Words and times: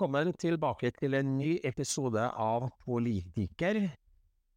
Velkommen 0.00 0.32
tilbake 0.40 0.88
til 0.96 1.12
en 1.12 1.34
ny 1.36 1.58
episode 1.60 2.22
av 2.40 2.62
Politiker. 2.86 3.82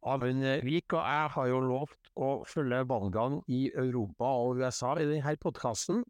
Amund 0.08 0.40
Vik 0.64 0.94
og 0.96 1.02
jeg 1.04 1.26
har 1.34 1.48
jo 1.50 1.58
lovt 1.60 2.08
å 2.16 2.28
følge 2.48 2.78
valgene 2.88 3.42
i 3.52 3.58
Europa 3.68 4.30
og 4.40 4.62
USA 4.62 4.94
i 4.96 5.04
denne 5.10 5.34
podkasten. 5.42 6.00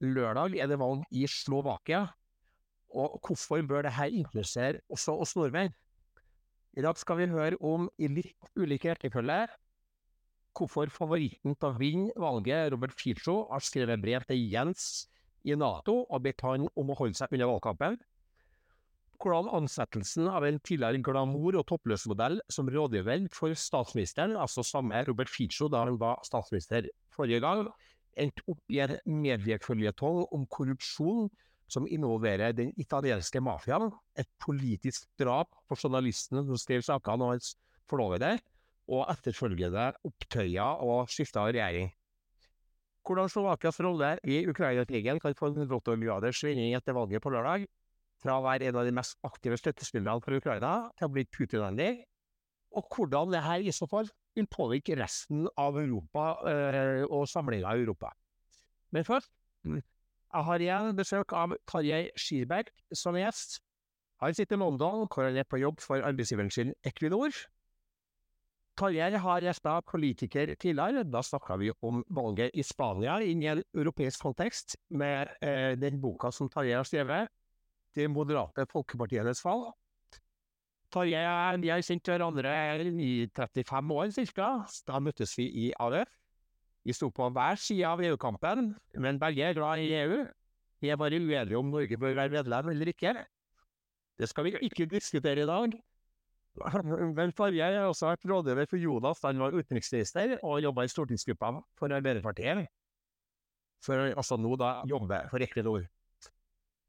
Lørdag 0.00 0.56
er 0.56 0.72
det 0.72 0.80
valg 0.80 1.04
i 1.12 1.26
Slovakia, 1.28 2.00
og 2.96 3.20
hvorfor 3.28 3.60
bør 3.60 3.90
dette 3.90 4.08
interessere 4.22 4.80
også 4.88 5.18
oss 5.20 5.36
nordmenn? 5.36 5.76
I 6.80 6.88
dag 6.88 6.96
skal 6.96 7.20
vi 7.20 7.28
høre 7.36 7.60
om, 7.60 7.90
i 8.00 8.08
litt 8.08 8.56
ulike 8.56 8.96
rekkefølge, 8.96 9.52
hvorfor 10.56 10.96
favoritten 10.96 11.60
til 11.60 11.74
å 11.74 11.76
vinne 11.76 12.16
valget, 12.16 12.72
Robert 12.72 12.96
Fico, 12.96 13.42
har 13.52 13.60
skrevet 13.60 14.00
brev 14.00 14.24
til 14.24 14.48
Jens 14.48 15.10
i 15.44 15.52
Nato 15.52 16.06
og 16.08 16.24
bedt 16.24 16.48
han 16.48 16.70
om 16.72 16.96
å 16.96 17.02
holde 17.04 17.20
seg 17.20 17.36
unna 17.36 17.52
valgkampen 17.52 18.00
hvordan 19.22 19.48
ansettelsen 19.56 20.28
av 20.30 20.44
en 20.46 20.58
tidligere 20.60 21.02
glamour- 21.04 21.58
og 21.60 21.66
toppløsmodell 21.70 22.40
som 22.52 22.68
rådgiver 22.72 23.26
for 23.34 23.54
statsministeren, 23.56 24.36
altså 24.36 24.64
samme 24.66 25.02
Robert 25.08 25.30
Ficcio 25.32 25.68
da 25.72 25.84
han 25.84 25.98
var 26.00 26.22
statsminister 26.26 26.88
forrige 27.14 27.42
gang, 27.44 27.66
endte 28.16 28.44
opp 28.48 28.60
i 28.72 28.80
en 28.84 28.96
medieføljetong 29.24 30.22
om 30.32 30.46
korrupsjon 30.48 31.28
som 31.68 31.86
involverer 31.90 32.54
den 32.54 32.72
italienske 32.78 33.42
mafiaen, 33.42 33.90
et 34.16 34.28
politisk 34.42 35.08
drap 35.18 35.50
på 35.68 35.78
journalisten 35.82 36.44
som 36.46 36.60
skrev 36.60 36.84
sakene 36.86 37.26
og 37.26 37.36
hans 37.36 37.54
forlovede, 37.90 38.36
og 38.86 39.08
etterfølgende 39.10 39.88
opptøyer 40.06 40.82
og 40.86 41.10
skifte 41.10 41.42
av 41.42 41.50
regjering. 41.50 41.90
Hvordan 43.06 43.30
Slovakias 43.30 43.80
rolle 43.82 44.12
i 44.26 44.44
Ukraina-krigen 44.50 45.18
kan 45.22 45.34
få 45.38 45.50
en 45.52 45.66
rotorgraders 45.70 46.38
svingning 46.42 46.74
etter 46.74 46.94
valget 46.94 47.22
på 47.22 47.30
lørdag, 47.34 47.66
fra 48.26 48.40
å 48.40 48.44
være 48.44 48.68
en 48.68 48.80
av 48.80 48.86
de 48.88 48.94
mest 48.94 49.18
aktive 49.26 49.58
støttespillerne 49.60 50.22
for 50.24 50.36
Ukraina 50.40 50.74
til 50.98 51.06
å 51.06 51.14
bli 51.14 51.26
Putin-vennlig, 51.30 52.04
og 52.76 52.88
hvordan 52.92 53.32
det 53.32 53.44
her 53.44 53.62
i 53.62 53.74
så 53.74 53.86
fall 53.88 54.08
vil 54.36 54.48
påvirke 54.52 54.98
resten 54.98 55.46
av 55.56 55.78
Europa 55.80 56.32
øh, 56.44 57.04
og 57.06 57.28
samlinga 57.30 57.72
i 57.72 57.84
Europa. 57.84 58.10
Men 58.92 59.06
først, 59.06 59.30
jeg 59.64 60.44
har 60.48 60.62
igjen 60.62 60.96
besøk 60.98 61.32
av 61.32 61.54
Tarjei 61.70 62.10
Skirberg 62.18 62.68
som 62.92 63.16
gjest. 63.16 63.60
Han 64.20 64.34
sitter 64.36 64.56
i 64.56 64.60
London, 64.60 65.06
hvor 65.08 65.28
han 65.28 65.36
er 65.36 65.48
på 65.48 65.60
jobb 65.60 65.80
for 65.84 66.04
arbeidsgiveren 66.04 66.52
sin 66.52 66.74
Equinor. 66.84 67.32
Tarjei 68.76 69.16
har 69.24 69.44
gjesta 69.44 69.78
politiker 69.88 70.52
tidligere. 70.60 71.06
Da 71.08 71.22
snakka 71.24 71.56
vi 71.60 71.70
om 71.80 72.02
valget 72.12 72.52
i 72.52 72.64
Spania 72.64 73.16
inn 73.24 73.44
i 73.44 73.48
en 73.54 73.62
europeisk 73.72 74.26
kontekst, 74.26 74.76
med 74.90 75.32
eh, 75.40 75.72
den 75.80 76.00
boka 76.00 76.28
som 76.32 76.50
Tarjei 76.52 76.76
har 76.76 76.88
skrevet, 76.88 77.32
de 77.96 78.06
moderate 78.12 78.66
folkepartienes 78.70 79.42
fall. 79.42 79.66
Tarjei 80.94 81.24
og 81.26 81.64
jeg 81.66 81.74
har 81.74 81.84
kjent 81.84 82.08
hverandre 82.12 82.52
i 83.02 83.10
35 83.34 83.96
år 83.96 84.12
ca. 84.36 84.50
Da 84.86 85.00
møttes 85.02 85.34
vi 85.38 85.48
i 85.66 85.66
AUF. 85.82 86.12
Vi 86.86 86.94
sto 86.94 87.08
på 87.10 87.26
hver 87.34 87.58
side 87.58 87.88
av 87.88 88.00
EU-kampen, 88.06 88.68
men 89.02 89.18
begge 89.18 89.42
er 89.42 89.56
glad 89.58 89.82
i 89.82 89.90
EU. 90.04 90.20
Vi 90.78 90.92
er 90.92 91.00
bare 91.00 91.18
uenige 91.18 91.58
om 91.58 91.72
Norge 91.72 91.98
bør 91.98 92.14
være 92.14 92.36
medlem 92.36 92.70
eller 92.70 92.92
ikke. 92.92 93.16
Det 94.16 94.28
skal 94.30 94.46
vi 94.46 94.54
ikke 94.62 94.86
diskutere 94.86 95.42
i 95.42 95.48
dag. 95.48 95.74
Men 97.18 97.34
Tarjei 97.36 97.74
har 97.74 97.90
også 97.90 98.12
vært 98.12 98.28
rådgiver 98.30 98.70
for 98.70 98.80
Jonas 98.80 99.20
da 99.20 99.32
han 99.32 99.42
var 99.42 99.56
utenriksminister, 99.56 100.38
og 100.46 100.62
jobba 100.62 100.86
i 100.86 100.92
stortingsgruppa 100.92 101.50
for 101.76 101.92
Arbeiderpartiet. 101.92 102.70
For 103.84 104.06
altså 104.08 104.38
nå 104.40 104.54
da 104.56 104.78
jobbe 104.88 105.20
for 105.32 105.42
Equinor. 105.44 105.84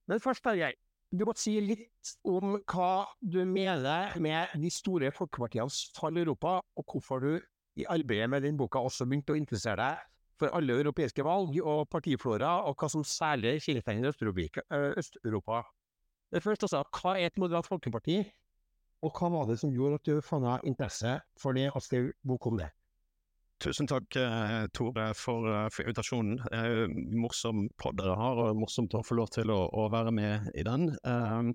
Men 0.08 0.22
først, 0.24 0.46
Tarjei. 0.46 0.72
Du 1.16 1.24
må 1.24 1.32
si 1.40 1.54
litt 1.64 2.10
om 2.28 2.58
hva 2.68 3.08
du 3.24 3.40
mener 3.48 4.18
med 4.20 4.52
de 4.60 4.72
store 4.74 5.08
folkepartienes 5.16 5.86
fall 5.96 6.18
i 6.20 6.24
Europa, 6.26 6.58
og 6.76 6.92
hvorfor 6.92 7.24
du 7.24 7.38
i 7.80 7.86
arbeidet 7.88 8.28
med 8.30 8.44
den 8.44 8.58
boka 8.60 8.82
også 8.84 9.08
begynte 9.08 9.32
å 9.32 9.40
interessere 9.40 9.78
deg 9.80 10.02
for 10.38 10.54
alle 10.54 10.76
europeiske 10.82 11.24
valg 11.26 11.56
og 11.64 11.88
partiflora, 11.90 12.68
og 12.68 12.76
hva 12.76 12.90
som 12.92 13.06
særlig 13.08 13.56
kjennetegner 13.64 14.12
Øst-Europa. 14.12 15.64
Det 16.30 16.44
første, 16.44 16.68
altså, 16.68 16.84
hva 17.00 17.16
er 17.16 17.32
et 17.32 17.40
moderat 17.40 17.70
folkeparti, 17.72 18.20
og 19.02 19.16
hva 19.16 19.32
var 19.32 19.48
det 19.48 19.58
som 19.62 19.72
gjorde 19.72 20.02
at 20.02 20.10
du 20.10 20.22
fant 20.22 20.68
interesse 20.68 21.16
for 21.40 21.56
det 21.56 21.70
og 21.72 21.82
skrev 21.82 22.12
bok 22.28 22.52
om 22.52 22.60
det? 22.60 22.70
Tusen 23.58 23.88
takk, 23.90 24.16
eh, 24.16 24.68
Tore, 24.74 25.14
for, 25.18 25.48
eh, 25.50 25.70
for 25.70 25.84
invitasjonen. 25.84 26.40
Eh, 26.54 26.88
morsom 27.18 27.70
pod 27.78 27.98
dere 27.98 28.14
har, 28.16 28.38
og 28.38 28.60
morsomt 28.60 28.94
å 28.94 29.02
få 29.02 29.18
lov 29.18 29.32
til 29.34 29.50
å, 29.50 29.64
å 29.74 29.88
være 29.90 30.14
med 30.14 30.52
i 30.54 30.66
den. 30.68 30.92
Eh, 31.02 31.50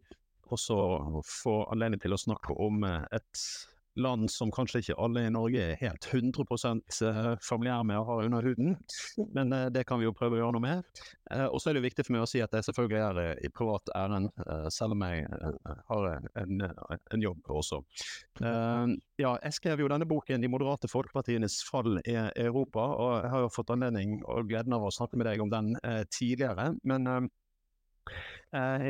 også 0.53 0.77
få 1.25 1.55
anledning 1.71 2.03
til 2.03 2.13
å 2.13 2.19
snakke 2.19 2.57
om 2.59 2.83
et 2.85 3.45
land 4.01 4.31
som 4.31 4.51
kanskje 4.53 4.83
ikke 4.83 4.97
alle 5.01 5.27
i 5.27 5.33
Norge 5.33 5.63
er 5.63 5.81
helt 5.81 6.07
100 6.09 6.45
eh, 7.09 7.31
familiære 7.45 7.87
med 7.89 8.01
å 8.01 8.07
ha 8.09 8.19
under 8.25 8.47
huden, 8.47 8.77
men 9.37 9.53
eh, 9.53 9.69
det 9.75 9.85
kan 9.89 10.01
vi 10.01 10.09
jo 10.09 10.15
prøve 10.17 10.39
å 10.39 10.43
gjøre 10.43 10.57
noe 10.57 10.65
med. 10.65 11.03
Eh, 11.31 11.47
og 11.47 11.61
så 11.61 11.71
er 11.71 11.79
det 11.79 11.85
viktig 11.87 12.07
for 12.07 12.17
meg 12.17 12.25
å 12.25 12.31
si 12.31 12.43
at 12.45 12.55
jeg 12.57 12.69
selvfølgelig 12.69 13.03
er 13.03 13.43
i 13.45 13.53
privat 13.53 13.93
ærend, 13.97 14.31
selv 14.73 14.97
om 14.97 15.03
jeg 15.05 15.27
har 15.89 16.07
en, 16.41 16.63
en 16.63 17.23
jobb 17.23 17.49
også. 17.53 17.81
Ja, 18.41 19.33
jeg 19.37 19.57
skrev 19.57 19.83
jo 19.83 19.89
denne 19.91 20.07
boken 20.09 20.43
'De 20.43 20.51
moderate 20.51 20.89
folkepartienes 20.91 21.61
fall 21.69 22.01
i 22.01 22.17
Europa', 22.17 22.87
og 22.97 23.13
jeg 23.23 23.33
har 23.35 23.45
jo 23.45 23.53
fått 23.53 23.73
anledning 23.75 24.21
og 24.25 24.49
gleden 24.51 24.77
av 24.77 24.87
å 24.87 24.95
snakke 24.95 25.19
med 25.19 25.29
deg 25.29 25.43
om 25.45 25.53
den 25.53 25.75
tidligere. 26.11 26.73
men 26.83 27.31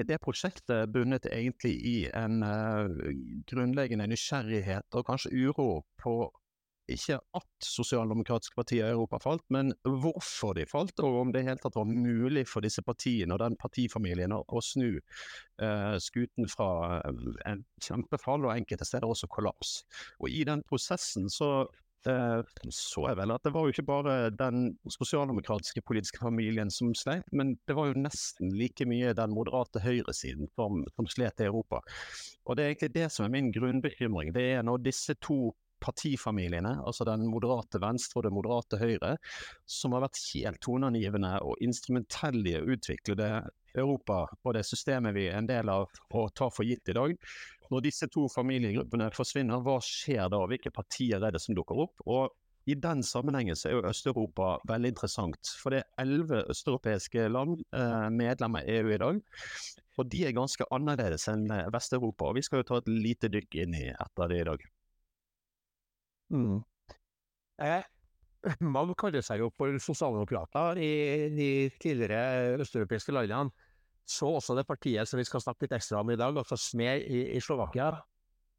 det 0.08 0.18
prosjektet 0.24 0.90
bunnet 0.90 1.28
egentlig 1.30 1.74
i 1.86 1.96
en 2.18 2.40
uh, 2.42 2.88
grunnleggende 3.46 4.08
nysgjerrighet 4.10 4.96
og 4.98 5.06
kanskje 5.06 5.30
uro 5.46 5.84
på 6.02 6.16
ikke 6.90 7.18
at 7.38 7.66
sosialdemokratiske 7.66 8.56
partier 8.58 8.88
i 8.88 8.94
Europa 8.94 9.20
falt, 9.22 9.44
men 9.54 9.72
hvorfor 9.86 10.56
de 10.58 10.66
falt, 10.66 10.98
og 11.00 11.20
om 11.20 11.32
det 11.32 11.42
i 11.42 11.46
hele 11.46 11.62
tatt 11.62 11.78
var 11.78 11.86
mulig 11.88 12.42
for 12.50 12.64
disse 12.64 12.82
partiene 12.82 13.36
og 13.36 13.42
den 13.42 13.56
partifamilien 13.60 14.34
å, 14.34 14.62
snu 14.64 14.98
uh, 14.98 15.96
skuten 16.02 16.50
fra 16.50 17.00
en 17.46 17.62
kjempefall 17.82 18.48
og 18.48 18.56
enkelte 18.56 18.88
steder 18.88 19.08
også 19.08 19.30
kollaps. 19.30 19.82
Og 20.20 20.30
I 20.30 20.42
den 20.48 20.66
prosessen 20.68 21.30
så 21.32 21.52
Eh, 21.62 21.81
så 22.02 23.06
jeg 23.08 23.18
vel 23.18 23.34
at 23.34 23.44
det 23.46 23.52
var 23.54 23.66
jo 23.66 23.74
ikke 23.74 23.86
bare 23.86 24.16
den 24.34 24.72
sosialdemokratiske 24.90 25.84
politiske 25.86 26.20
familien 26.22 26.70
som 26.72 26.92
sleit, 26.98 27.26
men 27.32 27.54
det 27.68 27.76
var 27.78 27.90
jo 27.90 28.02
nesten 28.02 28.52
like 28.58 28.86
mye 28.88 29.14
den 29.16 29.34
moderate 29.34 29.82
høyresiden 29.84 30.50
som, 30.56 30.82
som 30.96 31.10
slet 31.10 31.42
i 31.42 31.48
Europa. 31.48 31.82
Og 32.46 32.58
det 32.58 32.64
er 32.64 32.72
egentlig 32.72 32.94
det 32.96 33.08
som 33.14 33.26
er 33.26 33.34
min 33.34 33.52
grunnbekymring. 33.54 34.32
Det 34.34 34.48
er 34.56 34.66
når 34.66 34.82
disse 34.82 35.14
to 35.22 35.52
partifamiliene, 35.82 36.76
altså 36.86 37.06
den 37.06 37.26
moderate 37.30 37.80
venstre 37.82 38.20
og 38.20 38.26
det 38.26 38.34
moderate 38.34 38.78
høyre, 38.78 39.16
som 39.66 39.96
har 39.96 40.04
vært 40.04 40.20
helt 40.32 40.62
toneangivende 40.62 41.34
og 41.42 41.58
instrumentelle 41.64 42.52
i 42.52 42.60
å 42.60 42.69
utvikle 42.76 43.19
det 43.19 43.32
Europa 43.78 44.24
og 44.42 44.54
det 44.56 44.64
systemet 44.68 45.14
vi 45.16 45.28
er 45.30 45.38
en 45.38 45.48
del 45.48 45.70
av 45.72 45.88
og 46.10 46.30
tar 46.36 46.52
for 46.54 46.66
gitt 46.66 46.92
i 46.92 46.96
dag. 46.96 47.16
Når 47.72 47.84
disse 47.86 48.08
to 48.12 48.26
familiegruppene 48.28 49.08
forsvinner, 49.16 49.62
hva 49.64 49.78
skjer 49.84 50.28
da? 50.32 50.42
Hvilke 50.50 50.72
partier 50.74 51.22
er 51.22 51.32
det 51.32 51.40
som 51.40 51.56
dukker 51.56 51.86
opp? 51.86 52.02
Og 52.04 52.28
i 52.68 52.76
den 52.78 53.02
sammenhengen 53.02 53.56
så 53.58 53.68
er 53.68 53.78
jo 53.78 53.86
Øst-Europa 53.88 54.52
veldig 54.68 54.92
interessant. 54.92 55.50
For 55.58 55.74
det 55.74 55.80
er 55.82 56.04
elleve 56.04 56.44
østeuropeiske 56.52 57.24
land 57.32 57.64
eh, 57.74 58.10
medlemmer 58.14 58.62
av 58.62 58.76
EU 58.76 58.92
i 58.92 59.00
dag. 59.02 59.22
Og 59.98 60.10
de 60.12 60.20
er 60.28 60.36
ganske 60.36 60.66
annerledes 60.75 61.26
enn 61.32 61.48
Vest-Europa. 61.75 62.28
Og 62.30 62.38
vi 62.38 62.44
skal 62.46 62.62
jo 62.62 62.68
ta 62.68 62.78
et 62.78 62.92
lite 62.92 63.32
dykk 63.32 63.58
inn 63.64 63.75
i 63.80 63.88
etter 63.90 64.30
det 64.30 64.38
i 64.44 64.46
dag. 64.52 64.68
Mm. 66.32 66.60
Eh, 67.66 67.82
mange 68.76 68.96
kaller 68.98 69.24
seg 69.24 69.42
jo 69.42 69.50
for 69.54 69.76
sosialdemokrater 69.82 70.80
i 70.82 70.92
de 71.34 71.50
tidligere 71.82 72.58
østeuropeiske 72.62 73.14
landene. 73.14 73.52
Så 74.08 74.26
også 74.26 74.56
det 74.58 74.66
partiet 74.66 75.08
som 75.08 75.20
vi 75.20 75.26
skal 75.28 75.44
snakke 75.44 75.66
litt 75.66 75.76
ekstra 75.76 76.00
om 76.02 76.10
i 76.10 76.18
dag, 76.18 76.34
altså 76.36 76.58
SME 76.58 76.96
i, 77.06 77.20
i 77.36 77.40
Slovakia. 77.40 77.92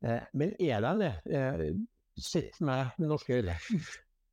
Eh, 0.03 0.24
men 0.39 0.53
er 0.59 0.85
det 0.85 0.94
det? 1.01 1.12
Eh, 1.35 1.65
Sett 2.13 2.59
med 2.62 2.94
norske 3.01 3.39
øyne. 3.39 3.56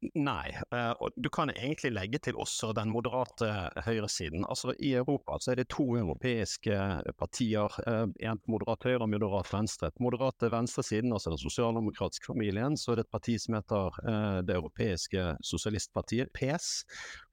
Nei, 0.00 0.48
eh, 0.72 0.92
og 0.96 1.12
du 1.20 1.28
kan 1.28 1.50
egentlig 1.52 1.90
legge 1.92 2.18
til 2.24 2.38
også 2.40 2.70
den 2.72 2.88
moderate 2.88 3.68
høyresiden. 3.84 4.46
Altså 4.48 4.72
I 4.80 4.94
Europa 4.96 5.36
så 5.44 5.52
er 5.52 5.60
det 5.60 5.66
to 5.74 5.84
europeiske 5.98 6.78
partier, 7.20 7.76
eh, 7.84 8.06
en 8.30 8.40
moderat 8.48 8.86
høyre 8.88 9.04
og 9.04 9.10
moderat 9.12 9.52
venstre. 9.52 9.90
På 9.92 10.06
moderate 10.08 10.48
venstresiden, 10.52 11.12
altså 11.12 11.34
den 11.34 11.42
sosialdemokratiske 11.44 12.32
familien, 12.32 12.78
så 12.80 12.92
er 12.92 13.00
det 13.02 13.04
et 13.04 13.12
parti 13.12 13.36
som 13.38 13.58
heter 13.58 14.00
eh, 14.08 14.40
det 14.48 14.56
europeiske 14.56 15.26
sosialistpartiet, 15.44 16.32
PES. 16.32 16.70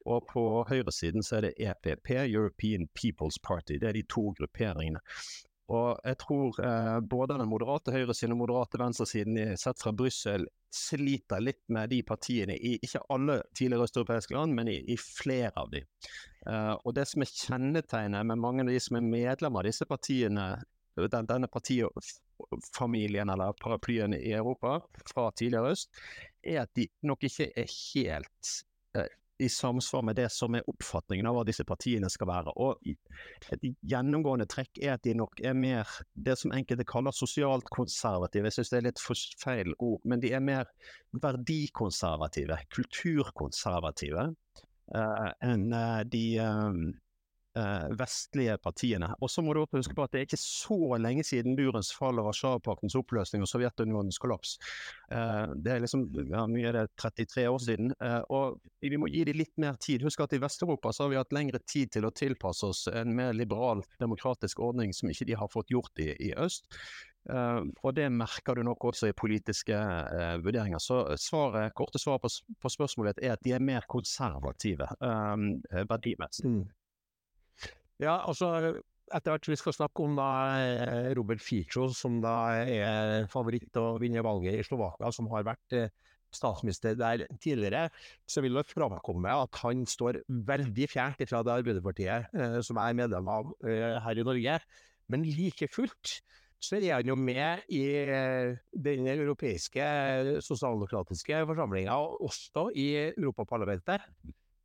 Og 0.04 0.28
på 0.28 0.44
høyresiden 0.68 1.24
så 1.24 1.38
er 1.38 1.48
det 1.48 1.56
EPP, 1.56 2.10
European 2.28 2.84
People's 2.92 3.40
Party. 3.42 3.80
Det 3.80 3.88
er 3.88 3.96
de 3.96 4.04
to 4.12 4.34
grupperingene. 4.36 5.00
Og 5.68 5.98
jeg 6.00 6.16
tror 6.22 6.60
eh, 6.64 6.94
både 7.04 7.36
den 7.36 7.50
moderate 7.50 7.92
høyresiden 7.92 8.32
og 8.32 8.40
moderate 8.46 8.80
venstresiden 8.80 9.56
sett 9.60 9.82
fra 9.82 9.92
Brussel 9.92 10.46
sliter 10.72 11.42
litt 11.44 11.60
med 11.72 11.90
de 11.92 12.00
partiene 12.08 12.56
i 12.56 12.74
ikke 12.80 13.02
alle 13.12 13.38
tidligere 13.56 13.88
østeuropeiske 13.88 14.36
land, 14.36 14.56
men 14.56 14.70
i, 14.72 14.78
i 14.92 14.96
flere 15.00 15.52
av 15.60 15.68
de. 15.72 15.84
Eh, 16.48 16.72
og 16.72 16.96
det 16.96 17.04
som 17.10 17.24
er 17.24 17.32
kjennetegnet 17.34 18.30
med 18.30 18.40
mange 18.40 18.64
av 18.64 18.72
de 18.72 18.80
som 18.80 18.96
er 18.96 19.06
medlemmer 19.12 19.60
av 19.60 19.68
disse 19.68 19.88
partiene, 19.88 20.48
den, 20.98 21.28
denne 21.28 21.50
partifamilien 21.52 23.30
eller 23.30 23.56
paraplyen 23.60 24.16
i 24.16 24.32
Europa 24.32 24.78
fra 25.12 25.28
tidligere 25.36 25.76
øst, 25.76 25.92
er 26.42 26.64
at 26.64 26.72
de 26.80 26.88
nok 27.06 27.28
ikke 27.28 27.50
er 27.52 27.68
helt 27.68 28.54
eh, 28.96 29.12
i 29.38 29.48
samsvar 29.48 30.02
med 30.02 30.16
det 30.18 30.28
som 30.34 30.54
er 30.58 30.66
oppfatningen 30.70 31.26
av 31.28 31.36
hva 31.36 31.44
disse 31.46 31.64
partiene 31.66 32.10
skal 32.10 32.30
være. 32.30 32.54
Og 32.56 32.82
Et 33.52 33.66
gjennomgående 33.86 34.48
trekk 34.50 34.80
er 34.82 34.96
at 34.96 35.04
de 35.06 35.14
nok 35.14 35.40
er 35.40 35.54
mer 35.54 35.88
det 36.14 36.36
som 36.40 36.52
enkelte 36.52 36.86
kaller 36.88 37.14
sosialt 37.14 37.68
konservative. 37.70 38.48
Jeg 38.48 38.58
synes 38.58 38.72
det 38.72 38.78
er 38.78 38.88
litt 38.88 39.02
feil 39.42 39.74
ord, 39.78 40.00
men 40.04 40.20
de 40.20 40.32
er 40.34 40.44
mer 40.44 40.70
verdikonservative, 41.12 42.58
kulturkonservative, 42.74 44.28
uh, 44.94 45.30
enn 45.46 45.68
uh, 45.72 46.02
de 46.04 46.24
um, 46.42 46.82
vestlige 47.98 48.56
partiene. 48.62 49.10
Og 49.22 49.30
så 49.32 49.42
må 49.44 49.54
du 49.54 49.64
huske 49.72 49.94
på 49.96 50.04
at 50.04 50.12
det 50.12 50.20
er 50.20 50.28
ikke 50.28 50.40
så 50.40 50.98
lenge 51.00 51.24
siden 51.26 51.56
Burens 51.58 51.90
fall 51.94 52.20
og 52.20 52.28
Warszawapaktens 52.28 52.96
oppløsning 52.98 53.44
og 53.44 53.50
Sovjetunionens 53.50 54.20
kollaps. 54.22 54.56
Eh, 55.10 55.54
det 55.56 55.74
er 55.74 55.82
liksom 55.84 56.06
ja, 56.28 56.44
mye 56.50 56.70
er 56.70 56.80
det 56.80 56.86
33 57.00 57.46
år 57.50 57.60
siden. 57.64 57.92
Eh, 58.04 58.20
og 58.34 58.60
vi 58.84 59.00
må 59.00 59.10
gi 59.12 59.24
dem 59.28 59.38
litt 59.40 59.54
mer 59.60 59.78
tid. 59.80 60.04
Husk 60.06 60.24
at 60.24 60.36
i 60.36 60.42
Vest-Europa 60.42 60.92
så 60.92 61.06
har 61.06 61.12
vi 61.12 61.20
hatt 61.20 61.36
lengre 61.36 61.60
tid 61.66 61.92
til 61.96 62.08
å 62.08 62.14
tilpasse 62.14 62.68
oss 62.68 62.86
en 62.92 63.14
mer 63.16 63.34
liberal, 63.36 63.84
demokratisk 64.00 64.60
ordning 64.64 64.94
som 64.96 65.10
ikke 65.12 65.28
de 65.28 65.38
har 65.38 65.52
fått 65.52 65.72
gjort 65.74 66.04
i, 66.04 66.12
i 66.30 66.34
øst. 66.38 66.68
Uh, 67.28 67.60
og 67.84 67.92
det 67.92 68.06
merker 68.14 68.56
du 68.56 68.62
nok 68.64 68.86
også 68.88 69.10
i 69.10 69.16
politiske 69.16 69.76
uh, 69.76 70.38
vurderinger. 70.40 70.80
Så 70.80 71.02
svaret, 71.20 71.74
korte 71.76 72.00
svaret 72.00 72.24
på, 72.24 72.30
på, 72.62 72.70
spørsmålet 72.72 73.20
er 73.20 73.34
at 73.34 73.42
de 73.44 73.52
er 73.52 73.64
mer 73.64 73.84
konservative 73.90 74.86
um, 75.02 75.50
verdimessig. 75.90 76.48
Mm. 76.48 76.62
Ja, 77.98 78.20
altså 78.28 78.52
etter 79.08 79.32
hvert 79.32 79.48
vi 79.48 79.56
skal 79.58 79.74
snakke 79.74 80.04
om 80.04 80.18
da 80.18 80.28
eh, 80.60 81.08
Robert 81.16 81.42
Fico, 81.42 81.88
som 81.96 82.20
da 82.22 82.34
er 82.60 83.26
favoritt 83.32 83.70
til 83.72 83.94
å 83.94 83.98
vinne 84.02 84.22
valget 84.24 84.58
i 84.58 84.66
Slovakia, 84.66 85.10
som 85.14 85.30
har 85.32 85.46
vært 85.48 85.76
eh, 85.76 85.90
statsminister 86.34 86.94
der 86.98 87.24
tidligere, 87.40 87.88
så 88.28 88.44
vil 88.44 88.58
det 88.58 88.68
framkomme 88.68 89.32
at 89.32 89.58
han 89.62 89.86
står 89.88 90.20
veldig 90.28 90.88
fjernt 90.92 91.24
fra 91.24 91.40
det 91.40 91.54
Arbeiderpartiet 91.54 92.34
som 92.34 92.66
som 92.68 92.80
er 92.82 92.98
medlem 92.98 93.30
av 93.32 93.54
her 93.64 94.20
i 94.20 94.26
Norge. 94.28 94.58
Men 95.08 95.24
like 95.24 95.70
fullt 95.72 96.18
så 96.60 96.76
er 96.76 96.98
han 96.98 97.08
jo 97.08 97.16
med 97.16 97.64
i 97.72 97.80
den 98.76 99.08
europeiske 99.08 99.86
sosialdemokratiske 100.44 101.40
forsamlinga, 101.48 101.96
også 102.28 102.68
i 102.76 102.90
Europaparlamentet. 103.14 104.04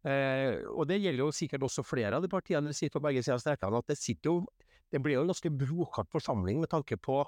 Eh, 0.04 0.60
og 0.68 0.88
det 0.90 1.00
gjelder 1.00 1.24
jo 1.24 1.32
sikkert 1.32 1.64
også 1.64 1.86
flere 1.88 2.18
av 2.18 2.24
de 2.26 2.32
partiene 2.32 2.68
som 2.68 2.76
sitter 2.76 3.00
på 3.00 3.06
begge 3.06 3.24
sider 3.24 3.38
av 3.38 3.44
strekene, 3.44 3.80
at 3.80 3.92
det 3.94 4.00
sitter 4.00 4.32
jo 4.34 4.38
Det 4.94 5.00
blir 5.02 5.16
jo 5.16 5.22
en 5.24 5.32
ganske 5.32 5.50
brokart 5.50 6.10
forsamling 6.14 6.60
med 6.62 6.70
tanke 6.70 7.00
på 7.02 7.24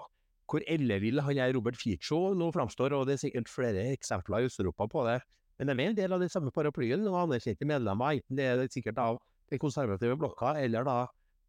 hvor 0.45 0.61
ellevill 0.69 1.17
han 1.25 1.39
er 1.41 1.53
Robert 1.55 1.79
Fico 1.79 2.35
nå 2.37 2.51
framstår, 2.53 2.93
og 2.93 3.07
det 3.07 3.15
er 3.15 3.23
sikkert 3.23 3.49
flere 3.49 3.87
eksempler 3.95 4.43
i 4.43 4.45
Øst-Europa 4.45 4.85
på 4.91 5.05
det. 5.07 5.15
Men 5.57 5.71
det 5.71 5.73
er 5.73 5.89
en 5.89 5.97
del 5.97 6.13
av 6.13 6.21
den 6.21 6.29
samme 6.29 6.51
paraplyen 6.53 7.07
og 7.09 7.17
anerkjente 7.23 7.65
medlemmer, 7.65 8.19
enten 8.19 8.37
det 8.37 8.45
er 8.45 8.61
sikkert 8.69 9.01
av 9.01 9.17
den 9.49 9.61
konservative 9.61 10.13
blokka 10.19 10.53
eller 10.61 10.85
da 10.85 10.97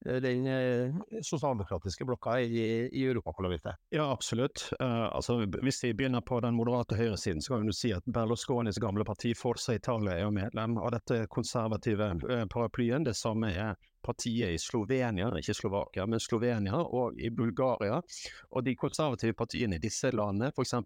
den 0.04 0.46
eh, 0.46 0.94
sosialdemokratiske 1.22 2.04
blokka 2.04 2.40
i, 2.40 2.88
i 2.92 3.04
Europaparlamentet? 3.04 3.74
Ja, 3.90 4.12
absolutt. 4.12 4.68
Uh, 4.80 5.16
altså, 5.16 5.38
hvis 5.62 5.84
vi 5.84 5.94
begynner 5.94 6.20
på 6.20 6.40
den 6.40 6.54
moderate 6.54 6.96
høyresiden, 6.96 7.42
så 7.42 7.54
kan 7.56 7.66
vi 7.66 7.72
si 7.72 7.92
at 7.96 8.06
Berlusconis 8.06 8.78
gamle 8.82 9.04
parti 9.04 9.34
Forza 9.34 9.74
Italia 9.74 10.14
er 10.18 10.24
jo 10.26 10.30
medlem 10.36 10.78
av 10.78 10.92
dette 10.94 11.24
konservative 11.32 12.12
uh, 12.22 12.44
paraplyen. 12.52 13.06
Det 13.06 13.16
samme 13.16 13.50
er 13.54 13.74
partiet 14.06 14.54
i 14.54 14.62
Slovenia, 14.62 15.32
ikke 15.34 15.56
Slovakia, 15.56 16.06
men 16.06 16.22
Slovenia 16.22 16.78
og 16.78 17.18
i 17.18 17.30
Bulgaria. 17.30 17.98
Og 18.52 18.64
de 18.64 18.76
konservative 18.78 19.34
partiene 19.34 19.80
i 19.80 19.82
disse 19.82 20.12
landene, 20.14 20.52
f.eks 20.54 20.76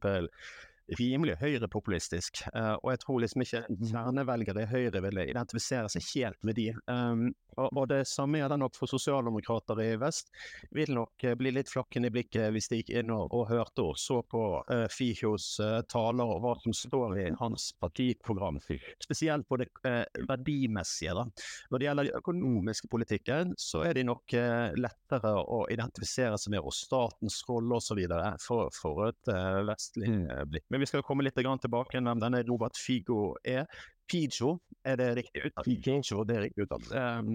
rimelig 0.98 1.36
høyrepopulistisk. 1.40 2.42
Uh, 2.54 2.74
og 2.82 2.92
jeg 2.94 3.02
tror 3.04 3.22
liksom 3.22 3.44
ikke 3.44 3.62
kjernevelgere 3.92 4.64
i 4.64 4.70
Høyre 4.70 5.02
ville 5.04 5.26
identifisere 5.30 5.90
seg 5.92 6.06
helt 6.14 6.40
med 6.46 6.58
de. 6.58 6.70
Um, 6.90 7.30
og, 7.68 7.88
det 7.90 8.04
samme 8.08 8.40
gjelder 8.40 8.60
nok 8.60 8.76
for 8.78 8.90
sosialdemokrater 8.90 9.80
i 9.84 9.90
vest. 10.00 10.30
Vil 10.74 10.92
nok 10.96 11.24
uh, 11.26 11.34
bli 11.38 11.52
litt 11.54 11.70
flakken 11.70 12.06
i 12.08 12.12
blikket 12.12 12.50
hvis 12.54 12.70
de 12.70 12.80
gikk 12.80 12.92
inn 13.00 13.12
og, 13.14 13.34
og 13.36 13.48
hørte 13.50 13.84
og 13.90 13.98
så 14.00 14.20
på 14.26 14.44
uh, 14.64 14.86
Fichos 14.92 15.52
uh, 15.62 15.80
taler 15.90 16.34
og 16.34 16.42
hva 16.44 16.54
som 16.62 16.76
står 16.76 17.18
i 17.20 17.26
hans 17.40 17.70
partiprogram. 17.80 18.60
Spesielt 19.00 19.48
på 19.48 19.56
det 19.60 19.68
verdimessige. 20.28 21.14
da. 21.16 21.24
Når 21.70 21.80
det 21.80 21.86
gjelder 21.86 22.08
den 22.08 22.18
økonomiske 22.20 22.90
politikken, 22.90 23.54
så 23.58 23.84
er 23.86 23.96
de 23.96 24.04
nok 24.06 24.34
lettere 24.78 25.32
å 25.40 25.62
identifisere 25.72 26.38
seg 26.38 26.54
med, 26.54 26.64
og 26.64 26.74
statens 26.74 27.40
rolle 27.48 27.78
osv. 27.78 28.00
For, 28.42 28.70
for 28.74 29.08
et 29.08 29.30
vestlig 29.68 30.10
blikk. 30.50 30.66
Men 30.72 30.84
vi 30.84 30.90
skal 30.90 31.04
komme 31.06 31.24
litt 31.26 31.38
tilbake 31.38 31.94
til 31.94 32.04
hvem 32.04 32.22
denne 32.22 32.42
Robert 32.48 32.78
Figo 32.78 33.34
er. 33.44 33.66
Figo, 34.10 34.56
er 34.84 34.96
det 34.98 35.08
riktig 35.20 35.44
uttalt? 35.46 35.68
Figo, 35.68 36.24
det 36.26 36.36
er 36.36 36.44
riktig 36.46 36.66
uttalt. 36.66 36.90
Um, 36.90 37.32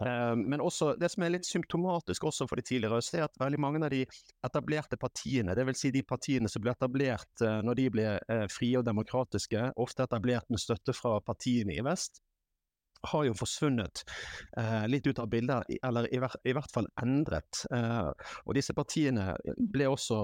um, 0.00 0.42
men 0.50 0.62
også, 0.64 0.94
det 0.98 1.10
som 1.12 1.24
er 1.26 1.34
litt 1.36 1.48
symptomatisk 1.48 2.26
også 2.26 2.48
for 2.50 2.58
de 2.58 2.66
tidligere 2.66 3.00
er 3.14 3.26
at 3.28 3.40
veldig 3.40 3.60
mange 3.62 3.82
av 3.86 3.92
de 3.94 4.02
etablerte 4.46 4.98
partiene, 5.00 5.54
dvs. 5.56 5.82
Si 5.84 5.92
de 5.94 6.02
partiene 6.06 6.50
som 6.50 6.64
ble 6.64 6.74
etablert 6.74 7.44
uh, 7.44 7.60
når 7.66 7.80
de 7.80 7.88
ble 7.98 8.08
uh, 8.18 8.46
frie 8.52 8.78
og 8.80 8.86
demokratiske, 8.88 9.70
ofte 9.76 10.06
etablert 10.08 10.48
med 10.50 10.62
støtte 10.62 10.96
fra 10.96 11.18
partiene 11.24 11.76
i 11.76 11.84
vest, 11.86 12.22
har 13.12 13.26
jo 13.28 13.36
forsvunnet 13.38 14.02
eh, 14.58 14.86
litt 14.90 15.06
ut 15.06 15.20
av 15.22 15.30
bildet, 15.32 15.70
eller 15.86 16.08
i, 16.12 16.20
i 16.20 16.54
hvert 16.56 16.72
fall 16.72 16.88
endret. 17.02 17.64
Eh, 17.74 18.10
og 18.44 18.56
disse 18.56 18.74
partiene 18.76 19.34
ble 19.56 19.88
også 19.90 20.20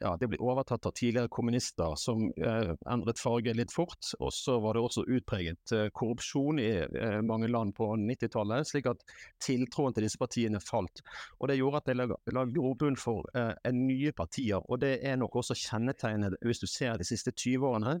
ja, 0.00 0.14
de 0.20 0.28
ble 0.30 0.40
overtatt 0.42 0.88
av 0.88 0.94
tidligere 0.96 1.32
kommunister 1.32 1.96
som 2.00 2.26
eh, 2.36 2.72
endret 2.90 3.20
farge 3.22 3.54
litt 3.56 3.74
fort. 3.74 4.12
Og 4.20 4.32
så 4.34 4.58
var 4.62 4.76
det 4.76 4.84
også 4.84 5.06
utpreget 5.06 5.74
eh, 5.74 5.88
korrupsjon 5.96 6.60
i 6.62 6.70
eh, 6.84 7.18
mange 7.26 7.50
land 7.52 7.74
på 7.76 7.92
90-tallet, 8.00 8.68
slik 8.68 8.90
at 8.92 9.04
tiltroen 9.42 9.96
til 9.96 10.06
disse 10.06 10.20
partiene 10.20 10.62
falt. 10.62 11.04
Og 11.40 11.50
det 11.50 11.58
gjorde 11.60 11.82
at 11.82 11.90
det 11.90 12.34
la 12.36 12.46
grobunn 12.50 12.98
for 13.00 13.28
eh, 13.36 13.52
nye 13.74 14.14
partier, 14.16 14.62
og 14.62 14.80
det 14.82 14.98
er 15.06 15.18
nok 15.20 15.40
også 15.42 15.56
kjennetegnet 15.58 16.38
hvis 16.44 16.62
du 16.62 16.68
ser 16.70 16.98
de 16.98 17.06
siste 17.06 17.32
20 17.34 17.66
årene 17.66 17.98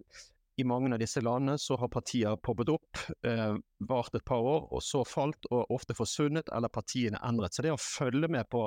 i 0.56 0.64
mange 0.64 0.92
av 0.94 1.00
disse 1.00 1.20
landene 1.20 1.58
så 1.60 1.76
har 1.80 1.90
partier 1.92 2.36
poppet 2.40 2.70
opp, 2.72 3.00
eh, 3.28 3.56
vart 3.88 4.14
et 4.16 4.24
par 4.24 4.40
år, 4.40 4.68
og 4.72 4.82
så 4.84 5.02
falt, 5.04 5.48
og 5.50 5.72
ofte 5.74 5.96
forsvunnet, 5.96 6.48
eller 6.56 6.72
partiene 6.72 7.20
endret. 7.28 7.54
Så 7.54 7.64
det 7.66 7.74
å 7.74 7.80
følge 7.80 8.30
med 8.32 8.48
på 8.52 8.64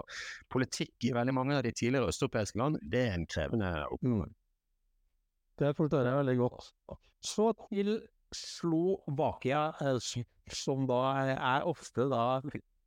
politikk 0.53 1.09
i 1.09 1.15
veldig 1.17 1.33
mange 1.33 1.57
av 1.57 1.65
de 1.65 1.73
tidligere 1.73 2.11
østeuropeiske 2.13 2.61
land, 2.61 2.77
det 2.85 3.03
er 3.07 3.17
en 3.17 3.27
krevende 3.29 3.71
oppgave. 3.89 4.29
Mm. 4.29 4.35
Det 5.59 5.75
forstår 5.75 6.07
jeg 6.07 6.19
veldig 6.21 6.37
godt. 6.39 6.69
Så 7.25 7.49
til 7.67 7.95
Slovakia, 8.35 9.73
eh, 9.81 9.97
som 10.53 10.85
da 10.87 11.01
er 11.33 11.67
ofte 11.67 12.05
da 12.09 12.39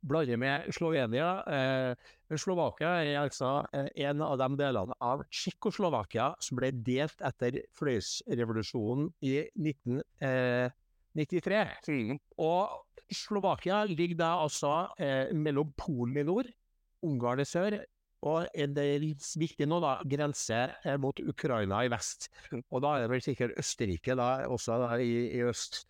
blander 0.03 0.37
med 0.39 0.71
Slovenia. 0.75 1.43
Eh, 1.47 1.95
Slovakia 2.39 2.89
er 3.03 3.19
altså 3.21 3.65
eh, 3.73 3.89
en 4.07 4.21
av 4.25 4.37
de 4.41 4.47
delene 4.59 4.93
av 5.03 5.23
Tsjekkoslovakia 5.29 6.33
som 6.43 6.57
ble 6.59 6.69
delt 6.85 7.19
etter 7.25 7.51
fløysrevolusjonen 7.77 9.05
i 9.25 9.27
1993. 9.55 11.63
Eh, 11.93 12.13
og 12.41 12.61
Slovakia 13.13 13.77
ligger 13.89 14.17
da 14.23 14.31
altså 14.43 14.73
eh, 14.97 15.27
mellom 15.35 15.73
Polen 15.77 16.17
i 16.21 16.23
nord, 16.27 16.47
Ungarn 17.03 17.43
i 17.43 17.45
sør 17.47 17.73
og 18.23 18.47
det 18.75 18.83
er 18.95 19.03
viktig 19.39 19.67
nå, 19.67 19.79
da, 19.83 19.97
grense 20.07 20.59
eh, 20.85 20.95
mot 21.01 21.19
Ukraina 21.19 21.81
i 21.83 21.91
vest. 21.91 22.29
Og 22.71 22.83
da 22.83 22.95
er 22.95 23.03
det 23.03 23.11
vel 23.11 23.25
sikkert 23.25 23.57
Østerrike 23.59 24.15
da, 24.19 24.29
også 24.51 24.79
da, 24.85 24.95
i, 25.03 25.27
i 25.35 25.43
øst. 25.43 25.83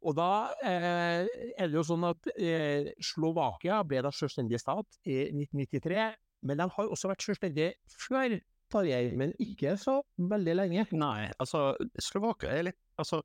Og 0.00 0.16
da 0.16 0.30
eh, 0.64 1.26
er 1.60 1.68
det 1.68 1.76
jo 1.76 1.84
sånn 1.84 2.06
at 2.08 2.30
eh, 2.36 2.92
Slovakia 3.04 3.82
ble 3.84 4.00
da 4.04 4.12
selvstendig 4.14 4.60
stat 4.62 5.00
i 5.04 5.26
1993, 5.28 6.06
men 6.48 6.62
de 6.62 6.68
har 6.72 6.94
også 6.94 7.10
vært 7.10 7.26
selvstendige 7.26 7.98
før 8.00 8.38
Tarjei, 8.70 9.10
men 9.18 9.34
ikke 9.42 9.74
så 9.80 9.98
veldig 10.30 10.54
lenge. 10.54 10.86
Nei, 10.94 11.26
altså 11.42 11.72
Slovakia 11.98 12.54
er 12.54 12.70
litt 12.70 12.80
Altså 13.00 13.22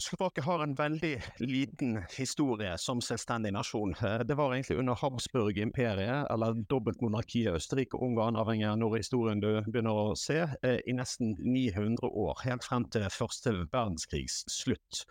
Slovakia 0.00 0.44
har 0.44 0.62
en 0.62 0.74
veldig 0.74 1.22
liten 1.38 1.98
historie 2.16 2.72
som 2.78 3.02
selvstendig 3.04 3.52
nasjon. 3.52 3.92
Eh, 4.00 4.22
det 4.24 4.36
var 4.38 4.54
egentlig 4.54 4.78
under 4.80 4.96
Habsburg-imperiet, 4.96 6.30
eller 6.32 6.56
dobbeltmonarkiet 6.70 7.58
Østerrike-Ungarn, 7.58 8.38
avhengig 8.40 8.68
av 8.70 8.78
når 8.80 8.96
historien 9.00 9.42
du 9.42 9.50
begynner 9.66 10.00
å 10.00 10.16
se, 10.16 10.40
eh, 10.62 10.80
i 10.86 10.96
nesten 10.96 11.36
900 11.38 12.08
år. 12.08 12.40
Helt 12.44 12.64
frem 12.64 12.88
til 12.88 13.08
første 13.12 13.52
verdenskrigs 13.72 14.44
slutt. 14.48 15.04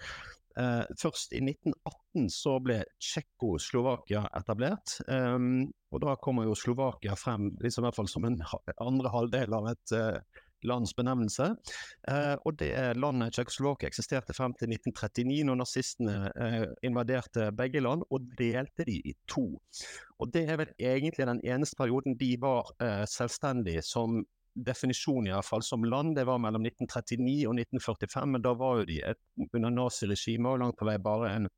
Eh, 0.58 0.84
først 0.98 1.34
i 1.38 1.44
1918 1.46 2.30
så 2.34 2.58
ble 2.60 2.84
Tsjekkoslovakia 3.00 4.26
etablert. 4.36 4.98
Um, 5.08 5.72
og 5.94 6.02
da 6.02 6.16
kommer 6.16 6.44
jo 6.44 6.58
Slovakia 6.58 7.16
frem 7.16 7.54
liksom 7.62 7.84
i 7.84 7.88
hvert 7.88 7.96
fall 7.96 8.10
som 8.10 8.26
en 8.26 8.42
andre 8.82 9.10
halvdel 9.14 9.54
av 9.54 9.70
et 9.72 9.94
uh, 10.64 10.68
lands 10.70 10.94
benevnelse. 10.98 11.52
Uh, 12.10 12.36
og 12.46 12.58
det 12.60 12.72
landet 13.00 13.34
Tsjekkoslovakia 13.36 13.90
eksisterte 13.90 14.36
frem 14.38 14.56
til 14.60 14.72
1939, 14.74 15.44
når 15.48 15.60
nazistene 15.62 16.18
uh, 16.34 16.66
invaderte 16.84 17.52
begge 17.58 17.84
land 17.84 18.04
og 18.10 18.28
delte 18.40 18.88
de 18.88 19.00
i 19.00 19.16
to. 19.28 19.48
Og 20.20 20.34
det 20.34 20.46
er 20.50 20.60
vel 20.60 20.74
egentlig 20.80 21.28
den 21.28 21.42
eneste 21.44 21.80
perioden 21.80 22.18
de 22.20 22.34
var 22.42 22.74
selvstendige 23.08 23.82
som 23.86 24.20
definisjon 24.66 25.28
i 25.28 25.34
hvert 25.34 25.48
fall 25.48 25.64
som 25.64 25.84
land. 25.84 26.16
Det 26.18 26.26
var 26.28 26.42
mellom 26.42 26.66
1939 26.66 27.48
og 27.48 27.56
1945, 27.56 28.28
men 28.34 28.44
da 28.44 28.54
var 28.60 28.82
jo 28.82 28.88
de 28.90 29.00
et, 29.12 29.22
under 29.54 29.72
naziregimet 29.72 30.52
og 30.52 30.64
langt 30.64 30.80
på 30.80 30.88
vei 30.90 30.98
bare 31.04 31.34
en 31.38 31.50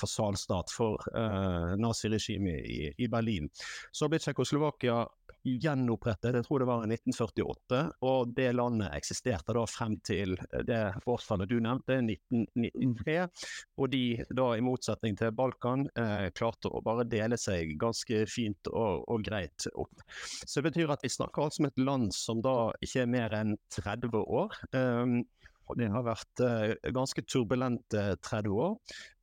fasalstat 0.00 0.72
for 0.76 1.00
uh, 1.16 1.74
naziregimet 1.80 2.64
i, 2.68 2.80
i, 2.96 3.08
Berlin. 3.08 3.48
Så 3.92 4.10
ble 4.12 4.20
Tsjekkoslovakia 4.20 5.02
gjenopprettet, 5.46 6.34
jeg 6.34 6.46
tror 6.46 6.62
det 6.62 6.68
var 6.68 6.84
i 6.84 6.90
1948, 6.90 7.80
og 8.06 8.32
det 8.36 8.48
landet 8.56 8.94
eksisterte 8.96 9.54
da 9.56 9.64
frem 9.70 9.96
til 10.06 10.34
det 10.66 10.80
årstallet 11.06 11.50
du 11.50 11.58
nevnte, 11.62 12.00
1993. 12.02 13.46
Og 13.80 13.90
de 13.92 14.02
da, 14.30 14.48
i 14.56 14.64
motsetning 14.64 15.16
til 15.18 15.34
Balkan, 15.36 15.86
eh, 15.98 16.28
klarte 16.36 16.70
å 16.70 16.82
bare 16.84 17.06
dele 17.08 17.38
seg 17.40 17.76
ganske 17.80 18.24
fint 18.30 18.70
og, 18.72 19.04
og, 19.06 19.24
greit 19.26 19.68
opp. 19.74 20.04
Så 20.44 20.60
det 20.60 20.70
betyr 20.70 20.92
at 20.94 21.02
vi 21.04 21.12
snakker 21.12 21.46
altså 21.46 21.62
om 21.62 21.70
et 21.70 21.80
land 21.80 22.12
som 22.14 22.42
da 22.44 22.72
ikke 22.84 23.04
er 23.04 23.10
mer 23.10 23.34
enn 23.36 23.56
30 23.74 24.12
år. 24.22 24.60
Og 24.76 25.16
det 25.74 25.88
har 25.90 26.04
vært 26.06 26.42
eh, 26.44 26.92
ganske 26.94 27.22
turbulente 27.26 28.02
30 28.22 28.52
år. 28.54 28.76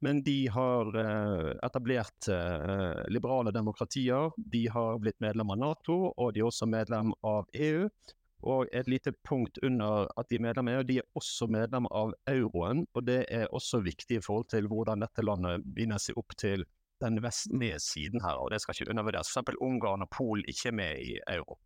Men 0.04 0.20
de 0.26 0.38
har 0.52 0.92
eh, 1.00 1.54
etablert 1.64 2.28
eh, 2.32 3.04
liberale 3.14 3.54
demokratier. 3.56 4.34
De 4.36 4.66
har 4.74 5.00
blitt 5.00 5.22
medlem 5.24 5.56
av 5.56 5.62
Nato, 5.62 5.98
og 6.12 6.34
de 6.36 6.44
er 6.44 6.50
også 6.50 6.68
medlem 6.68 7.16
av 7.24 7.48
EU. 7.54 7.88
Og 8.44 8.68
et 8.76 8.90
lite 8.92 9.14
punkt 9.24 9.62
under 9.64 10.10
at 10.20 10.28
de 10.28 10.36
er 10.36 10.44
medlem 10.44 10.68
av 10.68 10.82
EU, 10.82 10.88
de 10.88 11.00
er 11.00 11.20
også 11.20 11.48
medlem 11.48 11.88
av 11.96 12.12
euroen. 12.28 12.84
Og 12.92 13.08
det 13.08 13.22
er 13.32 13.52
også 13.56 13.80
viktig 13.86 14.20
i 14.20 14.24
forhold 14.24 14.52
til 14.52 14.68
hvordan 14.72 15.06
dette 15.06 15.24
landet 15.24 15.64
binder 15.64 16.02
seg 16.02 16.20
opp 16.20 16.36
til 16.36 16.68
den 17.04 17.24
vestlige 17.24 17.80
siden 17.80 18.24
her. 18.24 18.40
Og 18.44 18.52
det 18.52 18.60
skal 18.62 18.76
ikke 18.76 18.92
undervurderes. 18.92 19.32
F.eks. 19.32 19.62
Ungarn 19.64 20.04
og 20.04 20.12
Polen 20.12 20.44
ikke 20.48 20.74
er 20.74 20.82
med 20.84 21.00
i 21.08 21.16
euro. 21.38 21.60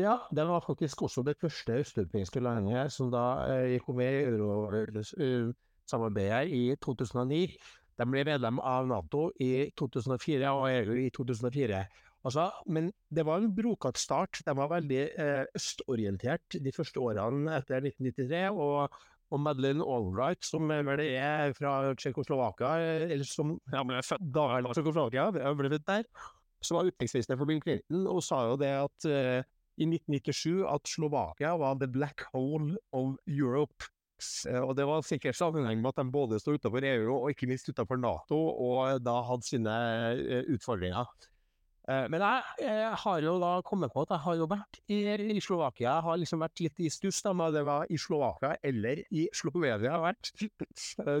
Ja, 0.00 0.14
det 0.32 0.46
var 0.48 0.64
faktisk 0.64 1.02
også 1.04 1.20
det 1.26 1.34
første 1.40 1.74
østeuropeiske 1.82 2.40
landet 2.40 2.92
som 2.94 3.10
da 3.12 3.44
eh, 3.52 3.74
gikk 3.74 3.88
med 3.98 4.08
i 4.08 4.24
eurosamarbeidet 4.30 6.48
i 6.48 6.76
2009. 6.80 7.52
De 8.00 8.04
ble 8.08 8.24
medlem 8.24 8.56
av 8.64 8.88
Nato 8.88 9.28
i 9.36 9.68
2004 9.76 10.48
og 10.48 10.64
EU 10.70 10.96
i 11.02 11.12
2004. 11.12 11.84
Altså, 12.22 12.46
men 12.72 12.88
det 13.10 13.26
var 13.26 13.42
en 13.42 13.54
brokatt 13.54 13.98
start. 14.00 14.40
De 14.46 14.54
var 14.56 14.70
veldig 14.72 15.02
eh, 15.10 15.44
østorientert 15.58 16.56
de 16.64 16.72
første 16.72 17.00
årene 17.02 17.58
etter 17.58 17.84
1993. 17.84 18.48
og 18.52 18.88
og 19.32 19.40
Madeleine 19.40 19.84
Albright, 19.88 20.44
som 20.44 20.68
vel 20.68 21.00
er 21.06 21.54
fra 21.56 21.94
Tsjekkoslovakia, 21.96 22.72
eller 23.14 23.24
som 23.24 23.54
ja, 23.72 23.80
ble 23.88 24.02
født 24.04 24.26
da 24.34 24.42
i 24.58 24.64
Tsjekkoslovakia, 24.66 25.54
ble 25.56 25.70
født 25.72 25.86
der, 25.88 26.04
som 26.60 26.76
var 26.76 26.90
utenriksminister 26.90 27.38
for 27.40 27.48
Bill 27.48 27.62
Clinton, 27.64 28.04
og 28.12 28.20
sa 28.26 28.42
jo 28.50 28.58
det 28.60 28.74
at 28.76 29.06
uh, 29.08 29.40
i 29.80 29.88
1997 29.88 30.62
at 30.68 30.88
Slovakia 30.88 31.56
var 31.60 31.80
the 31.80 31.88
black 31.88 32.24
hole 32.32 32.76
of 32.92 33.16
Europe. 33.26 33.90
Og 34.46 34.76
Det 34.76 34.86
var 34.86 35.02
sikkert 35.02 35.34
sammenheng 35.34 35.80
med 35.82 35.90
at 35.90 36.04
de 36.04 36.12
både 36.12 36.38
sto 36.38 36.54
utenfor 36.54 36.84
EU 36.86 37.10
og 37.16 37.30
ikke 37.32 37.48
minst 37.50 37.68
utenfor 37.68 37.98
Nato, 37.98 38.38
og 38.38 39.02
da 39.02 39.16
hadde 39.26 39.48
sine 39.48 39.74
eh, 40.14 40.44
utfordringer. 40.54 41.08
Eh, 41.90 42.04
men 42.06 42.22
jeg, 42.22 42.90
har 43.02 43.24
jo 43.24 43.32
da 43.42 43.56
kommet 43.66 43.90
på 43.90 44.04
at 44.04 44.12
jeg 44.14 44.22
har 44.22 44.36
jo 44.38 44.46
vært 44.46 44.78
i, 44.86 45.00
i 45.34 45.42
Slovakia. 45.42 45.88
Jeg 45.88 46.06
har 46.06 46.20
liksom 46.20 46.44
vært 46.44 46.62
litt 46.62 46.78
i 46.78 46.90
stuss 46.92 47.18
om 47.26 47.42
det 47.54 47.64
var 47.66 47.90
i 47.90 47.98
Slovakia 47.98 48.54
eller 48.62 49.02
i 49.10 49.26
Slovenia 49.34 49.80
jeg 49.82 49.90
har 49.90 50.04
vært. 50.04 50.30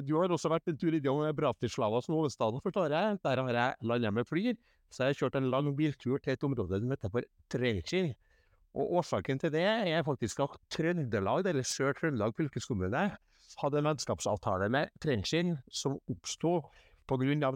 Du 0.06 0.14
har 0.20 0.30
også 0.30 0.52
vært 0.52 0.70
en 0.70 0.78
tur 0.78 0.94
innom 0.94 1.24
Bratislava 1.34 2.02
som 2.04 2.14
hovedstad, 2.14 2.60
forstår 2.62 2.94
jeg. 2.94 3.18
Der 3.26 3.42
har 3.42 3.58
jeg 3.58 3.90
landet 3.90 4.14
med 4.14 4.30
fly. 4.30 4.52
Så 4.92 5.06
jeg 5.06 5.14
har 5.14 5.20
kjørt 5.24 5.40
en 5.40 5.50
lang 5.50 5.72
biltur 5.74 6.20
til 6.20 6.36
et 6.36 6.44
område 6.46 6.78
som 6.78 6.90
heter 6.92 7.10
for 7.10 7.26
Trenčin. 7.50 8.12
Og 8.72 8.94
årsaken 9.00 9.40
til 9.40 9.52
det 9.52 9.66
er 9.66 10.04
faktisk 10.06 10.40
at 10.46 10.56
Trøndelag, 10.72 11.44
eller 11.50 11.66
Sør-Trøndelag 11.66 12.32
fylkeskommune, 12.38 13.10
hadde 13.60 13.78
en 13.78 13.88
vennskapsavtale 13.90 14.68
med 14.72 14.92
Trenčin 15.02 15.56
som 15.68 15.98
oppsto 16.10 16.60
pga. 17.10 17.50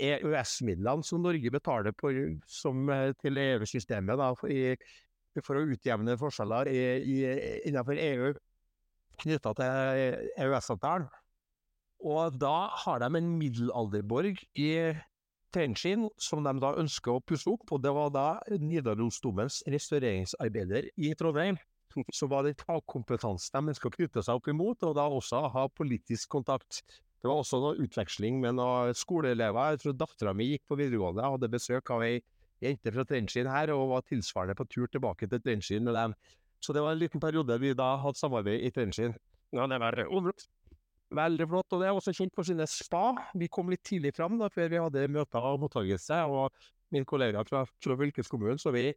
EØS-midlene 0.00 1.04
som 1.06 1.22
Norge 1.22 1.50
betaler 1.52 1.92
på, 1.92 2.10
som, 2.48 2.88
eh, 2.90 3.12
til 3.22 3.38
EU-systemet 3.38 4.18
for, 4.40 4.50
for, 5.44 5.60
å 5.60 5.66
utjevne 5.70 6.16
forskjeller 6.18 6.72
i, 6.72 6.82
i, 7.04 7.16
innenfor 7.68 8.00
EU 8.00 8.32
knytta 9.22 9.52
til 9.56 10.26
EØS-avtalen. 10.36 11.06
Og 12.06 12.34
da 12.40 12.68
har 12.84 13.00
de 13.00 13.08
en 13.18 13.30
middelalderborg 13.38 14.42
i 14.58 14.70
Trenčin, 15.54 16.08
som 16.20 16.44
de 16.44 16.52
da 16.62 16.74
ønsker 16.80 17.14
å 17.14 17.22
pusse 17.24 17.48
opp. 17.50 17.70
Og 17.72 17.82
det 17.84 17.92
var 17.94 18.12
da 18.14 18.26
Nidarosdomens 18.60 19.62
restaureringsarbeider 19.70 20.90
i 20.96 21.14
Trondheim 21.18 21.58
som 22.18 22.30
var 22.32 22.46
det 22.46 22.58
fagkompetanse 22.60 23.52
de 23.54 23.72
ønsker 23.72 23.90
å 23.90 23.96
knytte 23.96 24.22
seg 24.24 24.38
opp 24.38 24.48
imot, 24.52 24.84
og 24.84 24.96
da 24.98 25.06
også 25.08 25.46
ha 25.54 25.66
politisk 25.72 26.30
kontakt. 26.36 26.82
Det 27.22 27.30
var 27.30 27.40
også 27.40 27.60
noe 27.62 27.78
utveksling 27.82 28.40
med 28.42 28.58
noen 28.58 28.96
skoleelever. 28.96 29.74
Jeg 29.74 29.82
tror 29.82 29.96
dattera 29.98 30.34
mi 30.36 30.50
gikk 30.52 30.66
på 30.68 30.78
videregående. 30.78 31.24
Jeg 31.24 31.36
hadde 31.36 31.52
besøk 31.54 31.94
av 31.94 32.04
ei 32.06 32.18
jente 32.62 32.92
fra 32.92 33.04
Trenčin 33.08 33.48
her, 33.50 33.72
og 33.74 33.94
var 33.94 34.04
tilsvarende 34.08 34.56
på 34.58 34.68
tur 34.70 34.90
tilbake 34.92 35.28
til 35.30 35.42
Trenčin 35.42 35.88
med 35.88 35.96
dem. 35.96 36.16
Så 36.62 36.76
det 36.76 36.84
var 36.84 36.94
en 36.94 37.00
liten 37.00 37.22
periode 37.22 37.58
vi 37.62 37.72
da 37.76 37.94
hadde 38.02 38.20
samarbeid 38.20 38.64
i 38.64 38.72
Trenčin. 38.74 39.16
Ja, 39.54 39.66
det 39.70 39.80
var 39.80 39.98
overraskende. 40.06 40.55
Veldig 41.14 41.46
flott. 41.46 41.72
Og 41.72 41.82
det 41.82 41.88
er 41.88 41.96
også 41.96 42.14
kjent 42.16 42.34
for 42.34 42.46
sine 42.46 42.66
spa. 42.70 43.04
Vi 43.38 43.48
kom 43.52 43.70
litt 43.70 43.84
tidlig 43.86 44.14
fram 44.16 44.40
da, 44.40 44.50
før 44.52 44.72
vi 44.72 44.80
hadde 44.82 45.10
møter 45.12 45.44
og 45.52 45.60
mottakelse. 45.62 46.22
Og 46.26 46.50
min 46.94 47.06
kollega 47.06 47.42
fra, 47.46 47.64
fra 47.82 47.98
fylkeskommunen, 47.98 48.58
så 48.62 48.72
vi 48.74 48.90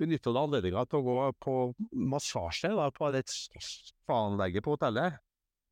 benytta 0.00 0.32
anledninga 0.32 0.86
til 0.88 1.00
å 1.00 1.04
gå 1.04 1.16
på 1.44 1.56
massasje 1.92 2.70
da, 2.72 2.86
på 2.94 3.10
et 3.16 3.32
spa-anlegget 3.32 4.64
på 4.64 4.76
hotellet. 4.76 5.20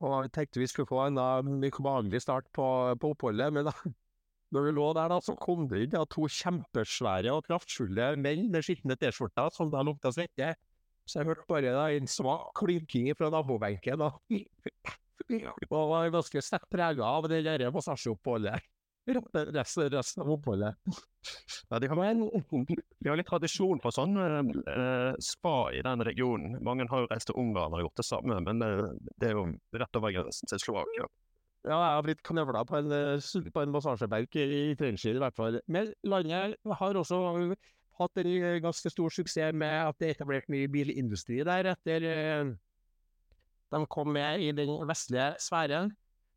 Og 0.05 0.27
vi 0.27 0.33
tenkte 0.35 0.61
vi 0.63 0.69
skulle 0.71 0.91
få 0.91 1.07
en 1.07 1.19
da, 1.19 1.29
behagelig 1.43 2.23
start 2.23 2.47
på, 2.55 2.67
på 3.01 3.15
oppholdet. 3.15 3.51
Men 3.55 3.71
da, 3.71 3.75
når 4.55 4.69
vi 4.69 4.75
lå 4.77 4.87
der, 4.97 5.13
da, 5.15 5.19
så 5.25 5.35
kom 5.41 5.67
det 5.71 5.83
inn 5.87 5.95
da, 5.97 6.05
to 6.09 6.29
kjempesvære 6.31 7.35
og 7.35 7.49
kraftfulle 7.49 8.13
menn 8.21 8.51
med 8.53 8.65
skitne 8.67 8.97
T-skjorter 9.01 9.53
som 9.57 9.73
da 9.73 9.83
lukta 9.87 10.13
svette. 10.15 10.55
Så 11.09 11.23
jeg 11.23 11.31
hørte 11.31 11.49
bare 11.49 11.73
da, 11.73 11.89
en 11.97 12.09
svak 12.11 12.53
klinking 12.61 13.11
fra 13.17 13.33
nabobenken. 13.33 14.05
Og 15.75 15.93
var 15.93 16.11
ganske 16.15 16.43
sterkt 16.45 16.71
prega 16.73 17.07
av 17.19 17.29
det 17.31 17.43
der 17.47 17.71
massasjeoppholdet. 17.75 18.67
Resten, 19.09 19.89
resten 19.89 20.23
av 20.23 20.31
oppholdet. 20.35 20.75
Ja, 21.71 21.79
de, 21.79 21.89
har, 21.89 22.15
de 23.01 23.09
har 23.09 23.17
litt 23.17 23.29
tradisjon 23.31 23.81
på 23.81 23.93
sånn 23.95 24.19
eh, 24.21 25.15
spa 25.25 25.55
i 25.73 25.81
den 25.85 26.05
regionen. 26.05 26.59
Mange 26.65 26.87
har 26.91 27.05
jo 27.05 27.09
reist 27.09 27.31
til 27.31 27.39
Ungarn 27.41 27.77
og 27.77 27.87
gjort 27.87 28.03
det 28.03 28.07
samme, 28.09 28.37
men 28.45 28.61
det, 28.61 28.69
det 29.17 29.31
er 29.31 29.39
jo 29.39 29.47
rett 29.81 30.01
over 30.01 30.13
grensen 30.13 30.53
til 30.53 30.61
Slovakia. 30.61 31.09
Ja, 31.67 31.75
jeg 31.75 31.97
har 31.97 32.05
blitt 32.07 32.23
knøvla 32.25 32.63
på 32.69 32.79
en, 32.79 32.93
eh, 32.95 33.49
på 33.55 33.65
en 33.65 33.75
massasjebenk 33.75 34.39
i 34.45 34.77
Trenskir 34.79 35.17
i 35.17 35.25
hvert 35.25 35.37
fall. 35.37 35.59
Men 35.67 35.91
landet 36.07 36.59
har 36.81 37.01
også 37.01 37.23
hatt 37.99 38.21
en 38.23 38.63
ganske 38.63 38.93
stor 38.93 39.13
suksess 39.15 39.57
med 39.57 39.73
at 39.89 39.99
det 39.99 40.11
er 40.11 40.17
etablert 40.19 40.53
mye 40.53 40.69
bilindustri 40.71 41.41
der 41.49 41.73
etter 41.73 42.05
eh, 42.13 42.53
de 43.75 43.83
kom 43.91 44.13
med 44.17 44.45
i 44.45 44.53
den 44.57 44.77
vestlige 44.89 45.33
sfæren. 45.43 45.93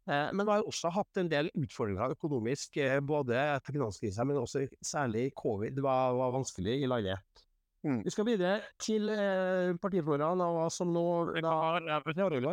Eh, 0.10 0.30
men 0.34 0.46
vi 0.46 0.52
har 0.52 0.66
også 0.68 0.92
hatt 0.94 1.22
en 1.22 1.30
del 1.32 1.52
utfordringer 1.54 2.16
økonomisk, 2.16 2.78
eh, 2.82 3.00
både 3.00 3.38
etter 3.38 3.78
finanskrisen, 3.78 4.28
men 4.28 4.42
også 4.42 4.66
særlig 4.82 5.30
covid 5.38 5.80
var, 5.84 6.18
var 6.18 6.36
vanskelig 6.40 6.82
i 6.82 6.90
landet. 6.90 7.46
Mm. 7.82 8.04
Vi 8.06 8.12
skal 8.14 8.28
videre 8.28 8.60
til 8.82 9.10
eh, 9.10 9.72
partifloraen 9.82 10.42
og 10.46 10.58
hva 10.60 10.66
som 10.70 10.92
nå 10.94 11.06
da 11.42 11.54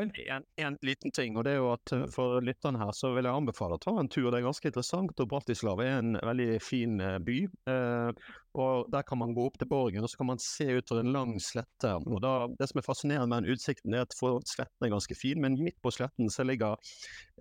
en, 0.01 0.45
en 0.65 0.79
liten 0.81 1.13
ting, 1.13 1.37
og 1.37 1.45
det 1.45 1.53
er 1.53 1.59
jo 1.59 1.69
at 1.75 1.93
eh, 1.93 2.07
for 2.13 2.41
lytterne 2.45 2.81
her 2.81 2.95
så 2.97 3.11
vil 3.13 3.29
jeg 3.29 3.37
anbefale 3.37 3.77
å 3.77 3.83
ta 3.83 3.93
en 4.01 4.09
tur. 4.09 4.31
Det 4.31 4.41
er 4.41 4.47
ganske 4.47 4.71
interessant, 4.71 5.21
og 5.21 5.29
Bratislava 5.29 5.85
er 5.85 6.01
en 6.01 6.17
veldig 6.17 6.49
fin 6.65 6.97
by. 7.27 7.39
Eh, 7.69 8.25
og 8.55 8.91
Der 8.93 9.03
kan 9.03 9.19
man 9.19 9.35
gå 9.37 9.45
opp 9.47 9.59
til 9.59 9.69
borgen 9.69 10.05
og 10.05 10.11
så 10.11 10.21
kan 10.21 10.31
man 10.31 10.41
se 10.43 10.67
utover 10.79 11.03
en 11.03 11.13
lang 11.13 11.35
slette. 11.43 11.95
og 12.07 12.21
da, 12.23 12.49
Det 12.59 12.69
som 12.71 12.79
er 12.79 12.87
fascinerende 12.87 13.29
med 13.29 13.45
den 13.45 13.57
utsikten, 13.57 13.95
er 13.95 14.07
at 14.07 14.15
for 14.19 14.41
sletten 14.47 14.87
er 14.87 14.95
ganske 14.95 15.15
fin, 15.19 15.41
men 15.41 15.59
midt 15.63 15.81
på 15.83 15.93
sletten 15.95 16.31
så 16.31 16.47
ligger 16.47 16.77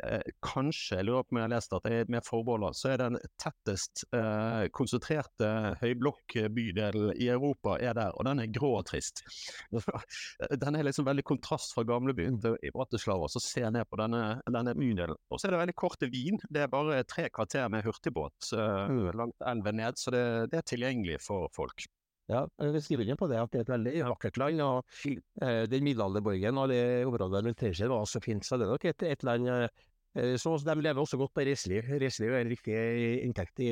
eh, 0.03 0.23
kanskje, 0.43 0.97
jeg 0.99 1.07
lurer 1.07 1.23
på 1.23 1.35
om 1.35 1.41
jeg 1.41 1.47
har 1.47 1.55
lest 1.55 1.73
at 1.73 1.87
det 1.87 1.93
er 1.93 2.11
med 2.11 2.25
forbeholdet, 2.25 2.77
så 2.77 2.91
er 2.93 3.01
den 3.01 3.19
tettest 3.41 4.05
eh, 4.15 4.67
konsentrerte 4.75 5.51
høyblokkbydelen 5.81 7.15
i 7.17 7.29
Europa 7.33 7.77
er 7.79 7.95
der, 7.97 8.13
og 8.15 8.27
den 8.27 8.43
er 8.43 8.51
grå 8.53 8.77
og 8.79 8.85
trist. 8.87 9.23
Den 10.67 10.75
er 10.75 10.85
liksom 10.85 11.05
veldig 11.07 11.23
kontrast 11.27 11.73
fra 11.75 11.83
gamlebyen 11.87 12.37
til 12.41 12.57
Bratislava, 12.73 13.27
så 13.31 13.41
ser 13.41 13.67
jeg 13.67 13.75
ned 13.75 13.87
på 13.89 13.99
denne, 13.99 14.39
denne 14.51 14.73
bydelen. 14.77 15.17
Og 15.31 15.39
så 15.39 15.47
er 15.47 15.55
det 15.55 15.61
veldig 15.61 15.75
kort 15.79 15.97
til 16.01 16.11
Wien. 16.13 16.39
Det 16.53 16.63
er 16.63 16.71
bare 16.71 17.01
tre 17.07 17.27
kvarter 17.33 17.67
med 17.71 17.85
hurtigbåt 17.85 18.51
eh, 18.57 19.11
langt 19.17 19.47
elven 19.47 19.79
ned, 19.81 19.99
så 19.99 20.13
det, 20.13 20.23
det, 20.51 20.61
er 20.61 20.67
tilgjengelig 20.67 21.06
for 21.23 21.47
folk. 21.55 21.87
Ja, 22.27 22.41
vi 22.59 22.81
skriver 22.83 23.15
på 23.15 23.29
det 23.31 23.37
at 23.39 23.53
det 23.53 23.61
er 23.61 23.63
et 23.63 23.71
veldig 23.71 23.93
vakkert 24.09 24.39
land. 24.41 24.61
og 24.61 24.97
eh, 25.41 25.63
Den 25.71 25.85
middelalderborgen 25.85 26.59
og 26.59 26.73
det 26.73 26.81
området 27.07 27.45
rundt 27.45 27.59
Tenkjer 27.61 27.91
var 27.91 28.03
så 28.05 28.19
fint, 28.23 28.43
så 28.43 28.59
det 28.59 28.67
er 28.67 28.73
nok 28.73 28.87
et, 28.89 29.05
et 29.07 29.23
land 29.23 29.47
eh, 29.47 30.35
så 30.35 30.57
De 30.65 30.75
lever 30.75 30.99
også 30.99 31.17
godt 31.17 31.33
på 31.33 31.45
reiseliv. 31.47 31.87
Reiseliv 31.87 32.33
er 32.33 32.43
en 32.43 32.51
viktig 32.51 32.77
inntekt 33.23 33.63
i, 33.63 33.71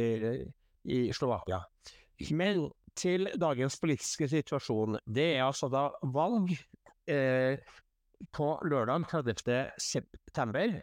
i 0.88 1.00
Slovakia. 1.12 1.60
Men 2.32 2.70
til 2.96 3.27
dagens 3.42 3.80
politiske 3.82 4.27
situasjon. 4.32 5.00
Det 5.04 5.36
er 5.36 5.44
altså 5.46 5.68
da 5.72 5.89
valg 6.15 6.54
eh, 7.12 7.60
på 8.32 8.48
lørdag 8.63 9.08
30. 9.12 10.82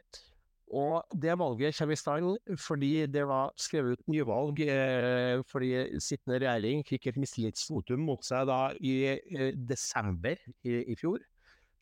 Og 0.72 1.04
det 1.20 1.34
valget 1.36 1.76
kommer 1.76 1.92
i 1.92 2.00
stand 2.00 2.56
fordi 2.64 2.92
det 3.12 3.26
var 3.28 3.52
skrevet 3.60 3.98
ut 3.98 4.06
nyvalg 4.08 4.62
eh, 4.64 5.42
fordi 5.50 6.00
sittende 6.00 6.38
regjering 6.40 6.80
fikk 6.88 7.10
et 7.10 7.18
mistillitsvotum 7.20 8.00
mot 8.00 8.24
seg 8.24 8.48
da 8.48 8.60
i 8.80 8.94
eh, 9.12 9.50
desember 9.52 10.40
i, 10.64 10.78
i, 10.80 10.96
fjor. 10.96 11.20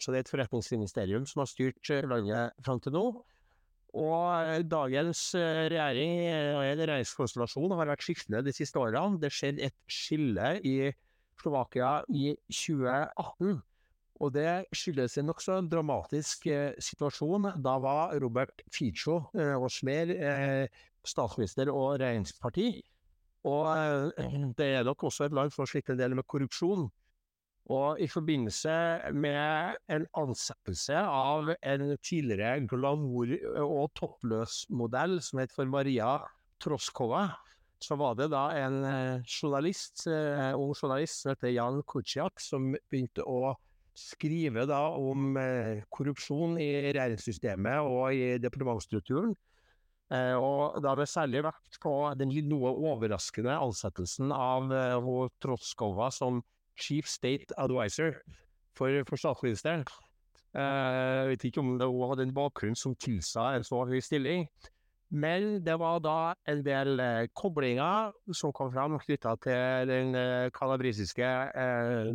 Så 0.00 0.11
det 0.11 0.18
er 0.18 0.26
et 0.26 0.32
forretningsministerium 0.32 1.28
som 1.28 1.44
har 1.44 1.52
styrt 1.52 1.92
eh, 1.94 2.02
landet 2.11 2.56
fram 2.66 2.82
til 2.82 2.97
nå. 2.97 3.04
Og 4.00 4.26
eh, 4.42 4.66
dagens 4.66 5.23
eh, 5.38 5.62
regjering, 5.70 6.26
en 6.26 6.82
regjeringskonstellasjon, 6.82 7.70
har 7.78 7.92
vært 7.92 8.06
skiftende 8.06 8.42
de 8.47 8.54
siste 8.59 8.78
årene. 8.82 9.20
Det 9.23 9.30
skjedde 9.35 9.70
et 9.70 9.78
skille 9.87 10.56
i 10.66 10.76
Slovakia 11.40 12.00
i 12.11 12.32
2018. 12.50 13.61
Og 14.21 14.35
det 14.35 14.50
skyldes 14.77 15.17
en 15.17 15.31
nokså 15.31 15.61
dramatisk 15.73 16.47
eh, 16.53 16.77
situasjon. 16.77 17.55
Da 17.65 17.79
var 17.81 18.15
Robert 18.21 18.62
Fico 18.73 19.23
eh, 19.33 19.57
og 19.57 19.71
Schmer 19.73 20.12
eh, 20.12 20.81
statsminister 21.09 21.71
og 21.73 22.00
regjeringsparti. 22.03 22.71
Og 23.49 23.69
eh, 23.73 24.49
det 24.59 24.73
er 24.77 24.85
nok 24.85 25.07
også 25.09 25.27
et 25.27 25.37
land 25.37 25.53
som 25.55 25.65
å 25.65 25.71
slitt 25.71 25.89
en 25.93 26.00
del 26.00 26.17
med 26.19 26.29
korrupsjon. 26.29 26.91
Og 27.71 28.00
i 28.03 28.09
forbindelse 28.11 28.73
med 29.15 29.79
en 29.95 30.07
ansettelse 30.19 30.97
av 31.00 31.53
en 31.55 31.85
tidligere 32.03 32.67
glamour- 32.69 33.37
og 33.62 33.93
toppløs-modell 33.97 35.21
som 35.23 35.41
het 35.41 35.55
for 35.55 35.71
Maria 35.71 36.17
Troskova, 36.61 37.29
så 37.81 37.97
var 37.97 38.17
det 38.19 38.29
da 38.35 38.43
en 38.59 38.83
eh, 38.85 39.23
journalist, 39.25 40.05
eh, 40.11 40.50
ung 40.53 40.75
journalist 40.75 41.23
som 41.23 41.33
heter 41.33 41.55
Jan 41.55 41.81
Kuciak, 41.89 42.43
som 42.43 42.75
begynte 42.91 43.25
å 43.25 43.55
skriver 43.97 44.66
da 44.70 44.80
om 44.97 45.37
eh, 45.40 45.82
korrupsjon 45.92 46.56
i 46.61 46.68
regjeringssystemet 46.90 47.80
og 47.85 48.14
i 48.14 48.37
departementsstrukturen. 48.42 49.35
Eh, 50.11 50.35
og 50.35 50.80
da 50.82 50.92
har 50.92 51.00
det 51.00 51.09
særlig 51.11 51.44
vært 51.47 51.80
på 51.82 51.94
den 52.18 52.35
noe 52.50 52.73
overraskende 52.90 53.54
ansettelsen 53.59 54.35
av 54.35 54.73
eh, 54.75 55.11
Trotskova 55.42 56.11
som 56.14 56.42
chief 56.80 57.11
state 57.11 57.54
advisor 57.61 58.16
for, 58.78 59.02
for 59.09 59.20
statsministeren. 59.20 59.85
Jeg 60.50 61.26
vet 61.28 61.44
ikke 61.47 61.62
om 61.62 61.76
det 61.78 61.87
hadde 61.87 62.25
en 62.26 62.35
bakgrunn 62.35 62.75
som 62.75 62.97
tilsa 62.99 63.52
en 63.54 63.62
så 63.66 63.85
høy 63.87 64.00
stilling. 64.02 64.49
Men 65.11 65.59
det 65.67 65.75
var 65.81 65.99
da 66.05 66.35
en 66.49 66.61
del 66.62 67.00
eh, 67.02 67.26
koblinger 67.35 68.12
som 68.37 68.52
kom 68.55 68.71
fram 68.71 68.95
knytta 69.02 69.35
til 69.43 69.90
den 69.90 70.14
eh, 70.14 70.50
kalabrisiske 70.55 71.26
eh, 71.26 72.11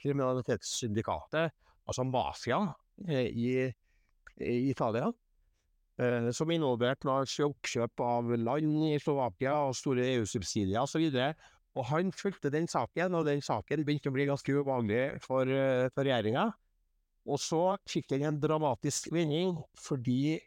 kriminalitetssyndikatet, 0.00 1.54
altså 1.86 2.06
mafia, 2.08 2.58
eh, 3.06 3.30
i, 3.30 3.52
i, 4.42 4.56
Italia. 4.72 5.12
Eh, 5.98 6.30
som 6.34 6.50
involverte 6.50 7.10
oppkjøp 7.46 8.02
av 8.02 8.34
land 8.38 8.84
i 8.90 8.98
Slovakia 9.02 9.54
og 9.68 9.78
store 9.78 10.10
EU-subsidier 10.16 10.82
osv. 10.82 11.06
Og, 11.06 11.48
og 11.78 11.88
han 11.92 12.10
fulgte 12.14 12.50
den 12.50 12.66
saken, 12.70 13.14
og 13.14 13.26
den 13.30 13.42
saken 13.46 13.86
begynte 13.86 14.10
å 14.10 14.14
bli 14.18 14.26
ganske 14.26 14.58
ubehagelig 14.58 15.22
for, 15.22 15.46
eh, 15.46 15.86
for 15.94 16.02
regjeringa. 16.02 16.50
Og 17.28 17.38
så 17.42 17.62
fikk 17.86 18.10
den 18.10 18.26
en 18.26 18.38
dramatisk 18.42 19.10
vending 19.12 19.58
fordi 19.78 20.38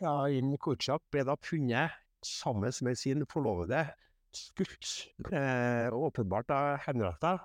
ja, 0.00 0.14
Inn 0.32 0.56
Kutsjak 0.60 1.02
ble 1.12 1.24
da 1.28 1.36
funnet 1.40 1.96
sammen 2.26 2.72
med 2.84 2.98
sin 3.00 3.24
forlovede 3.28 3.86
skutt, 4.36 5.08
eh, 5.32 5.88
åpenbart 5.90 6.48
da 6.50 6.60
henretta, 6.84 7.38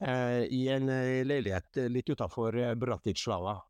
eh, 0.00 0.44
i 0.52 0.66
en 0.68 0.88
eh, 0.92 1.24
leilighet 1.24 1.78
litt 1.88 2.10
utafor 2.10 2.56
eh, 2.58 2.74
Bratislava. 2.74 3.62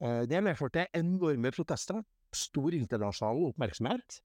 Eh, 0.00 0.22
det 0.30 0.40
medførte 0.44 0.86
enorme 0.94 1.52
protester, 1.52 2.00
stor 2.34 2.74
internasjonal 2.74 3.50
oppmerksomhet. 3.50 4.20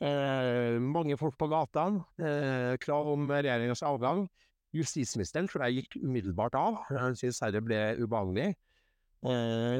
Eh, 0.00 0.80
mange 0.80 1.16
folk 1.20 1.36
på 1.38 1.48
gatene, 1.52 2.02
eh, 2.18 2.74
krav 2.80 3.12
om 3.12 3.28
regjeringens 3.30 3.84
avgang. 3.86 4.26
Justisministeren 4.74 5.48
tror 5.50 5.66
jeg 5.66 5.84
gikk 5.84 6.00
umiddelbart 6.02 6.54
av, 6.54 6.82
han 6.88 7.16
syntes 7.18 7.40
dette 7.42 7.62
ble 7.62 7.80
ubehagelig. 8.00 8.54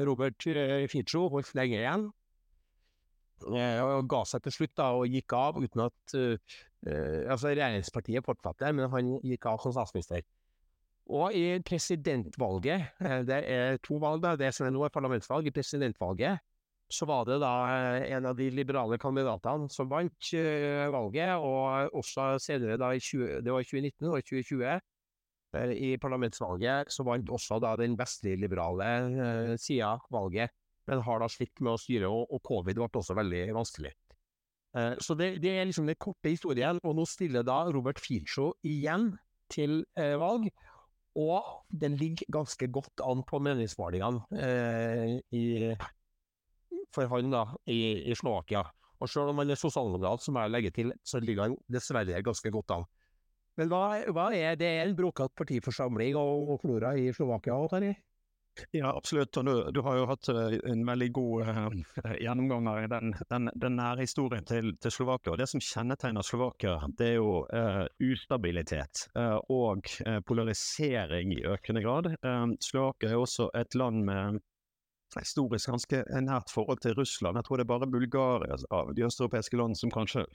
Robert 0.05 0.43
Fico 0.91 1.23
holdt 1.33 1.55
lenge 1.57 1.79
igjen, 1.79 2.03
Eh, 2.03 2.20
og 3.47 4.09
ga 4.09 4.21
seg 4.27 4.43
til 4.45 4.55
slutt 4.55 4.75
da, 4.77 4.91
og 4.97 5.09
gikk 5.09 5.33
av 5.37 5.57
uten 5.61 5.87
at 5.87 6.17
uh, 6.17 6.59
Altså, 6.81 7.51
regjeringspartiet 7.51 8.25
fortsatte, 8.25 8.71
men 8.73 8.89
han 8.89 9.09
gikk 9.21 9.45
av 9.51 9.59
som 9.61 9.73
statsminister. 9.75 10.23
Og 11.13 11.35
i 11.37 11.59
presidentvalget, 11.61 12.95
det 13.29 13.37
er 13.37 13.77
to 13.85 13.99
valg, 14.01 14.23
da, 14.23 14.31
det 14.39 14.49
som 14.55 14.65
er 14.65 14.73
nå 14.73 14.81
er 14.87 14.93
parlamentsvalg, 14.93 15.45
i 15.45 15.53
presidentvalget 15.53 16.41
så 16.91 17.05
var 17.07 17.27
det 17.29 17.37
da 17.39 17.51
en 18.03 18.25
av 18.27 18.33
de 18.35 18.49
liberale 18.51 18.97
kandidatene 18.99 19.69
som 19.71 19.87
vant 19.91 20.31
valget, 20.91 21.35
og 21.37 21.93
også 22.01 22.33
senere 22.41 22.79
da 22.81 22.89
i 22.91 22.99
20, 22.99 23.37
det 23.45 23.53
var 23.53 23.63
2019 23.63 24.09
og 24.09 24.17
2020 24.25 24.65
uh, 24.65 25.71
i 25.71 25.91
parlamentsvalget 26.01 26.91
så 26.91 27.05
vant 27.07 27.29
også 27.29 27.61
da 27.63 27.75
den 27.79 27.93
vestlige 27.99 28.41
liberale 28.41 28.89
sida 29.61 29.93
valget 30.11 30.51
men 30.89 31.03
har 31.05 31.21
da 31.21 31.29
slitt 31.29 31.61
med 31.61 31.75
å 31.75 31.81
styre, 31.81 32.09
og, 32.09 32.29
og 32.33 32.41
covid 32.47 32.79
ble 32.79 32.89
også 32.89 33.17
veldig 33.17 33.43
vanskelig. 33.55 33.93
Eh, 34.77 34.93
så 35.03 35.15
det, 35.19 35.35
det, 35.43 35.55
er 35.57 35.67
liksom 35.67 35.89
den 35.89 35.99
korte 35.99 36.31
historien, 36.31 36.79
og 36.83 36.97
nå 36.97 37.05
stiller 37.09 37.45
da 37.47 37.63
Robert 37.71 37.99
Fico 38.01 38.53
igjen 38.67 39.11
til 39.51 39.81
eh, 39.99 40.15
valg. 40.19 40.49
Og 41.19 41.65
den 41.67 41.97
ligger 41.99 42.29
ganske 42.31 42.69
godt 42.71 43.01
an 43.03 43.25
på 43.27 43.41
meningsmålingene 43.43 44.21
eh, 44.39 45.87
for 46.95 47.11
han 47.11 47.33
da, 47.33 47.43
i, 47.67 48.07
i 48.07 48.15
Slovakia. 48.15 48.63
Og 49.01 49.09
selv 49.09 49.33
om 49.33 49.41
han 49.41 49.51
er 49.51 49.59
sosialdemokrat, 49.59 50.23
som 50.23 50.37
jeg 50.39 50.53
legger 50.53 50.75
til, 50.75 50.93
så 51.03 51.19
ligger 51.19 51.49
han 51.49 51.57
dessverre 51.71 52.23
ganske 52.23 52.51
godt 52.53 52.75
an. 52.77 52.87
Men 53.59 53.71
hva, 53.71 53.83
hva 54.15 54.29
er 54.35 54.55
det 54.59 54.69
en 54.85 54.95
brokete 54.95 55.35
partiforsamling 55.35 56.15
og, 56.19 56.53
og 56.53 56.61
flora 56.63 56.93
i 56.95 57.09
Slovakia? 57.15 57.57
Terje? 57.73 57.97
Ja, 58.71 58.91
absolutt. 58.97 59.37
Og 59.37 59.45
du, 59.45 59.53
du, 59.71 59.79
har 59.85 59.97
jo 59.97 60.07
hatt 60.09 60.29
eh, 60.31 60.57
en 60.71 60.83
veldig 60.87 61.07
god 61.15 61.47
uh, 61.47 62.15
gjennomgang 62.19 62.67
av 62.71 62.81
den, 62.91 63.13
den, 63.29 63.49
den 63.55 63.77
nære 63.79 64.05
historien 64.05 64.45
til, 64.47 64.73
til, 64.81 64.93
Slovakia. 64.93 65.33
Og 65.33 65.39
Det 65.41 65.47
som 65.51 65.63
kjennetegner 65.63 66.25
Slovakia, 66.25 66.77
det 66.99 67.13
er 67.13 67.17
jo 67.19 67.41
uh, 67.47 67.85
ustabilitet 68.03 69.05
uh, 69.17 69.39
og 69.51 69.87
polarisering 70.27 71.35
i 71.35 71.43
økende 71.47 71.83
grad. 71.83 72.11
Slovakia 72.61 73.11
er 73.11 73.21
også 73.21 73.49
et 73.57 73.75
land 73.75 74.03
med 74.07 74.41
historisk 75.19 75.71
ganske 75.71 76.03
nært 76.23 76.51
forhold 76.53 76.79
til 76.83 76.95
Russland. 76.95 77.37
Jeg 77.37 77.47
tror 77.47 77.59
det 77.59 77.65
er 77.65 77.73
bare 77.73 77.89
Bulgaria 77.91 78.59
av 78.71 78.93
de 78.95 79.05
østeuropeiske 79.07 79.59
land 79.59 79.77
som 79.79 79.91
kanskje 79.91 80.25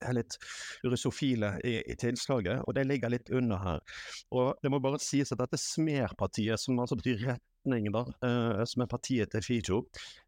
er 0.00 0.16
litt 0.16 0.38
russofile 0.86 1.54
i, 1.64 1.78
i, 1.82 1.96
tilslaget, 2.00 2.64
og 2.66 2.76
det 2.76 2.86
ligger 2.88 3.12
litt 3.12 3.32
under 3.34 3.62
her. 3.62 3.96
Og 4.32 4.52
det 4.62 4.72
må 4.72 4.80
bare 4.82 5.00
sies 5.02 5.32
at 5.34 5.42
dette 5.42 5.60
Smer-partiet, 5.60 6.60
som 6.60 6.80
altså 6.82 6.98
betyr 7.00 7.26
rett 7.28 7.46
retning, 7.62 7.92
da, 7.92 8.04
uh, 8.24 8.64
som 8.64 8.82
er 8.82 8.90
partiet 8.90 9.30
til 9.32 9.42
Fijo, 9.42 9.80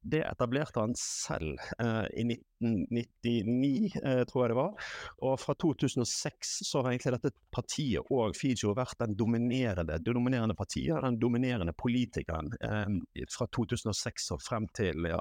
det 0.02 0.22
etablerte 0.24 0.80
han 0.80 0.94
selv 0.98 1.58
uh, 1.80 2.06
i 2.14 2.24
1999, 2.24 3.96
uh, 3.96 4.10
eh, 4.10 4.24
tror 4.28 4.44
jeg 4.44 4.52
det 4.52 4.56
var. 4.56 4.90
Og 5.22 5.38
fra 5.40 5.54
2006 5.54 6.54
så 6.68 6.82
har 6.82 6.92
egentlig 6.92 7.18
dette 7.18 7.34
partiet 7.52 8.10
og 8.10 8.36
Fijo 8.36 8.74
vært 8.76 8.98
den 9.00 9.16
dominerende, 9.16 9.98
det 9.98 10.14
dominerende 10.14 10.54
partiet, 10.54 10.96
den 11.02 11.18
dominerende 11.20 11.74
politikeren 11.76 12.52
fra 13.30 13.46
2006 13.52 14.30
og 14.34 14.42
frem 14.42 14.66
til 14.76 15.06
ja, 15.08 15.18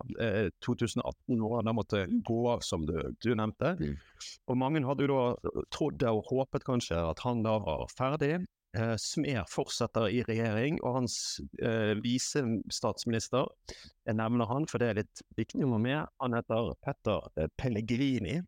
2018, 0.64 1.40
hvor 1.40 1.58
han 1.58 1.68
da 1.70 1.76
måtte 1.76 2.06
gå 2.26 2.40
av, 2.52 2.64
som 2.66 2.86
du, 2.88 2.96
du 3.24 3.34
nevnte. 3.36 3.76
Mm. 3.80 3.96
Og 4.50 4.60
mange 4.60 4.84
hadde 4.86 5.08
jo 5.08 5.14
da 5.14 5.64
trodd 5.74 6.04
og 6.10 6.28
håpet 6.30 6.66
kanskje 6.68 7.00
at 7.00 7.24
han 7.26 7.44
da 7.46 7.58
var 7.64 7.88
ferdig. 7.94 8.44
Eh, 8.78 8.96
Smer 8.98 9.44
fortsetter 9.50 10.10
i 10.10 10.24
regjering, 10.26 10.80
og 10.82 10.96
hans 11.02 11.18
eh, 11.62 11.94
visestatsminister 12.02 13.52
Jeg 14.08 14.18
nevner 14.18 14.50
han, 14.50 14.66
for 14.70 14.82
det 14.82 14.90
er 14.90 15.00
litt 15.04 15.22
viktig 15.38 15.62
å 15.68 15.78
med. 15.78 16.10
Han 16.24 16.34
heter 16.34 16.74
Petter 16.82 17.30
eh, 17.38 17.52
Pellegrini. 17.60 18.40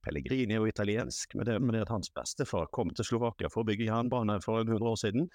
Pellegrini 0.00 0.56
er 0.56 0.62
jo 0.62 0.70
italiensk, 0.70 1.34
men 1.36 1.44
det, 1.44 1.58
men 1.60 1.76
det 1.76 1.84
at 1.84 1.92
hans 1.92 2.08
bestefar 2.16 2.70
kom 2.72 2.88
til 2.96 3.04
Slovakia 3.04 3.50
for 3.52 3.60
å 3.62 3.68
bygge 3.68 3.90
jernbane 3.90 4.38
for 4.40 4.62
100 4.64 4.80
år 4.80 5.00
siden. 5.02 5.28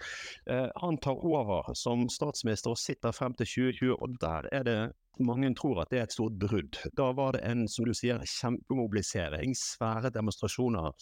Eh, 0.49 0.69
han 0.81 0.97
tar 1.05 1.21
over 1.21 1.69
som 1.77 2.07
statsminister 2.09 2.73
og 2.73 2.81
sitter 2.81 3.13
frem 3.13 3.38
til 3.38 3.51
2020, 3.51 3.93
og 3.99 4.17
der 4.23 4.49
er 4.49 4.65
det 4.65 4.79
mange 5.19 5.51
tror 5.58 5.84
at 5.84 5.91
det 5.93 5.99
er 5.99 6.08
et 6.08 6.15
stort 6.15 6.38
brudd. 6.41 6.80
Da 6.97 7.10
var 7.17 7.36
det 7.36 7.43
en 7.47 7.65
som 7.71 7.88
du 7.88 7.93
sier, 7.95 8.19
kjempemobilisering, 8.19 9.56
svære 9.58 10.12
demonstrasjoner. 10.15 10.93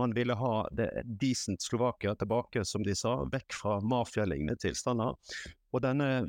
Man 0.00 0.14
ville 0.16 0.36
ha 0.38 0.54
det 0.74 0.90
decent 1.20 1.62
Slovakia 1.62 2.16
tilbake, 2.18 2.64
som 2.68 2.86
de 2.86 2.96
sa, 2.98 3.20
vekk 3.32 3.60
fra 3.60 3.78
mafialignende 3.84 4.58
tilstander. 4.60 5.14
Og 5.74 5.80
denne, 5.82 6.28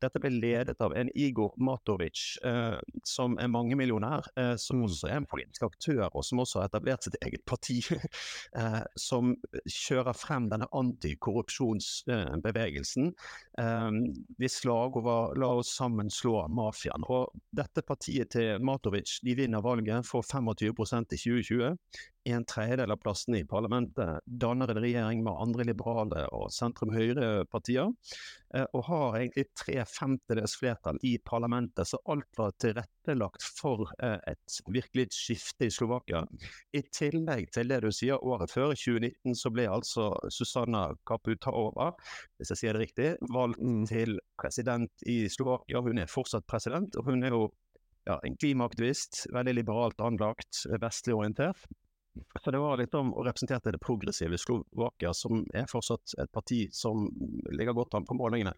dette 0.00 0.20
ble 0.22 0.30
ledet 0.32 0.78
av 0.80 0.94
en 0.96 1.10
Igor 1.12 1.52
Matovic, 1.60 2.38
eh, 2.48 2.80
som 3.04 3.36
er 3.42 3.48
mangemillionær, 3.52 4.24
eh, 4.40 4.56
som 4.60 4.84
også 4.86 5.08
er 5.10 5.16
en 5.20 5.26
politisk 5.28 5.62
aktør, 5.68 6.08
og 6.08 6.24
som 6.24 6.40
også 6.40 6.60
har 6.62 6.68
etablert 6.70 7.04
sitt 7.04 7.18
eget 7.20 7.44
parti, 7.48 7.78
eh, 8.60 8.84
som 8.96 9.36
kjører 9.68 10.14
frem 10.16 10.48
denne 10.52 10.68
antikorrupsjonsbevegelsen. 10.80 13.04
Eh, 13.60 13.90
hvis 14.40 14.56
slagord 14.62 15.04
var 15.04 15.34
'la 15.36 15.48
oss 15.60 15.70
sammen 15.76 16.08
slå 16.10 16.48
mafiaen'. 16.76 17.04
Og 17.08 17.32
dette 17.56 17.82
partiet 17.82 18.30
til 18.30 18.60
Matovic 18.60 19.20
de 19.24 19.34
vinner 19.34 19.62
valget, 19.62 20.06
får 20.06 20.22
25% 20.22 21.12
i 21.12 21.16
2020 21.16 21.76
en 22.32 22.44
tredjedel 22.44 22.90
av 22.90 22.96
plassene 22.96 23.38
i 23.38 23.46
parlamentet, 23.46 24.22
danner 24.26 24.70
en 24.72 24.80
regjering 24.82 25.22
med 25.24 25.38
andre 25.42 25.66
liberale 25.68 26.24
og 26.34 26.48
sentrum-høyre-partier, 26.54 27.92
eh, 28.54 28.64
og 28.74 28.84
har 28.88 29.18
egentlig 29.20 29.46
tre 29.54 29.76
femtedels 29.86 30.56
flertall 30.58 30.98
i 31.06 31.16
parlamentet, 31.22 31.86
så 31.86 32.00
alt 32.10 32.28
var 32.38 32.56
tilrettelagt 32.62 33.46
for 33.60 33.86
eh, 34.02 34.18
et 34.32 34.58
virkelig 34.66 35.08
skifte 35.14 35.68
i 35.68 35.74
Slovakia. 35.74 36.24
I 36.74 36.82
tillegg 36.90 37.52
til 37.54 37.70
det 37.70 37.82
du 37.86 37.90
sier, 37.94 38.18
året 38.18 38.50
før, 38.50 38.74
2019, 38.74 39.36
så 39.38 39.54
ble 39.54 39.68
altså 39.70 40.10
Susanna 40.34 40.88
Kaputova, 41.06 41.92
hvis 42.36 42.54
jeg 42.54 42.62
sier 42.62 42.74
det 42.74 42.88
riktig, 42.88 43.12
valgt 43.30 43.62
mm. 43.62 43.84
til 43.92 44.18
president 44.40 45.06
i 45.06 45.22
Slovakia. 45.30 45.84
Hun 45.84 46.02
er 46.02 46.10
fortsatt 46.10 46.48
president, 46.50 46.98
og 46.98 47.06
hun 47.12 47.22
er 47.22 47.38
jo 47.38 47.46
ja, 48.06 48.20
en 48.22 48.36
klimaaktivist, 48.38 49.26
veldig 49.34 49.60
liberalt 49.60 50.02
anlagt, 50.02 50.64
vestlig 50.82 51.14
orientert. 51.14 51.66
Så 52.42 52.52
det 52.54 52.60
var 52.62 52.78
litt 52.78 52.94
om 52.94 53.12
å 53.14 53.24
representere 53.26 53.74
det 53.74 53.82
progressive 53.82 54.38
Slovakia, 54.38 55.12
som 55.16 55.44
er 55.54 55.68
fortsatt 55.70 56.14
et 56.22 56.32
parti 56.32 56.66
som 56.74 57.06
ligger 57.50 57.76
godt 57.76 57.96
an 57.98 58.06
på 58.06 58.16
målingene. 58.18 58.52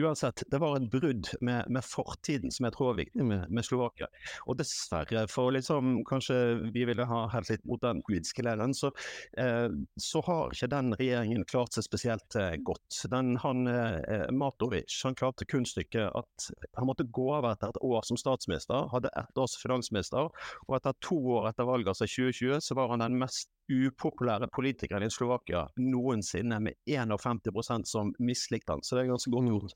Uansett, 0.00 0.44
det 0.50 0.60
var 0.62 0.76
et 0.76 0.88
brudd 0.92 1.30
med, 1.40 1.68
med 1.72 1.84
fortiden 1.86 2.52
som 2.54 2.68
jeg 2.68 2.76
tror 2.76 2.92
er 2.92 3.00
viktig 3.02 3.26
med, 3.26 3.46
med 3.50 3.66
Slovakia. 3.66 4.08
Og 4.46 4.58
dessverre, 4.60 5.26
for 5.32 5.54
liksom 5.54 6.02
kanskje 6.08 6.38
vi 6.74 6.86
ville 6.88 7.06
ha 7.08 7.24
helt 7.32 7.50
litt 7.52 7.64
mot 7.68 7.82
den 7.82 8.02
politiske 8.06 8.44
lederen, 8.44 8.74
så, 8.76 8.92
eh, 9.38 9.68
så, 9.96 10.22
har 10.22 10.54
ikke 10.54 10.70
den 10.70 10.92
regjeringen 10.94 11.46
klart 11.50 11.74
seg 11.74 11.86
spesielt 11.86 12.36
eh, 12.38 12.54
godt. 12.62 13.02
Den, 13.10 13.34
han, 13.42 13.66
eh, 13.66 14.28
Matovic 14.30 15.00
han 15.02 15.18
klarte 15.18 15.48
kunststykket 15.48 16.14
at 16.18 16.48
han 16.78 16.88
måtte 16.88 17.08
gå 17.10 17.26
av 17.34 17.48
etter 17.50 17.72
et 17.72 17.82
år 17.82 18.06
som 18.06 18.20
statsminister, 18.20 18.86
hadde 18.92 19.10
ett 19.18 19.40
års 19.40 19.56
finansminister, 19.60 20.30
og 20.68 20.76
etter 20.78 20.96
to 21.02 21.18
år 21.36 21.50
etter 21.50 21.66
valget, 21.68 21.92
altså 21.92 22.06
2020, 22.06 22.62
så 22.62 22.78
var 22.78 22.92
han 22.92 23.01
den 23.02 23.18
mest 23.20 23.50
upopulære 23.72 24.48
politikeren 24.52 25.06
i 25.06 25.12
Slovakia 25.12 25.66
noensinne, 25.80 26.58
med 26.60 26.74
51 26.86 27.88
som 27.88 28.12
mislikte 28.18 28.74
han. 28.74 28.82
Så 28.82 28.96
det 28.96 29.04
er 29.04 29.12
ganske 29.12 29.32
godt 29.32 29.48
gjort. 29.48 29.74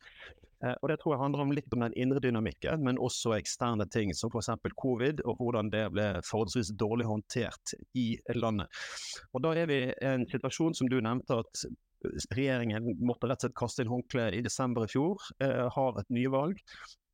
Eh, 0.64 0.74
og 0.82 0.88
Det 0.88 0.98
tror 1.00 1.14
jeg 1.14 1.22
handler 1.22 1.44
om 1.44 1.54
litt 1.54 1.72
om 1.74 1.84
den 1.84 1.96
indre 1.96 2.20
dynamikken, 2.20 2.84
men 2.84 2.98
også 2.98 3.36
eksterne 3.36 3.86
ting, 3.92 4.12
som 4.14 4.32
f.eks. 4.32 4.50
covid, 4.82 5.22
og 5.24 5.40
hvordan 5.40 5.70
det 5.72 5.84
ble 5.94 6.08
forholdsvis 6.24 6.74
dårlig 6.78 7.06
håndtert 7.06 7.76
i 7.94 8.16
landet. 8.34 8.68
Og 9.32 9.42
Da 9.42 9.54
er 9.54 9.66
vi 9.66 9.82
i 9.86 9.94
en 10.12 10.26
situasjon 10.28 10.74
som 10.74 10.88
du 10.88 11.00
nevnte, 11.00 11.42
at 11.44 11.66
regjeringen 12.36 12.94
måtte 13.00 13.28
rett 13.28 13.42
og 13.42 13.48
slett 13.48 13.58
kaste 13.58 13.82
inn 13.82 13.90
håndkleet 13.90 14.36
i 14.36 14.44
desember 14.44 14.84
i 14.84 14.92
fjor, 14.92 15.20
eh, 15.40 15.66
har 15.72 15.98
et 16.00 16.10
nyvalg. 16.10 16.60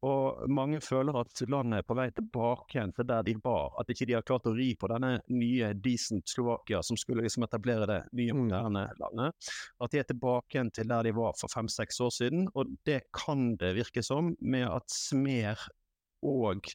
Og 0.03 0.49
mange 0.51 0.81
føler 0.83 1.15
at 1.21 1.43
landet 1.47 1.83
er 1.83 1.87
på 1.87 1.95
vei 1.95 2.09
tilbake 2.15 2.75
igjen 2.75 2.95
til 2.97 3.07
der 3.07 3.23
de 3.27 3.37
var. 3.45 3.71
At 3.79 3.93
ikke 3.93 4.09
de 4.11 4.17
har 4.17 4.25
klart 4.27 4.49
å 4.51 4.55
ri 4.57 4.73
på 4.79 4.91
denne 4.91 5.13
nye 5.31 5.71
decent 5.79 6.33
Slovakia 6.33 6.81
som 6.83 6.99
skulle 6.99 7.23
liksom 7.23 7.47
etablere 7.47 7.87
det 7.87 8.01
nye, 8.11 8.35
mm. 8.35 8.41
moderne 8.43 8.83
landet. 8.99 9.53
At 9.79 9.95
de 9.95 10.03
er 10.03 10.09
tilbake 10.09 10.57
igjen 10.57 10.73
til 10.75 10.91
der 10.91 11.07
de 11.07 11.15
var 11.15 11.39
for 11.39 11.55
fem-seks 11.55 12.03
år 12.03 12.11
siden. 12.19 12.51
Og 12.59 12.75
det 12.89 13.05
kan 13.15 13.53
det 13.61 13.77
virke 13.79 14.03
som, 14.03 14.35
med 14.41 14.67
at 14.73 14.91
Smer 14.91 15.63
og 16.27 16.67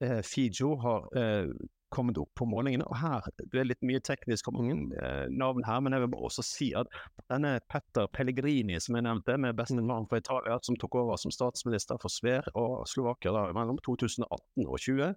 eh, 0.00 0.20
Fijo 0.24 0.74
har 0.80 1.12
eh, 1.18 1.52
kommet 1.92 2.18
opp 2.20 2.32
på 2.38 2.46
målingene. 2.48 2.86
Og 2.88 2.98
her 3.00 3.28
det 3.52 3.60
er 3.60 3.68
litt 3.68 3.84
mye 3.86 4.02
teknisk 4.04 4.48
om 4.50 4.58
mange 4.58 4.76
eh, 4.98 5.26
navn 5.30 5.64
her, 5.66 5.82
men 5.84 5.96
jeg 5.96 6.06
vil 6.06 6.16
også 6.28 6.44
si 6.46 6.70
at 6.78 6.90
denne 7.32 7.54
Petter 7.72 8.08
Pellegrini, 8.12 8.78
som 8.82 8.98
jeg 8.98 9.06
nevnte, 9.06 9.38
med 9.40 9.58
bestemann 9.58 10.08
fra 10.10 10.22
Italia, 10.22 10.58
som 10.64 10.78
tok 10.80 10.98
over 11.02 11.20
som 11.20 11.34
statsminister 11.34 12.00
for 12.02 12.12
Sver 12.12 12.48
og 12.58 12.82
Slovakia 12.90 13.34
da, 13.36 13.48
mellom 13.56 13.80
2018 13.84 14.26
og 14.66 14.78
2020, 14.82 15.12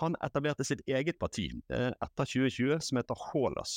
han 0.00 0.16
etablerte 0.24 0.64
sitt 0.66 0.82
eget 0.88 1.18
parti 1.20 1.48
eh, 1.72 1.90
etter 1.92 2.28
2020 2.28 2.80
som 2.84 3.00
heter 3.00 3.24
HÅLAS, 3.30 3.74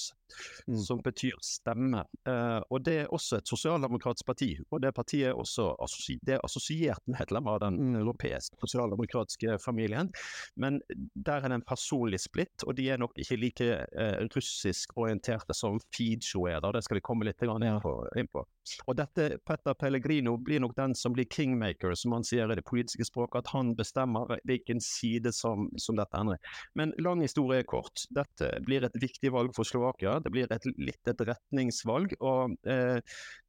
mm. 0.67 0.77
som 0.85 1.01
betyr 1.03 1.37
stemme. 1.43 2.05
Eh, 2.27 2.59
og 2.69 2.83
Det 2.83 2.97
er 3.03 3.13
også 3.13 3.39
et 3.39 3.49
sosialdemokratisk 3.49 4.27
parti, 4.27 4.51
og 4.71 4.81
det 4.83 4.93
partiet 4.95 5.31
er 5.31 5.39
også 5.39 5.69
assosiert, 5.83 6.23
det 6.25 6.37
er 6.37 6.45
assosiert 6.45 7.03
medlem 7.07 7.47
av 7.51 7.61
den 7.63 7.79
mm. 7.79 7.99
europeiske 8.01 8.59
sosialdemokratiske 8.63 9.57
familien. 9.63 10.11
Men 10.55 10.81
der 11.15 11.43
er 11.43 11.51
det 11.51 11.59
en 11.61 11.67
personlig 11.67 12.21
splitt, 12.23 12.65
og 12.67 12.77
de 12.77 12.89
er 12.89 13.01
nok 13.01 13.15
ikke 13.19 13.39
like 13.39 13.69
eh, 13.85 14.19
russisk 14.35 14.97
orienterte 14.97 15.55
som 15.57 15.79
Fijo 15.93 16.47
er. 16.49 16.61
Det 16.73 16.83
skal 16.85 16.99
vi 16.99 17.05
komme 17.05 17.27
litt 17.27 17.41
inn 17.43 17.79
på. 17.83 17.95
Inn 18.17 18.29
på. 18.31 18.45
Og 18.87 18.95
dette 18.97 19.37
Petter 19.45 19.75
Pellegrino 19.75 20.37
blir 20.37 20.61
nok 20.63 20.75
den 20.77 20.95
som 20.95 21.13
blir 21.15 21.27
kingmaker, 21.29 21.95
som 21.99 22.15
han 22.15 22.25
sier 22.27 22.51
i 22.51 22.57
det 22.57 22.65
politiske 22.67 23.05
språket, 23.07 23.43
at 23.43 23.53
han 23.55 23.73
bestemmer 23.75 24.37
hvilken 24.47 24.81
side 24.83 25.33
som, 25.35 25.69
som 25.77 25.99
dette 25.99 26.12
ender 26.17 26.39
Men 26.75 26.93
lang 27.03 27.21
historie 27.23 27.63
kort. 27.67 28.05
Dette 28.13 28.49
blir 28.65 28.85
et 28.87 28.97
viktig 28.99 29.31
valg 29.33 29.53
for 29.55 29.67
Slovakia. 29.67 30.19
Det 30.23 30.31
blir 30.33 30.51
et, 30.53 30.67
litt 30.77 31.11
et 31.11 31.23
retningsvalg. 31.29 32.15
Og 32.21 32.55
eh, 32.69 32.99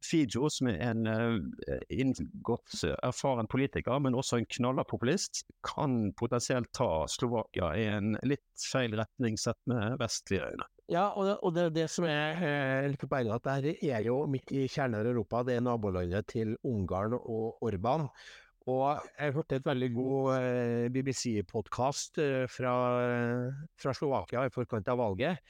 Fijo, 0.05 0.51
som 0.53 0.71
er 0.73 0.81
en 0.91 1.07
eh, 1.09 2.23
godt 2.45 2.85
erfaren 3.03 3.51
politiker, 3.51 3.99
men 4.03 4.17
også 4.19 4.41
en 4.41 4.51
knallerpopulist, 4.59 5.45
kan 5.67 6.13
potensielt 6.19 6.73
ta 6.77 7.07
Slovakia 7.11 7.73
i 7.79 7.89
en 7.97 8.15
litt 8.27 8.69
feil 8.71 8.97
retning 8.99 9.39
sett 9.41 9.61
med 9.71 9.99
vestlige 10.01 10.53
øyne. 10.53 10.71
Ja, 10.93 11.07
og 11.17 11.25
det, 11.25 11.35
og 11.41 11.55
det, 11.57 11.63
det 11.79 11.87
som 11.89 12.05
er 12.05 12.41
eh, 12.45 12.87
litt 12.93 13.05
at 13.09 13.47
dette 13.47 13.77
er 13.89 14.05
jo 14.05 14.19
midt 14.29 14.53
i 14.53 14.67
kjernen 14.69 14.99
av 15.01 15.09
Europa. 15.09 15.41
Det 15.47 15.57
er 15.57 15.65
nabolandet 15.65 16.29
til 16.35 16.57
Ungarn 16.69 17.17
og 17.17 17.63
Orban. 17.65 18.11
Og 18.71 18.97
jeg 19.19 19.35
hørte 19.37 19.59
et 19.59 19.67
veldig 19.67 19.91
god 19.93 20.29
eh, 20.39 20.87
BBC-podkast 20.93 22.21
eh, 22.23 22.45
fra, 22.49 22.73
fra, 23.77 23.93
Slovakia 23.93 24.47
i 24.47 24.53
forkant 24.53 24.89
av 24.89 25.03
valget. 25.03 25.43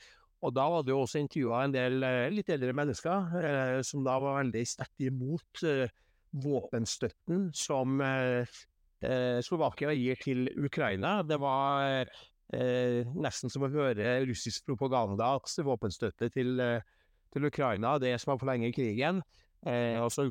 Og 0.44 0.52
da 0.52 0.64
var 0.68 0.82
det 0.82 0.90
jo 0.92 1.04
også 1.04 1.22
intervjua 1.22 1.60
en 1.64 1.76
del 1.76 2.02
eh, 2.02 2.26
litt 2.34 2.50
eldre 2.50 2.74
mennesker 2.74 3.84
som 3.86 4.02
da 4.04 4.18
var 4.22 4.40
veldig 4.40 4.64
sterkt 4.66 5.06
imot 5.06 5.62
våpenstøtten 6.44 7.52
som 7.54 8.02
Slovakia 9.46 9.92
gir 9.94 10.18
til 10.18 10.48
Ukraina. 10.66 11.20
Det 11.22 11.38
var 11.38 12.10
nesten 12.50 13.52
som 13.52 13.66
å 13.66 13.70
høre 13.70 14.16
russisk 14.26 14.66
propaganda 14.66 15.36
at 15.36 15.54
våpenstøtte 15.68 16.32
til, 16.34 16.58
til 17.30 17.46
Ukraina 17.46 17.94
det 18.02 18.16
som 18.18 18.34
å 18.34 18.40
forlenge 18.40 18.74
krigen. 18.74 19.22
Eh, 19.64 19.96
altså, 19.96 20.26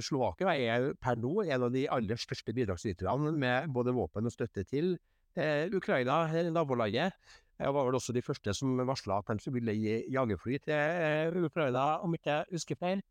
Slovakia 0.00 0.54
er 0.56 0.94
per 0.96 1.18
nå 1.20 1.42
en 1.44 1.66
av 1.66 1.72
de 1.74 1.84
aller 1.92 2.20
største 2.20 2.54
bidragsyterne 2.56 3.34
med 3.36 3.68
både 3.74 3.92
våpen 3.92 4.28
og 4.28 4.32
støtte 4.32 4.64
til 4.64 4.94
eh, 5.36 5.68
Ukraina, 5.74 6.22
nabolandet. 6.48 7.12
Jeg 7.58 7.74
var 7.74 7.84
vel 7.84 7.98
også 7.98 8.14
de 8.14 8.22
første 8.22 8.54
som 8.54 8.78
varsla 8.88 9.18
at 9.20 9.44
de 9.44 9.52
ville 9.52 9.74
gi 9.76 9.98
jagerfly 10.14 10.60
til 10.64 10.74
eh, 10.78 11.36
Ukraina, 11.44 11.98
om 12.00 12.16
ikke 12.16 12.30
jeg 12.30 12.48
husker 12.56 12.80
feil. 12.80 13.04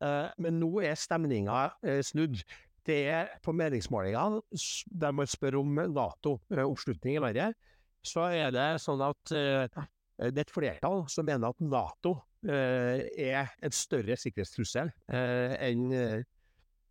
Eh, 0.00 0.30
men 0.40 0.60
nå 0.62 0.72
er 0.88 0.96
stemninga 0.96 1.68
snudd. 2.06 2.40
Det 2.86 3.02
er 3.12 3.34
på 3.44 3.52
meningsmålingene 3.52 4.40
der 5.02 5.12
man 5.12 5.28
spør 5.28 5.60
om 5.60 5.82
Nato-oppslutning 5.92 7.18
i 7.18 7.20
landet 7.20 7.58
så 8.00 8.30
er 8.32 8.54
det 8.54 8.70
sånn 8.80 9.02
at 9.04 9.20
det 9.28 9.68
er 10.24 10.40
et 10.40 10.52
flertall 10.52 11.02
som 11.12 11.26
mener 11.28 11.52
at 11.52 11.60
Nato 11.60 12.14
er 12.48 13.50
en 13.60 13.74
større 13.74 14.16
sikkerhetstrussel 14.16 14.88
uh, 15.12 15.54
enn 15.60 15.90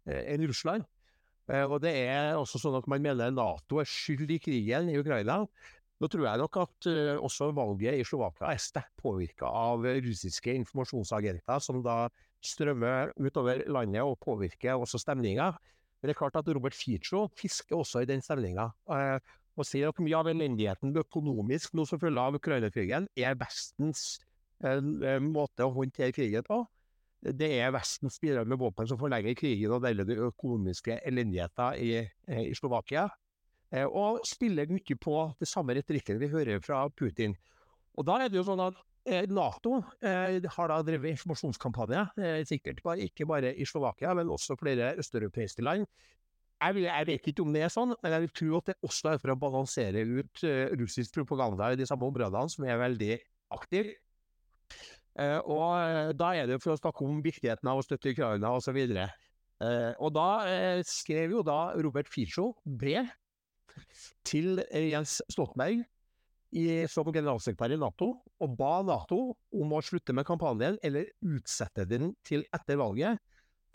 en 0.09 0.45
Russland. 0.47 0.85
og 1.49 1.75
det 1.83 1.91
er 2.05 2.37
også 2.37 2.61
sånn 2.61 2.77
at 2.77 2.87
man 2.89 3.01
mener 3.03 3.33
Nato 3.33 3.77
er 3.81 3.89
skyld 3.89 4.31
i 4.31 4.39
krigen 4.41 4.89
i 4.89 4.97
Ukraina. 4.97 5.43
Nå 5.99 6.07
tror 6.09 6.25
jeg 6.25 6.41
nok 6.41 6.57
at 6.61 6.87
også 7.19 7.49
valget 7.53 7.99
i 7.99 8.05
Slovakia 8.07 8.53
er 8.53 8.61
sterkt 8.63 8.95
påvirka 9.01 9.45
av 9.45 9.85
russiske 9.85 10.53
informasjonsagenter 10.61 11.61
som 11.61 11.83
da 11.85 12.07
strømmer 12.45 13.11
utover 13.19 13.65
landet 13.67 14.05
og 14.05 14.17
påvirker 14.23 14.79
også 14.79 15.01
stemninga. 15.01 15.51
Men 15.99 16.07
det 16.07 16.15
er 16.15 16.21
klart 16.21 16.39
at 16.39 16.47
Robert 16.55 16.75
Fico 16.75 17.25
fisker 17.35 17.75
også 17.75 18.03
i 18.03 18.09
den 18.09 18.23
stemninga. 18.23 18.71
og 19.59 19.67
sier 19.67 19.89
at 19.91 19.97
mye 19.99 20.15
av 20.15 20.29
elendigheten 20.31 20.95
økonomisk 20.95 21.73
nå 21.75 21.83
som 21.83 21.99
følge 21.99 22.21
av 22.21 22.37
Ukraina-krigen 22.37 23.09
er 23.19 23.35
Vestens 23.35 24.21
eh, 24.63 24.79
eh, 24.79 25.21
måte 25.23 25.65
å 25.65 25.73
håndtere 25.75 26.15
krigen 26.15 26.45
på. 26.45 26.63
Det 27.19 27.49
er 27.59 27.73
Vestens 27.75 28.19
bidrag 28.21 28.47
med 28.47 28.59
våpen 28.61 28.87
som 28.87 28.99
forlenger 28.99 29.35
krigen 29.35 29.73
og 29.75 29.83
deler 29.83 30.07
den 30.07 30.21
økonomiske 30.29 31.01
elendigheten 31.07 31.79
i, 31.83 31.89
eh, 31.99 32.45
i 32.47 32.55
Slovakia. 32.55 33.09
Og 33.69 34.23
spiller 34.25 34.65
mye 34.65 34.95
på 34.97 35.15
det 35.37 35.45
samme 35.45 35.75
retorikken 35.77 36.17
vi 36.17 36.31
hører 36.31 36.57
fra 36.59 36.87
Putin. 36.89 37.35
Og 37.93 38.05
da 38.07 38.15
er 38.17 38.29
det 38.29 38.39
jo 38.39 38.47
sånn 38.47 38.63
at 38.63 38.79
Nato 39.29 39.83
har 40.01 40.71
da 40.71 40.79
drevet 40.81 41.13
informasjonskampanje, 41.13 42.01
sikkert 42.49 42.81
bare, 42.81 43.05
ikke 43.05 43.27
bare 43.29 43.53
i 43.53 43.67
Slovakia, 43.69 44.15
men 44.17 44.33
også 44.33 44.57
flere 44.57 44.95
østeuropeiske 44.97 45.61
land. 45.61 45.85
Jeg, 46.57 46.75
vil, 46.75 46.87
jeg, 46.89 47.07
vet 47.11 47.29
ikke 47.29 47.45
om 47.45 47.53
det 47.53 47.61
er 47.61 47.69
sånn, 47.69 47.93
men 48.01 48.15
jeg 48.15 48.25
vil 48.25 48.35
tro 48.41 48.57
at 48.57 48.71
det 48.71 48.77
også 48.89 49.13
er 49.13 49.21
for 49.21 49.35
å 49.35 49.39
balansere 49.45 50.01
ut 50.01 50.45
russisk 50.81 51.13
propaganda 51.21 51.69
i 51.69 51.77
de 51.77 51.85
samme 51.85 52.09
områdene, 52.09 52.49
som 52.49 52.65
er 52.65 52.81
veldig 52.81 53.19
aktiv. 53.53 53.93
Uh, 55.19 55.39
og 55.43 55.63
uh, 55.75 56.11
da 56.15 56.33
er 56.37 56.47
det 56.47 56.59
for 56.63 56.73
å 56.73 56.79
snakke 56.79 57.05
om 57.05 57.21
viktigheten 57.25 57.67
av 57.69 57.81
å 57.81 57.85
støtte 57.85 58.13
Ukraina 58.13 58.53
osv. 58.55 58.77
Uh, 59.59 59.91
og 59.99 60.13
da 60.15 60.29
skrev 60.87 61.35
jo 61.35 61.43
da 61.43 61.73
Robert 61.79 62.07
Fico 62.11 62.53
brev 62.63 63.09
til 64.27 64.61
Jens 64.71 65.19
Stoltenberg 65.31 65.83
i, 66.55 66.85
som 66.89 67.07
generalsekretær 67.11 67.75
i 67.75 67.79
Nato, 67.79 68.13
og 68.41 68.55
ba 68.57 68.79
Nato 68.85 69.19
om 69.55 69.75
å 69.75 69.81
slutte 69.85 70.15
med 70.15 70.27
kampanjen 70.27 70.79
eller 70.85 71.11
utsette 71.35 71.85
den 71.87 72.13
til 72.25 72.45
etter 72.55 72.79
valget 72.79 73.19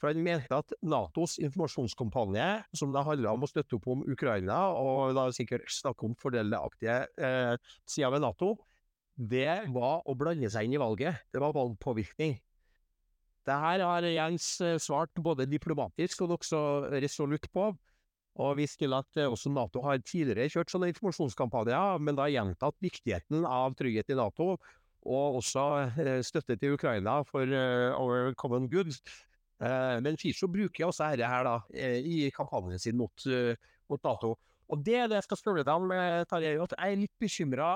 for 0.05 0.13
han 0.13 0.21
mente 0.21 0.53
at 0.53 0.75
Natos 0.85 1.39
informasjonskampanje, 1.41 2.47
som 2.77 2.93
da 2.93 3.05
handla 3.07 3.33
om 3.33 3.47
å 3.47 3.49
støtte 3.49 3.79
opp 3.79 3.87
om 3.89 4.03
Ukraina, 4.11 4.59
og 4.77 5.15
da 5.17 5.31
sikkert 5.33 5.71
snakke 5.73 6.05
om 6.09 6.17
fordelaktige 6.21 6.99
eh, 7.17 7.55
sider 7.89 8.13
ved 8.13 8.25
Nato, 8.27 8.51
det 9.15 9.71
var 9.71 10.03
å 10.03 10.15
blande 10.19 10.51
seg 10.51 10.67
inn 10.67 10.75
i 10.75 10.83
valget. 10.83 11.23
Det 11.33 11.43
var 11.43 11.55
valgpåvirkning. 11.55 12.35
Det 13.45 13.57
her 13.61 13.83
har 13.85 14.07
Jens 14.09 14.47
eh, 14.65 14.79
svart 14.81 15.13
både 15.21 15.47
diplomatisk 15.47 16.25
og 16.25 16.33
nokså 16.33 16.61
resolutt 16.95 17.51
på. 17.53 17.69
Og 18.35 18.57
vi 18.59 18.67
til 18.67 18.97
at 18.97 19.21
eh, 19.21 19.29
også 19.31 19.53
Nato 19.53 19.83
har 19.85 20.01
tidligere 20.01 20.49
kjørt 20.51 20.73
sånne 20.73 20.89
informasjonskampanjer, 20.91 22.01
men 22.03 22.19
da 22.19 22.31
gjentatt 22.33 22.81
viktigheten 22.83 23.45
av 23.47 23.77
trygghet 23.79 24.11
i 24.11 24.19
Nato, 24.19 24.57
og 25.05 25.39
også 25.43 25.67
eh, 26.01 26.19
støtte 26.25 26.57
til 26.59 26.79
Ukraina 26.79 27.21
for 27.29 27.45
our 27.45 28.33
common 28.41 28.69
good. 28.73 28.97
Men 29.65 30.19
Fiso 30.19 30.49
bruker 30.51 30.89
også 30.89 31.07
dette 31.15 31.29
her 31.31 31.45
da, 31.47 31.53
i 31.73 32.27
kampanjen 32.35 32.81
sin 32.83 32.99
mot, 32.99 33.23
mot 33.89 34.03
Nato. 34.05 34.33
Og 34.69 34.83
det 34.85 34.97
er 34.99 35.07
det 35.09 35.21
jeg 35.21 35.27
skal 35.29 35.39
spørre 35.39 35.65
deg 35.65 35.79
om, 35.79 35.93
Tarjei. 36.29 36.57
Jeg 36.59 36.75
er 36.75 36.99
litt 36.99 37.15
bekymra 37.23 37.69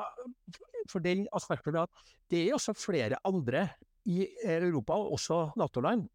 for 0.88 1.05
den 1.05 1.27
aspekten 1.37 1.77
at 1.81 1.90
det 2.31 2.46
er 2.46 2.57
også 2.57 2.74
flere 2.77 3.20
andre 3.29 3.68
i 4.09 4.24
Europa, 4.44 4.96
også 4.96 5.51
Nato-land, 5.61 6.07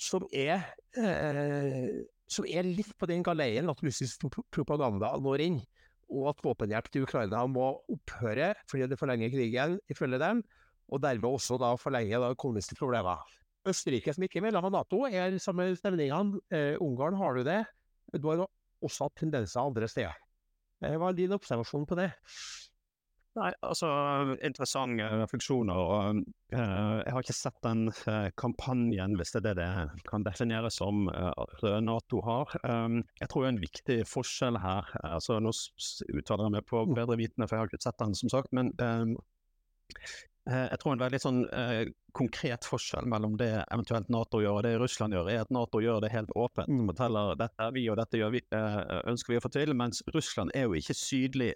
som 0.00 0.26
er 0.34 0.64
eh, 0.98 2.02
som 2.30 2.46
er 2.48 2.66
litt 2.66 2.94
på 2.98 3.08
den 3.08 3.22
galeien 3.24 3.68
at 3.70 3.82
russisk 3.84 4.26
propaganda 4.54 5.12
når 5.22 5.44
inn, 5.44 5.60
og 6.12 6.30
at 6.32 6.42
våpenhjelp 6.44 6.90
til 6.92 7.06
Ukraina 7.06 7.44
må 7.50 7.70
opphøre 7.92 8.52
fordi 8.70 8.88
det 8.90 8.98
forlenger 9.00 9.32
krigen, 9.32 9.78
ifølge 9.90 10.20
dem, 10.22 10.42
og 10.92 11.00
dermed 11.02 11.30
også 11.30 11.58
da 11.60 11.74
forlenge 11.80 12.20
da 12.20 12.32
økonomiske 12.34 12.76
problemer. 12.78 13.22
Østerrike, 13.64 14.12
som 14.12 14.26
ikke 14.26 14.42
er 14.42 14.44
medlem 14.44 14.66
av 14.68 14.74
Nato, 14.74 15.04
er 15.08 15.38
samme 15.40 15.70
stemningene. 15.78 16.42
Eh, 16.52 16.74
Ungarn 16.84 17.16
har 17.16 17.38
du 17.38 17.46
det. 17.46 17.62
Du 18.20 18.28
har 18.28 18.44
også 18.84 19.06
hatt 19.06 19.16
tendenser 19.22 19.62
andre 19.62 19.88
steder. 19.88 20.18
Eh, 20.84 20.98
hva 21.00 21.08
er 21.08 21.16
din 21.16 21.32
observasjon 21.32 21.86
på 21.88 21.96
det? 21.96 22.10
Nei, 23.34 23.50
altså 23.66 23.88
Interessante 24.46 25.08
refleksjoner. 25.10 25.74
og 25.74 26.20
uh, 26.54 27.00
Jeg 27.00 27.14
har 27.16 27.24
ikke 27.24 27.34
sett 27.34 27.56
den 27.66 27.88
uh, 27.90 28.28
kampanjen, 28.38 29.16
hvis 29.18 29.34
det 29.34 29.42
er 29.42 29.46
det 29.48 29.54
det 29.58 30.04
kan 30.06 30.26
defineres 30.26 30.78
som 30.78 31.08
uh, 31.10 31.66
Nato 31.82 32.22
har. 32.26 32.54
Um, 32.62 33.00
jeg 33.18 33.32
tror 33.32 33.48
en 33.48 33.62
viktig 33.62 34.02
forskjell 34.06 34.60
her. 34.62 34.90
altså 35.02 35.40
Nå 35.42 35.50
uttaler 36.14 36.46
jeg 36.46 36.56
meg 36.58 36.68
på 36.70 36.84
mm. 36.86 36.94
bedre 37.00 37.18
vitende, 37.18 37.48
for 37.48 37.56
jeg 37.56 37.64
har 37.64 37.72
ikke 37.72 37.88
sett 37.88 38.02
den, 38.04 38.14
som 38.22 38.30
sagt. 38.36 38.54
men 38.54 38.70
um, 38.78 39.16
Eh, 39.92 40.33
jeg 40.44 40.80
tror 40.80 40.92
en 40.92 41.00
veldig 41.00 41.20
sånn 41.22 41.38
eh, 41.56 41.86
konkret 42.14 42.66
forskjell 42.68 43.08
mellom 43.10 43.38
det 43.40 43.50
eventuelt 43.72 44.10
Nato 44.12 44.42
gjør 44.42 44.58
og 44.58 44.66
det 44.66 44.74
Russland 44.78 45.16
gjør, 45.16 45.30
er 45.32 45.42
at 45.42 45.52
Nato 45.54 45.80
gjør 45.82 46.02
det 46.04 46.12
helt 46.12 46.30
åpent. 46.36 46.68
Mm. 46.70 46.84
Forteller 46.92 47.38
dette 47.40 47.66
er 47.66 47.74
vi 47.74 47.84
og 47.90 47.98
dette 47.98 48.20
vi, 48.34 48.42
eh, 48.54 48.78
ønsker 49.10 49.34
vi 49.34 49.40
å 49.40 49.44
få 49.44 49.50
til. 49.54 49.74
Mens 49.78 50.02
Russland 50.14 50.52
er 50.54 50.68
jo 50.68 50.76
ikke 50.78 50.96
sydlig 50.98 51.50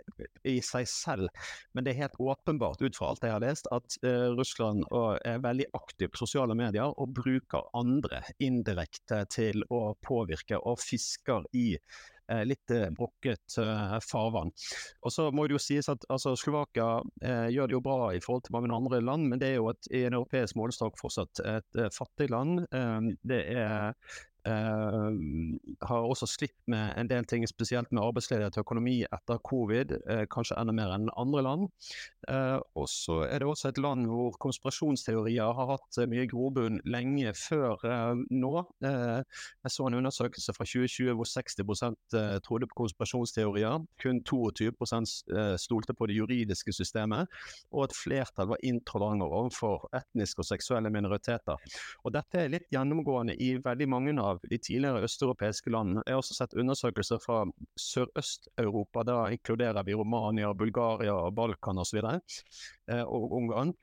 i 0.49 0.59
seg 0.65 0.89
selv. 0.91 1.29
Men 1.77 1.85
det 1.85 1.95
er 1.95 2.03
helt 2.07 2.19
åpenbart 2.19 2.83
ut 2.83 2.99
fra 2.99 3.13
alt 3.13 3.29
jeg 3.29 3.37
har 3.37 3.45
lest, 3.45 3.71
at 3.77 3.99
eh, 4.03 4.29
Russland 4.35 4.87
er 5.29 5.43
veldig 5.45 5.69
aktiv 5.77 6.13
på 6.13 6.25
sosiale 6.25 6.57
medier 6.59 6.89
og 6.89 7.13
bruker 7.15 7.69
andre 7.77 8.23
indirekte 8.43 9.25
til 9.31 9.67
å 9.69 9.93
påvirke 10.05 10.59
og 10.65 10.81
fisker 10.81 11.45
i 11.53 11.75
Eh, 11.79 12.18
litt 12.45 12.73
brokket 12.97 13.09
brukket 13.19 13.59
eh, 13.59 13.99
farvann. 14.05 14.53
Og 15.03 15.13
så 15.13 15.31
må 15.33 15.47
det 15.47 15.57
jo 15.57 15.63
sies 15.63 15.89
at 15.89 16.05
altså, 16.09 16.35
Slovakia 16.37 17.01
gjør 17.51 17.69
det 17.69 17.77
jo 17.77 17.85
bra 17.85 18.13
i 18.15 18.21
forhold 18.21 18.45
til 18.47 18.57
mange 18.57 18.75
andre 18.75 19.01
land, 19.01 19.29
men 19.29 19.41
det 19.41 19.53
er 19.53 19.59
jo 19.59 19.71
et, 19.73 19.91
i 19.91 20.05
en 20.07 20.19
europeisk 20.19 20.57
målestokk 20.57 20.99
fortsatt 21.01 21.41
et 21.45 21.81
fattig 21.95 22.31
land. 22.31 22.67
det 23.23 23.43
er 23.57 23.95
Uh, 24.49 25.13
har 25.85 26.07
også 26.09 26.27
slitt 26.31 26.57
med 26.71 26.95
en 26.97 27.09
del 27.11 27.27
ting, 27.29 27.45
spesielt 27.49 27.91
med 27.93 28.03
arbeidsledighet 28.03 28.57
og 28.57 28.65
økonomi 28.65 28.97
etter 29.05 29.41
covid, 29.45 29.93
eh, 30.09 30.25
kanskje 30.33 30.57
enda 30.61 30.73
mer 30.75 30.95
enn 30.95 31.11
andre 31.21 31.43
land. 31.45 31.67
Eh, 32.29 32.59
og 32.79 32.89
så 32.91 33.21
er 33.27 33.43
det 33.43 33.49
også 33.49 33.71
et 33.71 33.81
land 33.83 34.07
hvor 34.09 34.37
konspirasjonsteorier 34.41 35.53
har 35.59 35.71
hatt 35.73 36.01
mye 36.11 36.27
grobunn 36.31 36.81
lenge 36.89 37.33
før 37.37 37.77
nå. 38.31 38.53
jeg 38.83 39.73
så 39.73 39.87
en 39.87 39.97
undersøkelse 39.99 40.55
fra 40.57 40.65
2020 40.65 41.15
hvor 41.19 41.29
60% 41.29 42.17
trodde 42.45 42.69
på 42.71 42.79
konspirasjonsteorier, 42.83 43.85
kun 44.03 44.21
22% 44.25 45.15
stolte 45.61 45.95
på 45.95 46.09
det 46.09 46.19
juridiske 46.19 46.73
systemet, 46.73 47.29
og 47.73 47.89
et 47.89 47.97
flertall 47.97 48.53
var 48.53 48.65
intolerante 48.67 49.29
overfor 49.29 49.89
etniske 49.97 50.43
og 50.43 50.51
seksuelle 50.51 50.93
minoriteter. 50.95 51.61
Og 52.05 52.15
dette 52.15 52.43
er 52.43 52.53
litt 52.53 52.69
gjennomgående 52.73 53.37
i 53.39 53.55
veldig 53.65 53.89
mange 53.91 54.17
av 54.21 54.38
av 54.45 54.53
de 54.53 54.59
tidligere 54.59 55.03
østeuropeiske 55.09 55.73
landene. 55.75 56.05
Jeg 56.07 56.17
har 56.17 56.23
også 56.23 56.39
sett 56.39 56.57
undersøkelser 56.59 57.21
fra 57.25 57.43
Sørøst-Europa. 57.81 59.05
Da 59.09 59.19
inkluderer 59.35 59.87
vi 59.87 59.97
Romania, 59.99 60.55
Bulgaria, 60.55 61.19
Balkan 61.35 61.83
osv. 61.85 62.01
Eh, 62.01 63.05
og 63.05 63.37
Ungarn. 63.41 63.75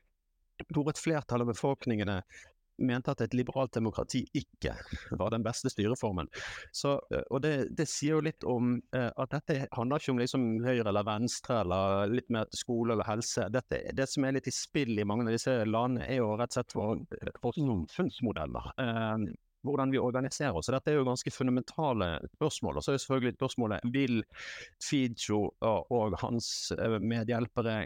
Hvor 0.72 0.88
et 0.88 1.00
flertall 1.00 1.44
av 1.44 1.50
befolkningene 1.52 2.22
mente 2.78 3.12
at 3.12 3.22
et 3.24 3.34
liberalt 3.36 3.74
demokrati 3.74 4.22
ikke 4.36 4.74
var 5.18 5.32
den 5.32 5.44
beste 5.46 5.70
styreformen. 5.72 6.28
Så, 6.74 6.96
eh, 7.12 7.24
og 7.30 7.42
det, 7.44 7.54
det, 7.76 7.88
sier 7.90 8.16
jo 8.16 8.24
litt 8.26 8.44
om 8.48 8.76
eh, 8.96 9.08
at 9.08 9.32
dette 9.32 9.58
handler 9.76 10.02
ikke 10.02 10.14
om 10.14 10.22
liksom 10.22 10.46
høyre 10.66 10.88
eller 10.90 11.06
venstre 11.06 11.60
eller 11.62 12.12
litt 12.12 12.30
mer 12.32 12.50
skole 12.56 12.96
eller 12.96 13.08
helse. 13.08 13.48
Dette, 13.52 13.82
det 13.96 14.08
som 14.10 14.26
er 14.26 14.36
litt 14.36 14.50
i 14.50 14.54
spill 14.54 14.96
i 14.98 15.06
mange 15.08 15.26
av 15.26 15.36
disse 15.36 15.56
landene, 15.64 16.06
er 16.08 16.20
jo 16.20 16.34
rett 16.36 16.52
og 16.52 16.60
slett 16.60 16.76
våre 16.76 17.34
for 17.42 17.56
samfunnsmodeller. 17.56 18.72
Eh, 18.82 19.26
hvordan 19.66 19.92
vi 19.92 20.00
organiserer 20.02 20.56
oss. 20.56 20.70
Dette 20.72 20.92
er 20.92 21.00
jo 21.00 21.06
ganske 21.08 21.32
fundamentale 21.34 22.10
spørsmål. 22.36 22.78
Og 22.78 22.84
så 22.86 22.94
er 22.94 23.02
selvfølgelig 23.02 23.36
spørsmålet 23.36 23.92
vil 23.94 24.22
Fijo 24.82 25.42
og 25.60 26.18
hans 26.22 26.72
eh, 26.78 26.98
medhjelpere 27.02 27.78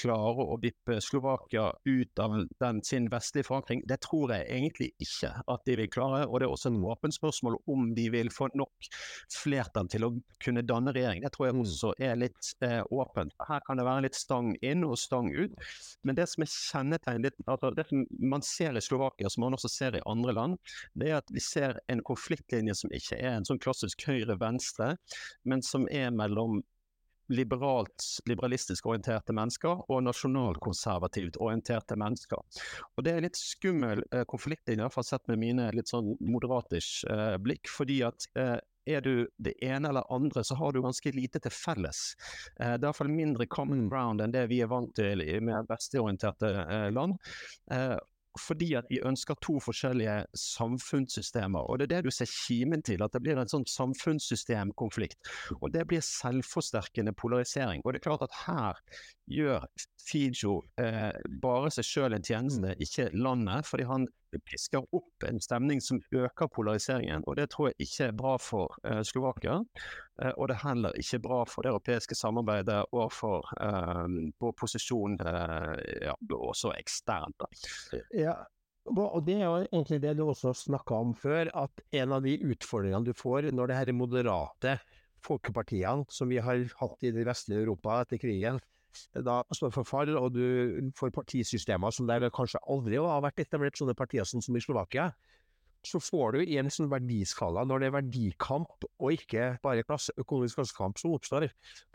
klare 0.00 0.44
å 0.46 0.58
vippe 0.62 0.98
Slovakia 1.02 1.70
ut 1.84 2.22
av 2.22 2.36
den 2.62 2.82
sin 2.86 3.08
vestlige 3.12 3.48
forankring, 3.48 3.82
det 3.88 4.00
tror 4.04 4.32
jeg 4.34 4.46
egentlig 4.46 4.90
ikke 5.02 5.32
at 5.52 5.64
de 5.68 5.76
vil 5.80 5.90
klare. 5.92 6.24
Og 6.26 6.40
det 6.40 6.48
er 6.48 6.54
også 6.54 6.72
et 6.72 6.86
åpent 6.92 7.16
spørsmål 7.16 7.58
om 7.72 7.88
de 7.96 8.08
vil 8.12 8.30
få 8.32 8.48
nok 8.54 8.90
flertall 9.32 9.90
til 9.92 10.06
å 10.08 10.12
kunne 10.42 10.64
danne 10.66 10.94
regjering. 10.96 11.24
Det 11.24 11.32
tror 11.34 11.48
jeg 11.48 11.56
mm. 11.56 11.62
også 11.64 11.94
er 12.08 12.20
litt 12.20 12.52
eh, 12.66 12.80
åpent. 12.92 13.34
Her 13.48 13.64
kan 13.66 13.80
det 13.80 13.86
være 13.88 14.06
litt 14.06 14.18
stang 14.18 14.52
inn 14.64 14.84
og 14.86 14.98
stang 15.00 15.32
ut. 15.34 15.56
Men 16.06 16.18
det 16.18 16.28
som 16.32 16.44
er 16.44 16.52
kjennetegnet, 16.52 17.40
altså 17.46 17.72
det 17.76 17.86
man 18.20 18.44
ser 18.46 18.76
i 18.76 18.84
Slovakia, 18.84 19.30
som 19.32 19.46
man 19.46 19.56
også 19.56 19.72
ser 19.72 19.98
i 19.98 20.04
andre 20.06 20.36
land, 20.36 20.60
det 20.94 21.10
er 21.10 21.20
at 21.20 21.34
vi 21.34 21.42
ser 21.42 21.80
en 21.92 22.04
konfliktlinje 22.06 22.76
som 22.78 22.94
ikke 22.94 23.18
er 23.18 23.36
en 23.36 23.48
sånn 23.48 23.60
klassisk 23.62 24.06
høyre-venstre, 24.08 24.94
men 25.48 25.64
som 25.64 25.88
er 25.92 26.12
mellom 26.14 26.62
liberalt, 27.28 28.04
liberalistisk 28.28 28.86
orienterte 28.86 29.34
mennesker 29.36 29.84
og 29.90 30.04
nasjonalkonservativt 30.06 31.40
orienterte 31.42 31.98
mennesker. 31.98 32.62
Og 32.96 33.04
Det 33.04 33.12
er 33.12 33.20
en 33.20 33.28
litt 33.28 33.40
skummel 33.40 34.04
eh, 34.12 34.24
konflikt, 34.28 34.68
i 34.70 34.78
hvert 34.78 34.94
fall 34.94 35.06
sett 35.06 35.26
med 35.30 35.40
mine 35.42 35.70
litt 35.74 35.90
sånn 35.92 36.14
moderatish 36.20 37.04
eh, 37.10 37.36
blikk. 37.42 37.68
fordi 37.70 38.02
at 38.06 38.28
eh, 38.38 38.58
er 38.86 39.00
du 39.02 39.26
det 39.42 39.56
ene 39.64 39.90
eller 39.90 40.12
andre, 40.12 40.44
så 40.44 40.54
har 40.54 40.72
du 40.72 40.82
ganske 40.82 41.12
lite 41.12 41.40
til 41.42 41.54
felles. 41.54 42.14
Eh, 42.60 42.76
det 42.76 42.84
er 42.84 42.90
iallfall 42.90 43.10
mindre 43.10 43.48
common 43.50 43.88
ground 43.90 44.22
enn 44.22 44.34
det 44.34 44.46
vi 44.52 44.62
er 44.62 44.70
vant 44.70 44.94
til 44.96 45.24
i 45.24 45.40
mer 45.42 45.66
vestorienterte 45.68 46.52
eh, 46.66 46.90
land. 46.94 47.18
Eh, 47.72 47.96
fordi 48.40 48.72
at 48.78 48.88
vi 48.90 49.00
ønsker 49.04 49.38
to 49.42 49.58
forskjellige 49.62 50.16
samfunnssystemer. 50.36 51.66
Og 51.66 51.78
det 51.78 51.86
er 51.86 51.94
det 51.96 52.08
du 52.08 52.14
ser 52.14 52.30
kimen 52.30 52.82
til, 52.86 53.02
at 53.02 53.14
det 53.14 53.22
blir 53.24 53.40
en 53.40 53.50
sånn 53.50 53.66
samfunnssystemkonflikt. 53.70 55.18
Og 55.60 55.72
det 55.74 55.86
blir 55.90 56.04
selvforsterkende 56.04 57.14
polarisering. 57.16 57.84
Og 57.84 57.94
det 57.94 58.02
er 58.02 58.08
klart 58.08 58.26
at 58.26 58.40
her 58.46 58.82
gjør 59.26 59.66
Fijo 60.06 60.60
eh, 60.78 61.10
bare 61.42 61.70
seg 61.74 61.86
sjøl 61.86 62.14
en 62.14 62.24
tjeneste, 62.24 62.76
ikke 62.82 63.08
landet. 63.16 63.66
fordi 63.66 63.86
han 63.88 64.06
pisker 64.46 64.84
opp 64.94 65.24
en 65.26 65.40
stemning 65.42 65.80
som 65.82 66.00
øker 66.14 66.50
polariseringen. 66.52 67.24
Og 67.26 67.38
det 67.38 67.48
tror 67.50 67.70
jeg 67.70 67.86
ikke 67.86 68.08
er 68.10 68.16
bra 68.18 68.34
for 68.38 68.76
eh, 68.84 69.02
Slovakia. 69.06 69.60
Eh, 70.22 70.32
og 70.36 70.48
det 70.48 70.56
er 70.56 70.64
heller 70.68 70.98
ikke 71.00 71.22
bra 71.24 71.40
for 71.48 71.66
det 71.66 71.72
europeiske 71.72 72.18
samarbeidet 72.18 72.82
og 72.92 73.08
for 73.14 73.48
eh, 73.60 74.50
posisjon 74.60 75.18
eh, 75.22 75.72
ja, 76.06 76.14
også 76.36 76.74
eksternt. 76.76 77.48
Ja, 78.14 78.36
og 78.86 79.18
det 79.26 79.40
er 79.40 79.48
jo 79.48 79.64
egentlig 79.64 80.00
det 80.04 80.14
du 80.18 80.28
også 80.28 80.54
snakka 80.54 81.00
om 81.02 81.16
før, 81.18 81.50
at 81.64 81.82
en 81.98 82.14
av 82.14 82.22
de 82.22 82.36
utfordringene 82.46 83.08
du 83.08 83.16
får 83.16 83.50
når 83.50 83.72
det 83.72 83.80
her 83.80 83.92
moderate 83.96 84.78
folkepartiene 85.26 86.06
som 86.12 86.30
vi 86.30 86.38
har 86.38 86.62
hatt 86.78 87.02
i 87.02 87.10
det 87.14 87.26
vestlige 87.26 87.64
Europa 87.64 88.02
etter 88.04 88.20
krigen, 88.22 88.60
da 89.26 89.40
står 89.54 89.72
for 89.74 89.88
fall, 89.88 90.12
og 90.18 90.32
du 90.34 90.90
får 90.98 91.14
partisystemer 91.14 91.94
som 91.94 92.08
der 92.08 92.28
kanskje 92.34 92.62
aldri 92.66 93.00
har 93.00 93.24
vært 93.24 93.44
etablert 93.46 93.78
sånne 93.78 93.96
partier 93.98 94.28
som, 94.28 94.42
som 94.44 94.56
i 94.56 94.62
Slovakia, 94.64 95.10
så 95.86 96.00
får 96.02 96.34
du 96.34 96.40
i 96.42 96.56
en 96.58 96.70
sånn 96.72 96.90
verdiskala, 96.90 97.62
når 97.66 97.82
det 97.82 97.88
er 97.88 97.94
verdikamp 97.94 98.86
og 98.88 99.14
ikke 99.14 99.48
bare 99.62 99.84
klasse, 99.86 100.14
økonomisk 100.18 100.58
klassekamp 100.58 100.98
som 100.98 101.14
oppstår, 101.14 101.48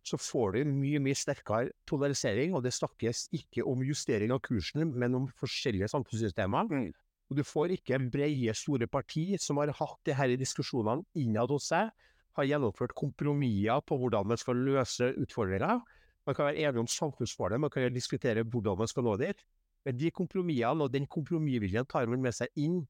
så 0.08 0.20
får 0.22 0.56
du 0.56 0.72
mye 0.72 1.02
mye 1.04 1.18
sterkere 1.18 1.74
polarisering, 1.90 2.56
og 2.56 2.64
det 2.66 2.74
snakkes 2.78 3.28
ikke 3.36 3.66
om 3.68 3.84
justering 3.86 4.34
av 4.34 4.42
kursen, 4.48 4.86
men 4.96 5.18
om 5.18 5.28
forskjellige 5.42 5.92
samfunnssystemer. 5.92 6.72
Mm. 6.72 6.92
Og 7.32 7.40
du 7.40 7.44
får 7.48 7.76
ikke 7.78 8.00
breie, 8.12 8.54
store 8.56 8.88
parti 8.92 9.30
som 9.40 9.60
har 9.62 9.74
hatt 9.76 10.00
de 10.08 10.16
her 10.16 10.36
diskusjonene 10.40 11.06
innad 11.20 11.52
hos 11.52 11.70
seg, 11.72 11.92
har 12.40 12.48
gjennomført 12.48 12.96
kompromisser 12.96 13.84
på 13.88 13.98
hvordan 14.00 14.30
man 14.32 14.40
skal 14.40 14.60
løse 14.60 15.12
utfordringer. 15.20 15.82
Man 16.28 16.38
kan 16.38 16.48
være 16.52 16.62
enig 16.62 16.84
om 16.84 16.88
samfunnsmålet, 16.88 17.60
man 17.60 17.74
kan 17.74 17.94
diskutere 17.94 18.44
hvordan 18.44 18.78
man 18.78 18.90
skal 18.90 19.06
nå 19.08 19.18
dit. 19.22 19.46
Men 19.86 19.98
de 19.98 20.12
kompromissene 20.14 20.86
og 20.86 20.94
den 20.94 21.08
kompromissviljen 21.10 21.88
tar 21.90 22.10
man 22.10 22.22
med 22.22 22.36
seg 22.38 22.52
inn 22.62 22.84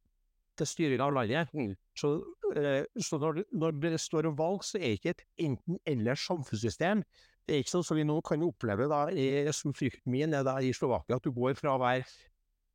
til 0.60 0.68
styring 0.68 1.04
av 1.04 1.14
landet. 1.16 1.52
Mm. 1.56 1.76
Så, 1.98 2.14
eh, 2.56 2.84
så 3.00 3.20
når, 3.22 3.44
når, 3.52 3.78
det 3.84 4.00
står 4.04 4.28
om 4.28 4.38
valg, 4.38 4.66
så 4.68 4.80
er 4.80 4.90
det 4.90 4.98
ikke 5.00 5.14
et 5.16 5.24
enten-eller 5.48 6.20
samfunnssystem. 6.20 7.06
Det 7.48 7.56
er 7.56 7.64
ikke 7.64 7.74
sånn 7.78 7.88
som 7.88 7.98
vi 7.98 8.06
nå 8.08 8.20
kan 8.28 8.44
oppleve 8.46 8.90
da, 8.92 9.06
i, 9.10 9.48
som 9.56 9.74
frykten 9.76 10.12
min 10.12 10.36
er 10.38 10.44
da 10.46 10.60
i 10.62 10.74
Slovakia, 10.76 11.18
at 11.18 11.26
du 11.26 11.32
går 11.36 11.56
fra 11.60 11.78
å 11.78 11.82
være 11.82 12.06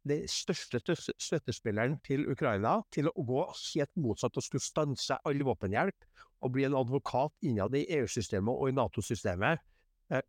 den 0.07 0.27
største 0.31 0.81
støttespilleren 0.81 1.97
til 2.07 2.29
Ukraina 2.31 2.79
til 2.95 3.11
å 3.11 3.25
gå 3.27 3.43
helt 3.51 3.93
motsatt 3.99 4.37
og 4.39 4.45
skulle 4.45 4.63
stanse 4.63 5.19
all 5.27 5.41
våpenhjelp 5.49 6.07
og 6.47 6.53
bli 6.55 6.67
en 6.67 6.77
advokat 6.79 7.35
innad 7.47 7.75
i 7.75 7.87
EU-systemet 7.99 8.53
og 8.53 8.71
i 8.71 8.77
Nato-systemet 8.77 9.63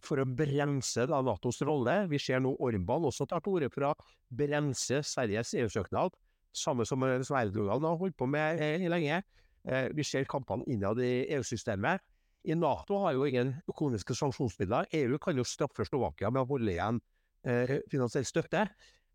for 0.02 0.18
å 0.18 0.26
bremse 0.26 1.04
da, 1.06 1.20
Natos 1.22 1.60
rolle. 1.62 2.00
Vi 2.10 2.18
ser 2.18 2.42
nå 2.42 2.56
Orban 2.66 3.06
også 3.06 3.28
tar 3.30 3.44
til 3.46 3.60
orde 3.60 3.68
for 3.70 3.92
å 3.92 3.92
bremse 4.34 5.04
Sveriges 5.06 5.54
EU-søknad 5.54 6.16
samme 6.58 6.86
som 6.86 7.02
Sverigedrugan 7.02 7.86
har 7.86 7.98
holdt 8.00 8.18
på 8.18 8.28
med 8.30 8.62
eh, 8.62 8.86
lenge. 8.90 9.22
Eh, 9.68 9.90
vi 9.96 10.06
ser 10.06 10.28
kampene 10.30 10.66
innad 10.72 11.02
i 11.04 11.28
EU-systemet. 11.36 12.04
I 12.48 12.56
Nato 12.56 13.02
har 13.04 13.18
jo 13.18 13.26
ingen 13.28 13.56
økonomiske 13.68 14.16
sanksjonsmidler. 14.16 14.88
EU 14.96 15.18
kan 15.22 15.38
jo 15.38 15.46
straffe 15.48 15.86
Slovakia 15.88 16.32
med 16.32 16.46
å 16.46 16.50
holde 16.54 16.72
igjen 16.74 17.02
eh, 17.48 17.78
finansiell 17.92 18.28
støtte. 18.28 18.68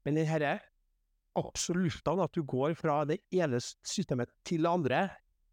Men 0.04 0.18
denne 0.18 0.58
absoluttene 1.38 2.26
at 2.26 2.34
du 2.36 2.42
går 2.44 2.76
fra 2.76 3.02
det 3.08 3.22
ene 3.32 3.60
systemet 3.62 4.32
til 4.44 4.66
det 4.66 4.72
andre 4.72 5.02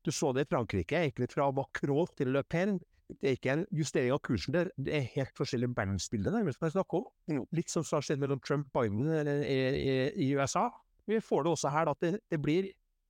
Du 0.04 0.12
så 0.15 0.30
det 0.32 0.45
i 0.45 0.48
Frankrike, 0.48 0.95
egentlig 0.95 1.28
fra 1.28 1.50
Macron 1.52 2.08
til 2.15 2.30
Le 2.32 2.39
Pen. 2.48 2.78
Det 3.10 3.26
er 3.26 3.38
ikke 3.38 3.54
en 3.56 3.65
justering 3.74 4.13
av 4.13 4.22
kursen, 4.22 4.54
der, 4.54 4.69
det 4.78 4.93
er 4.95 5.08
helt 5.15 5.34
forskjellig 5.38 5.72
der 5.74 6.32
nærmest 6.36 6.62
man 6.62 6.72
snakker 6.72 7.02
om. 7.02 7.45
Litt 7.52 7.72
som 7.74 7.84
har 7.91 8.06
skjedd 8.06 8.22
mellom 8.22 8.41
Trump 8.45 8.69
og 8.69 8.84
Biden 8.84 9.10
i, 9.43 9.58
i, 9.82 9.95
i 10.28 10.36
USA. 10.38 10.67
Vi 11.10 11.19
får 11.19 11.43
det 11.43 11.52
også 11.52 11.74
her, 11.74 11.89
at 11.89 12.02
det, 12.06 12.19
det 12.30 12.41
blir 12.41 12.69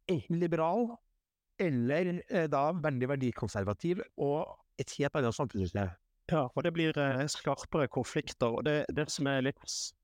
enten 0.09 0.39
liberal 0.39 0.87
eller 1.59 2.21
eh, 2.29 2.47
da 2.47 2.69
veldig 2.71 3.09
verdikonservativ 3.11 3.99
og 4.17 4.55
et 4.79 4.93
helt 4.97 5.19
annet 5.19 5.35
samfunnssystem. 5.35 5.91
Ja, 6.29 6.45
og 6.47 6.63
det 6.63 6.71
blir 6.73 6.97
eh, 6.97 7.25
skarpere 7.27 7.89
konflikter. 7.91 8.47
og 8.47 8.65
det, 8.65 8.85
det 8.95 9.09
som 9.11 9.27
er 9.27 9.43
litt 9.49 9.59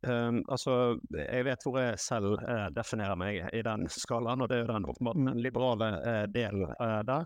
um, 0.07 0.41
Altså, 0.51 0.97
jeg 1.11 1.45
vet 1.47 1.65
hvor 1.65 1.77
jeg 1.81 1.99
selv 2.01 2.35
uh, 2.39 2.67
definerer 2.75 3.17
meg 3.19 3.41
i 3.55 3.61
den 3.65 3.87
skalaen, 3.91 4.43
og 4.43 4.51
det 4.51 4.61
er 4.61 4.71
den 4.71 4.87
åpenbart 4.89 5.19
den 5.19 5.41
liberale 5.43 5.89
uh, 6.01 6.25
delen 6.31 6.67
uh, 6.79 7.01
der. 7.05 7.25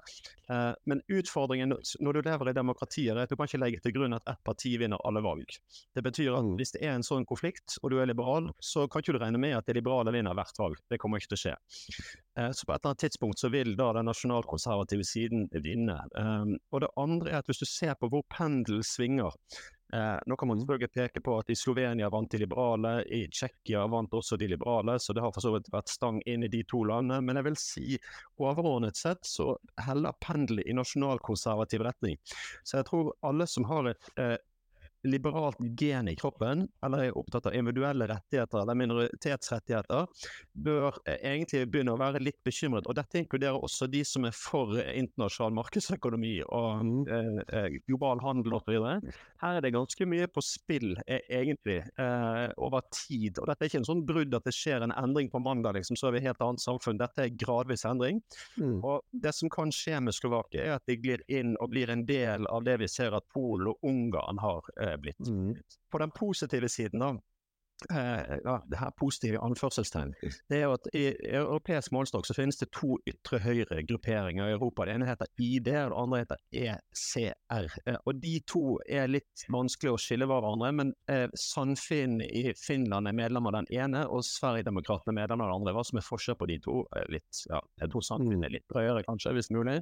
men 0.89 1.01
utfordringen 1.13 1.75
når 2.01 2.13
du 2.13 2.19
lever 2.25 2.49
i 2.49 2.53
demokratiet, 2.57 3.13
er 3.13 3.27
at 3.27 3.29
du 3.29 3.35
kan 3.37 3.45
ikke 3.45 3.59
legge 3.61 3.81
til 3.83 3.93
grunn 3.93 4.15
at 4.17 4.25
ett 4.31 4.39
parti 4.43 4.71
vinner 4.81 4.97
alle 5.05 5.21
valg. 5.21 5.45
Det 5.93 6.01
betyr 6.01 6.33
at 6.33 6.47
mm. 6.47 6.55
hvis 6.57 6.73
det 6.73 6.81
er 6.81 6.95
en 6.95 7.05
sånn 7.05 7.27
konflikt, 7.29 7.75
og 7.83 7.93
du 7.93 7.99
er 8.01 8.09
liberal, 8.09 8.49
så 8.57 8.87
kan 8.89 9.03
ikke 9.03 9.13
du 9.13 9.21
regne 9.21 9.41
med 9.41 9.53
at 9.59 9.69
det 9.69 9.77
liberale 9.77 10.13
vinner 10.15 10.33
hvert 10.33 10.57
valg. 10.57 10.81
Det 10.89 10.97
kommer 10.97 11.21
ikke 11.21 11.35
til 11.35 11.37
å 11.37 11.43
skje. 11.43 11.55
så 12.57 12.65
på 12.65 12.73
et 12.73 12.79
eller 12.79 12.89
annet 12.89 13.03
tidspunkt 13.05 13.43
så 13.43 13.51
vil 13.53 13.75
da 13.77 13.91
den 13.99 14.09
nasjonalkonservative 14.09 15.05
siden 15.05 15.45
vinne. 15.61 15.99
Um, 16.17 16.55
og 16.73 16.81
det 16.83 16.93
andre 16.97 17.31
er 17.31 17.43
at 17.43 17.49
hvis 17.49 17.61
du 17.61 17.67
ser 17.69 17.93
på 17.99 18.09
hvor 18.09 18.25
pendelen 18.33 18.83
svinger. 18.85 19.35
Eh, 19.93 20.17
nå 20.25 20.36
kan 20.38 20.47
man 20.47 20.60
selvfølgelig 20.60 20.91
peke 20.93 21.21
på 21.25 21.38
at 21.41 21.49
i 21.49 21.56
Slovenia 21.58 22.10
vant 22.13 22.32
de 22.32 22.41
liberale, 22.43 22.91
i 23.06 23.23
Tsjekkia 23.32 23.88
vant 23.89 24.13
også 24.13 24.38
de 24.38 24.52
liberale, 24.52 24.99
så 25.02 25.15
det 25.17 25.23
har 25.23 25.34
for 25.34 25.41
så 25.41 25.54
vidt 25.56 25.71
vært 25.73 25.89
stang 25.89 26.19
inn 26.30 26.45
i 26.45 26.52
de 26.52 26.62
to 26.69 26.84
landene. 26.86 27.23
Men 27.25 27.39
jeg 27.39 27.47
vil 27.49 27.58
si 27.62 27.97
overordnet 28.38 28.99
sett 28.99 29.25
så 29.25 29.56
heller 29.82 30.13
pendelet 30.21 30.69
i 30.69 30.78
nasjonalkonservativ 30.78 31.86
retning. 31.89 32.19
Så 32.63 32.80
jeg 32.80 32.89
tror 32.91 33.15
alle 33.25 33.49
som 33.49 33.65
har 33.71 33.89
et 33.93 34.12
eh, 34.21 34.38
liberalt 35.07 35.59
gen 35.79 36.07
i 36.12 36.15
kroppen, 36.15 36.67
eller 36.85 37.05
er 37.05 37.17
opptatt 37.17 37.47
av 37.49 37.55
individuelle 37.55 38.07
rettigheter 38.09 38.62
eller 38.62 38.77
minoritetsrettigheter, 38.79 40.07
bør 40.53 40.99
eh, 41.05 41.19
egentlig 41.31 41.65
begynne 41.71 41.95
å 41.95 41.99
være 42.01 42.21
litt 42.23 42.39
bekymret. 42.45 42.88
Og 42.89 42.97
dette 42.97 43.21
inkluderer 43.21 43.59
også 43.59 43.88
de 43.91 44.03
som 44.07 44.27
er 44.27 44.35
for 44.35 44.75
internasjonal 44.79 45.55
markedsøkonomi 45.59 46.35
og 46.47 46.83
mm. 46.83 46.99
eh, 47.07 47.39
eh, 47.59 47.79
global 47.88 48.23
handel 48.23 48.57
osv. 48.59 48.75
Her 49.39 49.57
er 49.57 49.63
det 49.63 49.73
ganske 49.75 50.09
mye 50.09 50.27
på 50.31 50.43
spill, 50.43 50.91
eh, 51.07 51.23
egentlig, 51.29 51.79
eh, 51.99 52.47
over 52.57 52.83
tid. 52.91 53.39
Og 53.39 53.47
dette 53.49 53.65
er 53.65 53.71
ikke 53.71 53.81
en 53.83 53.89
sånn 53.89 54.05
brudd 54.07 54.35
at 54.35 54.47
det 54.47 54.55
skjer 54.55 54.83
en 54.85 54.95
endring 54.95 55.31
på 55.31 55.41
mandag, 55.43 55.77
liksom, 55.79 55.99
så 55.99 56.09
er 56.09 56.17
vi 56.17 56.23
et 56.23 56.29
helt 56.29 56.43
annet 56.43 56.63
samfunn. 56.63 56.99
Dette 56.99 57.23
er 57.23 57.35
gradvis 57.39 57.85
endring. 57.88 58.21
Mm. 58.59 58.79
Og 58.83 59.01
det 59.12 59.33
som 59.38 59.51
kan 59.53 59.71
skje 59.73 60.01
med 60.03 60.17
Slovakia, 60.17 60.65
er 60.65 60.77
at 60.79 60.88
de 60.89 60.97
glir 60.99 61.23
inn 61.31 61.55
og 61.59 61.71
blir 61.73 61.91
en 61.93 62.05
del 62.09 62.47
av 62.51 62.65
det 62.67 62.79
vi 62.81 62.89
ser 62.91 63.15
at 63.15 63.27
Polen 63.33 63.71
og 63.71 63.88
Ungarn 63.88 64.41
har 64.43 64.67
eh, 64.81 64.88
blitt. 64.97 65.19
Mm. 65.28 65.56
På 65.91 66.02
den 66.02 66.12
positive 66.12 66.69
siden, 66.69 66.99
da, 66.99 67.13
eh, 67.91 68.38
ja, 68.43 68.63
det 68.67 68.78
her 68.78 68.91
positive 68.97 69.39
anførselstegn, 69.43 70.13
det 70.49 70.58
er 70.58 70.65
jo 70.65 70.75
at 70.75 70.88
i 70.97 71.04
europeisk 71.30 71.93
målestokk 71.95 72.28
så 72.28 72.36
finnes 72.36 72.60
det 72.60 72.69
to 72.75 72.97
ytre 73.08 73.39
høyre 73.43 73.84
grupperinger 73.88 74.49
i 74.49 74.56
Europa. 74.58 74.86
Det 74.86 74.95
ene 74.97 75.08
heter 75.10 75.32
ID, 75.39 75.69
og 75.86 75.93
det 75.93 76.02
andre 76.04 76.21
heter 76.23 76.43
ECR. 76.63 77.69
Eh, 77.86 77.99
og 78.06 78.21
de 78.23 78.36
to 78.49 78.63
er 78.89 79.12
litt 79.12 79.45
vanskelig 79.52 79.93
å 79.93 80.02
skille 80.02 80.28
hverandre, 80.30 80.71
men 80.82 80.93
eh, 81.12 81.28
Sannfinn 81.39 82.19
i 82.25 82.49
Finland 82.60 83.10
er 83.10 83.17
medlem 83.17 83.49
av 83.49 83.60
den 83.60 83.71
ene, 83.80 84.06
og 84.08 84.25
Sverigedemokraterna 84.28 85.15
er 85.15 85.21
medlem 85.23 85.45
av 85.45 85.52
den 85.52 85.58
andre. 85.62 85.75
Hva 85.78 85.86
som 85.88 86.02
er 86.02 86.08
forskjell 86.08 86.39
på 86.39 86.49
de 86.52 86.60
to? 86.65 86.82
Litt, 87.13 87.43
ja, 87.49 87.62
jeg 87.82 87.93
tror 87.93 88.06
Sannfinn 88.06 88.45
er 88.45 88.56
litt 88.58 88.67
drøyere, 88.71 89.06
kanskje, 89.08 89.36
hvis 89.38 89.52
mulig, 89.56 89.80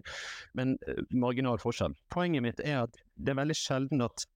men 0.57 0.77
eh, 0.87 1.03
marginal 1.15 1.61
forskjell. 1.61 1.97
Poenget 2.13 2.45
mitt 2.45 2.63
er 2.63 2.83
at 2.85 3.05
det 3.17 3.33
er 3.33 3.41
veldig 3.41 3.57
sjelden 3.57 4.05
at 4.05 4.27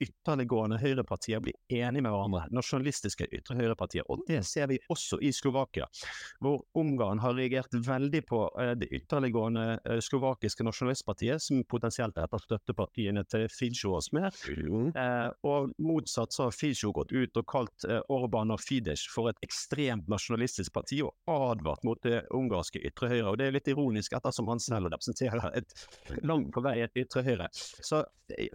ytterliggående 0.00 0.78
høyrepartier 0.80 1.42
blir 1.42 1.56
enige 1.72 2.04
med 2.04 2.12
hverandre. 2.12 2.44
Nasjonalistiske 2.54 3.28
ytre 3.34 3.56
høyrepartier. 3.58 4.06
Og 4.12 4.22
det 4.28 4.42
ser 4.46 4.68
vi 4.70 4.78
også 4.92 5.18
i 5.24 5.32
Slovakia, 5.34 5.88
hvor 6.42 6.62
Ungarn 6.78 7.20
har 7.22 7.36
reagert 7.36 7.74
veldig 7.74 8.22
på 8.28 8.42
uh, 8.54 8.72
det 8.78 8.88
ytterliggående 8.94 9.66
uh, 9.84 9.98
slovakiske 10.02 10.66
nasjonalistpartiet, 10.66 11.42
som 11.42 11.64
potensielt 11.68 12.16
er 12.18 12.28
et 12.28 12.36
av 12.36 12.42
støttepartiene 12.42 13.24
til 13.30 13.46
Fidsjo 13.52 13.96
og 13.98 14.04
Smer. 14.06 14.30
Uh, 14.96 15.30
og 15.46 15.72
motsatt 15.82 16.34
så 16.34 16.48
har 16.48 16.56
Fidsjo 16.56 16.92
gått 16.96 17.14
ut 17.14 17.40
og 17.40 17.48
kalt 17.50 17.86
Orban 18.12 18.52
og 18.54 18.60
Fidesz 18.62 19.06
for 19.12 19.30
et 19.30 19.40
ekstremt 19.44 20.08
nasjonalistisk 20.10 20.72
parti, 20.74 21.02
og 21.04 21.14
advart 21.26 21.84
mot 21.86 22.00
det 22.04 22.22
ungarske 22.34 22.82
ytre 22.86 23.10
høyre. 23.12 23.30
Og 23.32 23.40
det 23.40 23.48
er 23.48 23.56
litt 23.56 23.70
ironisk, 23.70 24.14
ettersom 24.16 24.48
han 24.50 24.62
selv 24.62 24.90
representerer 24.92 25.50
et 25.56 26.22
langt 26.26 26.52
på 26.54 26.62
vei 26.64 26.78
et 26.84 27.02
ytre 27.04 27.24
høyre. 27.26 27.48
Så 27.54 28.04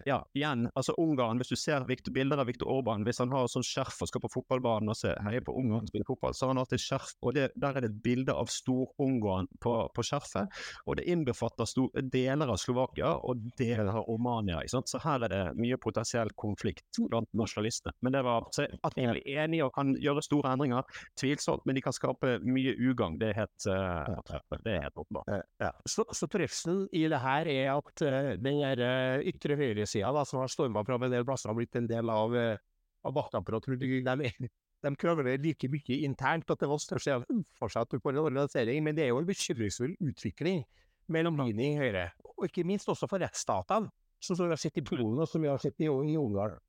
ja, 0.05 0.19
igjen, 0.35 0.67
altså 0.75 0.95
Ungarn, 1.01 1.41
hvis 1.41 1.51
du 1.51 1.57
ser 1.59 1.85
Victor, 1.89 2.13
bilder 2.15 2.41
av 2.41 2.49
Viktor 2.49 2.69
Orban, 2.71 3.05
hvis 3.07 3.21
han 3.23 3.33
har 3.33 3.49
sånn 3.51 3.65
skjerf 3.65 4.01
og 4.03 4.09
skal 4.09 4.23
på 4.23 4.31
fotballbanen 4.35 4.91
og 4.93 4.97
se, 4.97 5.13
heier 5.25 5.43
på 5.45 5.55
Ungarn 5.57 5.89
spille 5.89 6.07
fotball, 6.07 6.35
så 6.37 6.45
har 6.47 6.53
han 6.53 6.61
alltid 6.61 6.83
skjerf, 6.83 7.13
og 7.21 7.35
det, 7.37 7.49
der 7.59 7.77
er 7.77 7.85
det 7.85 7.91
et 7.91 8.01
bilde 8.03 8.35
av 8.35 8.51
Stor-Ungarn 8.51 9.49
på, 9.61 9.75
på, 9.95 10.05
skjerfet. 10.05 10.61
Og 10.85 10.97
det 10.99 11.07
innbefatter 11.11 11.69
stor, 11.69 11.89
deler 12.13 12.51
av 12.51 12.59
Slovakia 12.61 13.13
og 13.27 13.43
deler 13.59 13.91
av 13.91 14.07
Romania. 14.09 14.61
Så 14.67 15.01
her 15.03 15.25
er 15.27 15.33
det 15.33 15.41
mye 15.59 15.79
potensiell 15.81 16.31
konflikt 16.39 16.99
blant 17.09 17.29
nasjonalistene. 17.37 17.95
Men 18.01 18.15
det 18.15 18.23
var 18.27 18.47
at 18.47 18.97
vi 18.97 19.05
er 19.05 19.21
enige 19.43 19.67
og 19.67 19.75
kan 19.75 19.93
gjøre 19.99 20.23
store 20.25 20.55
endringer, 20.55 20.87
tvilsomt, 21.19 21.65
men 21.65 21.77
de 21.77 21.85
kan 21.85 21.95
skape 21.95 22.37
mye 22.45 22.75
ugagn. 22.79 23.19
Det 23.21 23.31
er 23.31 23.41
helt, 23.41 23.67
helt 23.67 25.01
åpenbart. 25.03 25.31
Ja. 25.61 25.71
Så, 25.89 26.05
så 26.15 26.29
trivselen 26.31 26.85
i 26.95 27.05
det 27.11 27.21
her 27.21 27.49
er 27.51 27.73
at 27.75 28.05
uh, 28.05 28.33
den 28.41 28.61
der, 28.61 29.23
ytre 29.27 29.57
høyresida 29.59 30.25
som 30.27 30.41
har 30.41 30.51
storma 30.51 30.83
fram 30.91 31.07
en 31.07 31.15
del 31.15 31.27
plasser, 31.27 31.51
har 31.51 31.57
blitt 31.57 31.79
en 31.79 31.89
del 31.89 32.11
av, 32.11 32.35
uh, 32.35 32.59
av 33.07 33.15
maktapparatet. 33.15 33.79
De, 33.79 34.51
de 34.81 34.93
krangler 34.97 35.41
like 35.41 35.69
mye 35.71 36.01
internt 36.05 36.51
at 36.51 36.61
det 36.61 36.69
var 36.69 36.81
størst 36.81 37.09
for 37.57 37.99
på 38.01 38.13
en 38.13 38.21
organisering, 38.23 38.83
men 38.83 38.97
det 38.97 39.05
er 39.05 39.13
jo 39.13 39.21
en 39.21 39.29
bekymringsfull 39.29 39.95
utvikling 39.99 40.63
mellom 41.11 41.37
linjene 41.39 41.67
i 41.67 41.79
Høyre, 41.79 42.05
og 42.37 42.47
ikke 42.47 42.65
minst 42.67 42.89
også 42.89 43.09
for 43.09 43.21
rettsstatene, 43.21 43.91
som 44.21 44.37
vi 44.37 44.53
har 44.53 44.61
sett 44.61 44.77
i 44.77 44.85
Polen 44.85 45.19
og 45.19 45.29
som 45.29 45.41
vi 45.41 45.49
har 45.49 45.61
sett 45.61 45.81
i, 45.81 45.89
i 45.89 46.17
Ungarn. 46.19 46.59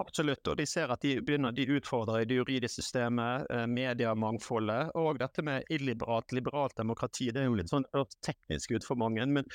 Absolutt, 0.00 0.46
og 0.50 0.58
de 0.58 0.66
ser 0.66 0.90
at 0.90 1.02
de 1.04 1.16
begynner, 1.22 1.54
de 1.54 1.66
utfordrer 1.76 2.24
det 2.28 2.38
juridiske 2.40 2.82
systemet, 2.82 3.46
eh, 3.50 3.66
mediemangfoldet 3.70 4.94
og 4.98 5.20
dette 5.22 5.44
med 5.46 5.68
illiberalt, 5.70 6.32
liberalt 6.34 6.76
demokrati. 6.76 7.30
Det 7.32 7.42
er 7.42 7.48
jo 7.48 7.58
litt 7.58 7.70
sånn 7.70 7.86
teknisk 8.24 8.74
ut 8.74 8.86
for 8.86 8.98
mange, 8.98 9.24
men 9.26 9.46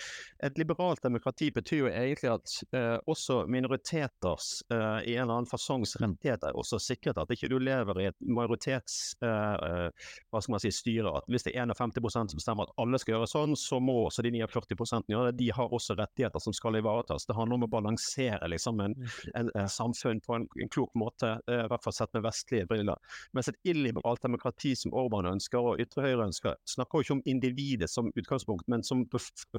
et 0.43 0.57
liberalt 0.59 1.03
demokrati 1.03 1.49
betyr 1.55 1.83
jo 1.83 1.91
egentlig 1.91 2.31
at 2.31 2.55
eh, 2.75 2.97
også 3.09 3.41
minoriteters 3.51 4.51
eh, 4.71 5.11
i 5.11 5.15
en 5.17 5.25
eller 5.25 5.41
annen 5.41 5.49
fasongs 5.49 5.97
rettigheter 5.99 6.49
er 6.51 6.59
også 6.59 6.79
sikret. 6.81 7.19
At 7.19 7.31
ikke 7.33 7.49
du 7.51 7.57
lever 7.59 7.99
i 8.01 8.07
et 8.09 8.19
majoritets 8.25 8.99
eh, 9.23 9.29
eh 9.29 10.07
hva 10.29 10.41
skal 10.41 10.53
man 10.53 10.61
si, 10.63 10.71
styre. 10.73 11.11
At 11.19 11.27
hvis 11.31 11.45
det 11.47 11.55
er 11.57 11.67
51% 11.69 12.31
som 12.31 12.39
bestemmer 12.39 12.67
at 12.67 12.75
alle 12.81 12.99
skal 13.01 13.15
gjøre 13.15 13.29
sånn, 13.29 13.55
så 13.59 13.79
må 13.83 13.95
også 14.05 14.23
de 14.25 14.33
49 14.35 15.09
gjøre 15.09 15.31
det. 15.31 15.37
De 15.41 15.49
har 15.55 15.73
også 15.73 15.97
rettigheter 15.99 16.43
som 16.43 16.55
skal 16.55 16.79
ivaretas. 16.79 17.25
Det 17.27 17.35
handler 17.37 17.59
om 17.59 17.67
å 17.67 17.71
balansere 17.71 18.49
liksom 18.51 18.79
en, 18.85 18.95
en, 19.35 19.51
en 19.55 19.71
samfunn 19.99 20.21
på 20.21 20.35
en, 20.35 20.47
en 20.61 20.69
klok 20.69 20.93
måte, 20.95 21.39
eh, 21.47 21.65
i 21.65 21.67
hvert 21.69 21.83
fall 21.83 21.93
sett 21.93 22.13
med 22.13 22.23
vestlige 22.23 22.67
briller. 22.69 22.97
Mens 23.33 23.49
et 23.49 23.59
illiberalt 23.63 24.21
demokrati 24.23 24.75
som 24.75 24.93
Orban 24.93 25.27
ønsker, 25.29 25.59
og 25.59 25.81
ytre 25.81 26.05
høyre 26.05 26.27
ønsker, 26.29 26.57
snakker 26.67 26.99
jo 26.99 27.05
ikke 27.05 27.17
om 27.17 27.23
individet 27.25 27.89
som 27.89 28.11
utgangspunkt, 28.15 28.67
men 28.67 28.83
som 28.83 29.05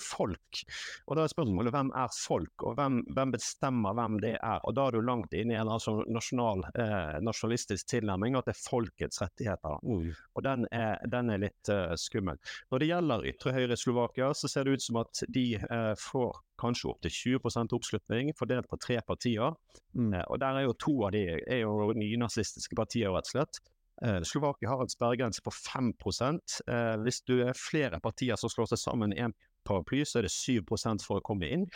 folk. 0.00 0.62
Og 1.06 1.16
da 1.16 1.24
er 1.24 1.32
spørsmålet 1.32 1.74
hvem 1.74 1.92
er 1.96 2.12
folk, 2.14 2.66
og 2.66 2.76
hvem, 2.78 3.00
hvem 3.14 3.34
bestemmer 3.34 3.96
hvem 3.98 4.20
det 4.22 4.36
er? 4.38 4.60
Og 4.64 4.76
da 4.76 4.88
er 4.88 4.96
du 4.96 5.06
langt 5.06 5.34
inne 5.36 5.56
i 5.56 5.60
en 5.60 5.70
altså 5.70 6.00
nasjonal, 6.08 6.64
eh, 6.74 7.18
nasjonalistisk 7.24 7.90
tilnærming, 7.90 8.38
at 8.38 8.48
det 8.48 8.56
er 8.56 8.62
folkets 8.64 9.22
rettigheter. 9.22 9.80
Mm. 9.82 10.10
Og 10.34 10.46
den 10.46 10.68
er, 10.74 10.98
den 11.10 11.32
er 11.32 11.42
litt 11.42 11.72
uh, 11.72 11.92
skummel. 11.98 12.38
Når 12.70 12.82
det 12.82 12.90
gjelder 12.90 13.26
ytre 13.32 13.54
høyre 13.56 13.76
i 13.76 13.80
Slovakia, 13.80 14.30
så 14.36 14.50
ser 14.50 14.66
det 14.66 14.78
ut 14.78 14.84
som 14.84 15.00
at 15.02 15.22
de 15.32 15.46
uh, 15.62 15.92
får 15.98 16.38
kanskje 16.60 16.92
opptil 16.92 17.16
20% 17.40 17.74
oppslutning, 17.76 18.32
fordelt 18.38 18.68
på 18.70 18.78
tre 18.80 19.00
partier. 19.06 19.56
Mm. 19.96 20.14
Eh, 20.14 20.24
og 20.28 20.40
der 20.42 20.60
er 20.60 20.68
jo 20.68 20.78
to 20.78 20.96
av 21.08 21.14
de 21.16 21.26
er 21.40 21.62
jo 21.64 21.92
nynazistiske 21.96 22.78
partier, 22.78 23.12
rett 23.14 23.30
og 23.30 23.34
slett. 23.34 23.62
Eh, 24.04 24.22
Slovakia 24.22 24.68
har 24.68 24.82
en 24.82 24.88
sperregrense 24.88 25.42
på 25.44 25.50
5 25.50 25.92
eh, 25.92 26.96
Hvis 27.04 27.20
du 27.22 27.40
er 27.44 27.52
flere 27.52 28.00
partier 28.00 28.36
som 28.36 28.48
slår 28.48 28.72
seg 28.72 28.78
sammen 28.78 29.12
i 29.12 29.20
en 29.20 29.34
paraply, 29.64 30.04
så 30.04 30.18
er 30.18 30.26
det 30.26 30.32
7% 30.32 31.04
for 31.04 31.20
å 31.20 31.24
komme 31.24 31.48
inn. 31.52 31.66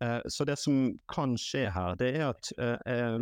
Eh, 0.00 0.20
så 0.32 0.46
det 0.48 0.56
som 0.60 0.96
kan 1.12 1.36
skje 1.40 1.66
her, 1.74 1.96
det 2.00 2.12
er 2.16 2.30
at 2.30 2.52
eh, 2.56 3.18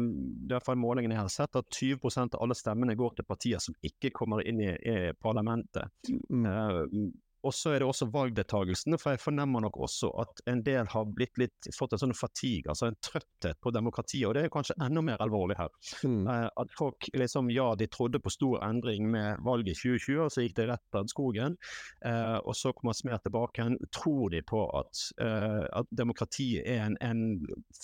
hvert 0.46 0.66
fall 0.66 0.78
jeg 1.02 1.18
har 1.18 1.28
sett, 1.32 1.56
at 1.56 1.66
20% 1.74 2.36
av 2.36 2.42
alle 2.42 2.54
stemmene 2.54 2.96
går 2.98 3.16
til 3.16 3.28
partier 3.28 3.58
som 3.58 3.74
ikke 3.82 4.10
kommer 4.14 4.46
inn 4.46 4.60
i, 4.60 4.70
i 4.70 5.12
parlamentet. 5.20 5.90
Mm. 6.30 6.46
Eh, 6.46 7.10
og 7.44 7.54
så 7.54 7.74
er 7.74 7.82
det 7.82 7.88
også 7.88 8.08
valgdeltakelsen, 8.12 8.96
for 9.00 9.14
jeg 9.14 9.22
fornemmer 9.22 9.64
nok 9.64 9.76
også 9.86 10.10
at 10.22 10.42
en 10.50 10.62
del 10.64 10.88
har 10.90 11.10
litt, 11.40 11.68
fått 11.76 11.94
en 11.94 12.02
sånn 12.06 12.16
fatigue, 12.16 12.70
altså 12.72 12.88
en 12.88 12.98
trøtthet 13.04 13.60
på 13.62 13.72
demokratiet. 13.74 14.26
Og 14.28 14.36
det 14.36 14.46
er 14.46 14.52
kanskje 14.52 14.76
enda 14.82 15.02
mer 15.04 15.20
alvorlig 15.24 15.58
her. 15.58 15.72
Mm. 16.06 16.24
Uh, 16.28 16.48
at 16.62 16.72
folk 16.78 17.08
liksom, 17.14 17.50
ja, 17.54 17.70
de 17.78 17.88
trodde 17.92 18.20
på 18.22 18.32
stor 18.32 18.62
endring 18.64 19.10
med 19.12 19.42
valget 19.44 19.74
i 19.74 19.78
2020, 19.82 20.22
og 20.24 20.32
så 20.32 20.44
gikk 20.46 20.56
det 20.60 20.68
rett 20.72 20.98
av 20.98 21.10
skogen. 21.10 21.58
Eh, 22.04 22.36
og 22.44 22.54
så 22.56 22.72
kommer 22.72 22.94
man 22.94 23.10
mer 23.10 23.20
tilbake 23.24 23.60
igjen. 23.60 23.76
Tror 23.94 24.32
de 24.32 24.40
på 24.46 24.62
at, 24.78 25.02
eh, 25.24 25.64
at 25.80 25.90
demokratiet 25.94 26.64
er 26.68 26.86
en, 26.86 26.96
en, 27.04 27.22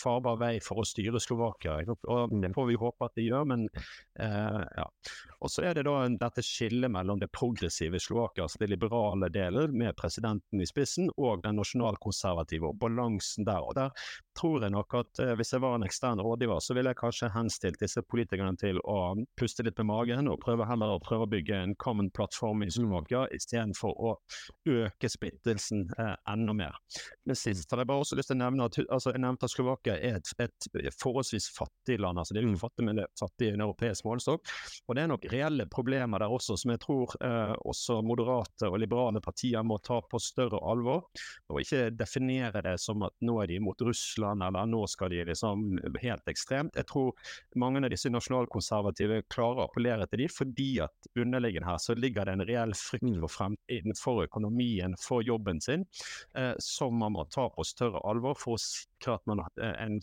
farbar 0.00 0.38
vei 0.40 0.52
for 0.64 0.80
å 0.80 0.86
styre 0.86 1.20
Slovakia? 1.22 1.80
Og 1.88 2.34
det 2.40 2.52
får 2.56 2.68
vi 2.70 2.78
håpe 2.80 3.08
at 3.08 3.18
de 3.18 3.26
gjør, 3.26 3.46
men 3.50 3.66
ja. 4.20 4.86
Og 5.40 5.50
så 5.50 5.64
er 5.64 5.76
det 5.76 5.86
da 5.88 5.96
dette 6.20 6.42
skillet 6.44 6.92
mellom 6.92 7.20
det 7.20 7.30
progressive 7.32 8.00
Slovakia, 8.00 8.44
altså 8.44 8.60
det 8.60 8.70
liberale 8.70 9.30
delen 9.32 9.76
med 9.76 9.96
presidenten 9.96 10.60
i 10.60 10.68
spissen, 10.68 11.10
og 11.16 11.44
den 11.44 11.56
nasjonalkonservative, 11.60 12.70
og 12.70 12.78
balansen 12.80 13.46
der. 13.48 13.64
og 13.64 13.74
Der 13.78 13.90
tror 14.36 14.62
jeg 14.62 14.74
nok 14.74 14.94
at 15.00 15.22
eh, 15.22 15.34
hvis 15.38 15.52
jeg 15.54 15.62
var 15.64 15.76
en 15.76 15.86
ekstern 15.86 16.20
rådgiver, 16.20 16.60
så 16.60 16.76
ville 16.76 16.92
jeg 16.92 17.00
kanskje 17.00 17.32
henstilt 17.34 17.80
disse 17.80 18.02
politikerne 18.02 18.56
til 18.60 18.80
å 18.84 18.98
puste 19.38 19.64
litt 19.64 19.78
med 19.80 19.90
magen, 19.90 20.28
og 20.28 20.40
prøve 20.44 20.68
heller 20.68 20.96
å 20.96 21.02
prøve 21.02 21.26
å 21.26 21.30
bygge 21.30 21.62
en 21.64 21.74
common 21.80 22.10
plattform 22.14 22.64
i 22.66 22.70
Slovakia, 22.72 23.26
istedenfor 23.34 23.96
å 23.96 24.14
øke 24.68 25.10
splittelsen 25.10 25.86
eh, 25.96 26.14
enda 26.30 26.56
mer. 26.56 26.76
Men 27.24 27.38
sist 27.38 27.72
har 27.72 27.82
jeg 27.82 27.90
bare 27.90 28.04
også 28.04 28.18
lyst 28.18 28.32
til 28.32 28.38
å 28.38 28.42
nevne 28.44 28.68
at 28.68 28.78
altså, 28.86 29.14
jeg 29.14 29.24
nevnte 29.24 29.48
at 29.48 29.54
Slovakia 29.54 29.96
er 29.96 30.20
et, 30.20 30.32
et 30.42 31.00
forholdsvis 31.00 31.50
fattig 31.56 32.00
land. 32.00 32.20
altså 32.20 32.36
Det 32.36 32.42
er 32.42 32.48
jo 32.48 32.60
fattig, 32.60 32.86
men 32.86 33.00
det 33.00 33.06
er 33.06 33.12
fattig 33.20 33.48
i 33.48 33.54
en 33.54 33.64
europeisk 33.64 34.06
målestokk. 34.08 34.52
Og 34.88 34.96
det 34.96 35.04
er 35.04 35.12
nok 35.12 35.29
reelle 35.32 35.66
problemer 35.70 36.22
der 36.22 36.32
også, 36.32 36.56
som 36.60 36.72
jeg 36.74 36.80
tror 36.82 37.14
eh, 37.24 37.52
også 37.68 38.00
moderate 38.06 38.68
og 38.68 38.78
liberale 38.82 39.22
partier 39.24 39.64
må 39.66 39.78
ta 39.84 40.00
på 40.02 40.20
større 40.22 40.60
alvor, 40.70 41.06
og 41.50 41.60
ikke 41.62 41.90
definere 41.96 42.62
det 42.64 42.76
som 42.82 43.04
at 43.06 43.16
nå 43.26 43.38
er 43.42 43.50
de 43.52 43.60
mot 43.62 43.86
Russland, 43.86 44.44
eller 44.46 44.68
nå 44.70 44.84
skal 44.90 45.12
de 45.14 45.24
liksom 45.30 45.80
helt 46.02 46.30
ekstremt. 46.30 46.78
Jeg 46.78 46.88
tror 46.90 47.14
mange 47.60 47.82
av 47.84 47.90
disse 47.92 48.12
nasjonalkonservative 48.12 49.22
klarer 49.32 49.64
å 49.64 49.68
appellere 49.68 50.08
til 50.10 50.24
dem, 50.24 50.34
fordi 50.34 50.70
at 50.84 51.10
underliggende 51.16 51.70
her 51.70 51.82
så 51.82 51.96
ligger 51.98 52.28
det 52.28 52.38
en 52.38 52.46
reell 52.48 52.76
frykt 52.76 53.18
for 53.22 53.32
fremtiden, 53.32 53.96
for 53.98 54.24
økonomien, 54.26 54.96
for 55.00 55.24
jobben 55.26 55.60
sin, 55.64 55.86
eh, 56.34 56.54
som 56.62 56.96
man 57.00 57.16
må 57.16 57.26
ta 57.32 57.48
på 57.52 57.66
større 57.66 58.02
alvor 58.08 58.38
for 58.38 58.56
å 58.56 58.62
sikre 58.62 59.18
at 59.18 59.28
man 59.30 59.44
har 59.44 59.76
en 59.80 60.00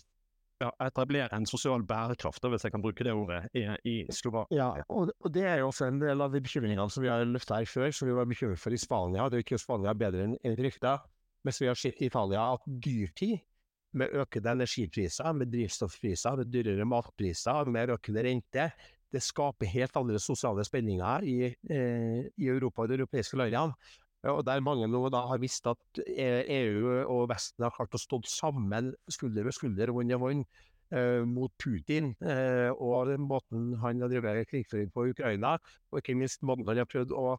ja, 0.64 0.70
etablere 0.88 1.38
en 1.38 1.46
sosial 1.50 1.84
bærekraft, 1.88 2.46
hvis 2.52 2.66
jeg 2.66 2.74
kan 2.74 2.84
bruke 2.84 3.06
det 3.06 3.14
ordet, 3.14 3.44
i, 3.54 3.66
i 3.86 3.96
Slovakia. 4.14 4.58
Ja, 4.58 4.86
og, 4.90 5.12
og, 5.20 5.34
det 5.34 5.46
er 5.46 5.62
jo 5.62 5.70
også 5.72 5.90
en 5.92 6.02
del 6.02 6.24
av 6.24 6.34
de 6.34 6.42
bekymringene 6.44 6.88
som 6.94 7.06
vi 7.06 7.12
har 7.12 7.26
løfta 7.28 7.60
her 7.60 7.70
før, 7.70 7.92
som 7.94 8.10
vi 8.10 8.16
var 8.18 8.30
bekymret 8.30 8.62
for 8.62 8.74
i 8.74 8.82
Spania. 8.82 9.28
Det 9.30 9.40
er 9.40 9.46
ikke 9.46 9.62
Spania 9.62 9.94
bedre 9.98 10.26
enn 10.28 10.58
rykta, 10.60 10.98
mens 11.46 11.62
vi 11.62 11.70
har 11.70 11.80
sett 11.80 12.02
i 12.02 12.10
Italia 12.12 12.50
at 12.56 12.66
dyrtid, 12.68 13.38
med 13.98 14.12
økende 14.20 14.52
energipriser, 14.58 15.32
med 15.34 15.48
drivstoffpriser, 15.50 16.36
med 16.38 16.50
dyrere 16.54 16.86
matpriser, 16.86 17.70
med 17.72 17.94
økende 17.96 18.24
rente, 18.26 18.66
det 19.14 19.22
skaper 19.24 19.70
helt 19.72 19.96
andre 19.98 20.20
sosiale 20.20 20.66
spenninger 20.68 21.24
i, 21.24 21.38
eh, 21.48 22.28
i 22.36 22.50
Europa 22.52 22.84
og 22.84 22.92
de 22.92 22.98
europeiske 23.00 23.40
landene. 23.40 23.74
Og 24.32 24.44
der 24.48 24.64
mange 24.64 24.88
nå 24.92 25.04
da 25.14 25.24
har 25.30 25.42
visst 25.42 25.68
at 25.70 26.02
EU 26.08 26.96
og 27.04 27.28
Vesten 27.32 27.66
har 27.66 27.76
klart 27.76 27.96
å 27.96 28.02
stå 28.02 28.22
sammen 28.28 28.92
skulder 29.12 29.48
ved 29.48 29.56
skulder, 29.56 29.94
hånd 29.96 30.12
i 30.12 30.20
hånd, 30.20 30.44
eh, 30.92 31.24
mot 31.28 31.54
Putin 31.62 32.14
eh, 32.22 32.70
og 32.74 33.12
den 33.12 33.28
måten 33.30 33.74
han 33.84 34.04
har 34.04 34.12
drevet 34.12 34.50
krigføring 34.52 34.92
på 34.94 35.10
Ukraina, 35.14 35.58
og 35.92 36.02
ikke 36.02 36.18
minst 36.20 36.44
måten 36.44 36.68
han 36.68 36.84
har 36.84 36.90
prøvd 36.90 37.16
å, 37.16 37.38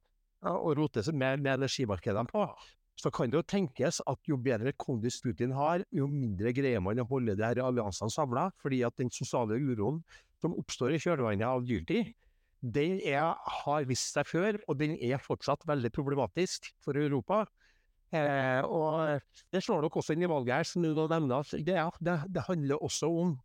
å 0.49 0.75
rote 0.79 1.05
seg 1.05 1.17
med, 1.19 1.45
med 1.45 1.59
energimarkedene 1.59 2.29
på, 2.31 2.47
så 2.99 3.13
kan 3.15 3.31
det 3.31 3.39
jo 3.39 3.47
tenkes 3.47 4.01
at 4.11 4.27
jo 4.27 4.39
bedre 4.43 4.73
kondis 4.75 5.21
Putin 5.23 5.53
har, 5.55 5.85
jo 5.95 6.09
mindre 6.11 6.51
greier 6.57 6.83
man 6.83 6.99
å 6.99 7.07
holde 7.11 7.37
de 7.39 7.47
her 7.47 7.61
alliansene 7.63 8.11
samla, 8.11 8.49
fordi 8.63 8.83
at 8.87 8.97
den 8.99 9.13
sosiale 9.15 9.59
uroen 9.61 10.01
som 10.43 10.57
oppstår 10.59 10.97
i 10.97 11.03
kjølvannet 11.03 11.47
av 11.47 11.63
dyrtid, 11.67 12.11
den 12.61 12.99
er, 13.07 13.37
har 13.63 13.87
vist 13.87 14.17
seg 14.17 14.27
før, 14.27 14.59
og 14.67 14.79
den 14.81 14.97
er 14.99 15.21
fortsatt 15.23 15.63
veldig 15.69 15.91
problematisk 15.95 16.73
for 16.83 16.99
Europa. 16.99 17.45
Eh, 18.11 18.65
og 18.65 19.21
Det 19.53 19.61
slår 19.63 19.85
nok 19.85 19.99
også 20.01 20.17
inn 20.17 20.25
i 20.25 20.31
valget 20.31 20.55
her, 20.57 20.67
som 20.67 20.83
du 20.83 20.91
nevner. 20.97 21.45
Det, 21.53 21.77
det, 22.01 22.17
det, 22.35 22.47
handler 22.49 22.83
også 22.83 23.11
om 23.13 23.37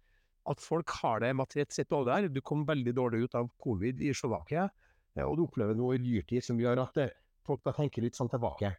at 0.50 0.60
folk 0.60 0.90
har 1.02 1.22
det 1.24 1.36
materielt 1.36 1.76
sett 1.76 1.92
dårligere. 1.92 2.32
Du 2.34 2.42
kom 2.42 2.66
veldig 2.68 2.96
dårlig 2.96 3.28
ut 3.28 3.36
av 3.40 3.52
covid 3.62 4.02
i 4.02 4.14
Slovakia, 4.16 4.68
eh, 5.16 5.24
og 5.24 5.38
du 5.38 5.46
opplever 5.46 5.78
noe 5.78 5.98
i 5.98 6.04
dyrtid 6.04 6.44
som 6.44 6.60
gjør 6.60 6.88
at 6.88 7.02
eh, 7.04 7.16
folk 7.46 7.64
tenker 7.76 8.06
litt 8.06 8.18
sånn 8.18 8.32
tilbake. 8.32 8.74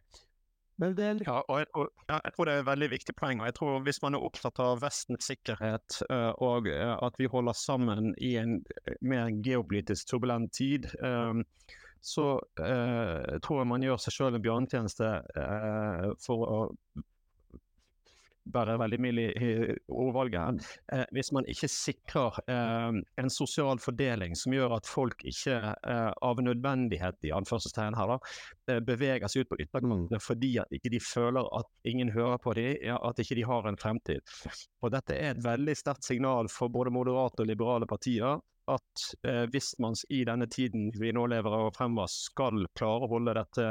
Ja, 1.23 1.39
og, 1.47 1.69
og, 1.73 1.87
ja, 2.09 2.17
jeg 2.25 2.33
tror 2.35 2.47
det 2.47 2.53
er 2.53 2.63
et 2.63 2.67
veldig 2.67 2.89
viktig 2.91 3.15
poeng. 3.15 3.39
og 3.39 3.47
jeg 3.47 3.55
tror 3.55 3.85
Hvis 3.85 4.01
man 4.03 4.17
er 4.17 4.25
opptatt 4.27 4.59
av 4.59 4.81
Vestens 4.83 5.29
sikkerhet 5.31 6.01
uh, 6.09 6.33
og 6.43 6.67
uh, 6.67 6.97
at 7.05 7.15
vi 7.19 7.29
holder 7.31 7.55
sammen 7.55 8.11
i 8.17 8.35
en 8.41 8.59
mer 9.01 9.31
geopolitisk 9.45 10.09
turbulent 10.11 10.51
tid, 10.53 10.89
um, 10.99 11.45
så 12.03 12.35
uh, 12.59 13.39
tror 13.41 13.61
jeg 13.61 13.71
man 13.71 13.87
gjør 13.87 14.03
seg 14.03 14.17
sjøl 14.17 14.35
en 14.37 14.43
bjørnetjeneste 14.43 15.11
for 16.21 16.43
å 16.45 16.59
være 18.53 18.77
veldig 18.79 18.99
mye 19.01 19.25
i 19.33 19.51
ordvalget, 19.89 20.65
eh, 20.93 21.03
hvis 21.15 21.31
man 21.35 21.47
ikke 21.49 21.69
sikrer 21.71 22.39
eh, 22.51 22.99
en 23.21 23.33
sosial 23.33 23.81
fordeling 23.81 24.35
som 24.37 24.53
gjør 24.53 24.77
at 24.77 24.89
folk 24.89 25.25
ikke 25.25 25.57
eh, 25.73 26.11
av 26.29 26.41
nødvendighet 26.45 27.25
i 27.25 27.33
anførselstegn 27.35 27.97
her 27.97 28.13
da, 28.13 28.19
eh, 28.69 28.81
beveger 28.85 29.31
seg 29.31 29.45
ut 29.45 29.53
på 29.53 29.61
ytterkantene 29.65 30.21
fordi 30.21 30.55
at 30.61 30.73
ikke 30.75 30.93
de 30.93 31.01
føler 31.03 31.49
at 31.57 31.69
ingen 31.89 32.13
hører 32.15 32.41
på 32.41 32.55
dem, 32.57 32.75
ja, 32.85 32.99
at 33.01 33.21
ikke 33.21 33.39
de 33.39 33.47
har 33.49 33.69
en 33.69 33.79
fremtid. 33.81 34.35
Og 34.83 34.93
Dette 34.93 35.17
er 35.17 35.33
et 35.33 35.45
veldig 35.45 35.75
sterkt 35.77 36.05
signal 36.07 36.51
for 36.51 36.71
både 36.73 36.93
moderate 36.93 37.43
og 37.43 37.49
liberale 37.49 37.89
partier 37.89 38.39
at 38.71 39.05
eh, 39.27 39.43
hvis 39.53 39.75
man 39.79 39.95
i 40.09 40.23
denne 40.25 40.47
tiden 40.49 40.89
vi 40.97 41.11
nå 41.13 41.27
lever 41.29 41.53
og 41.53 41.73
fremover 41.75 42.09
skal 42.11 42.65
klare 42.77 43.05
å 43.05 43.11
holde, 43.11 43.35
dette, 43.37 43.65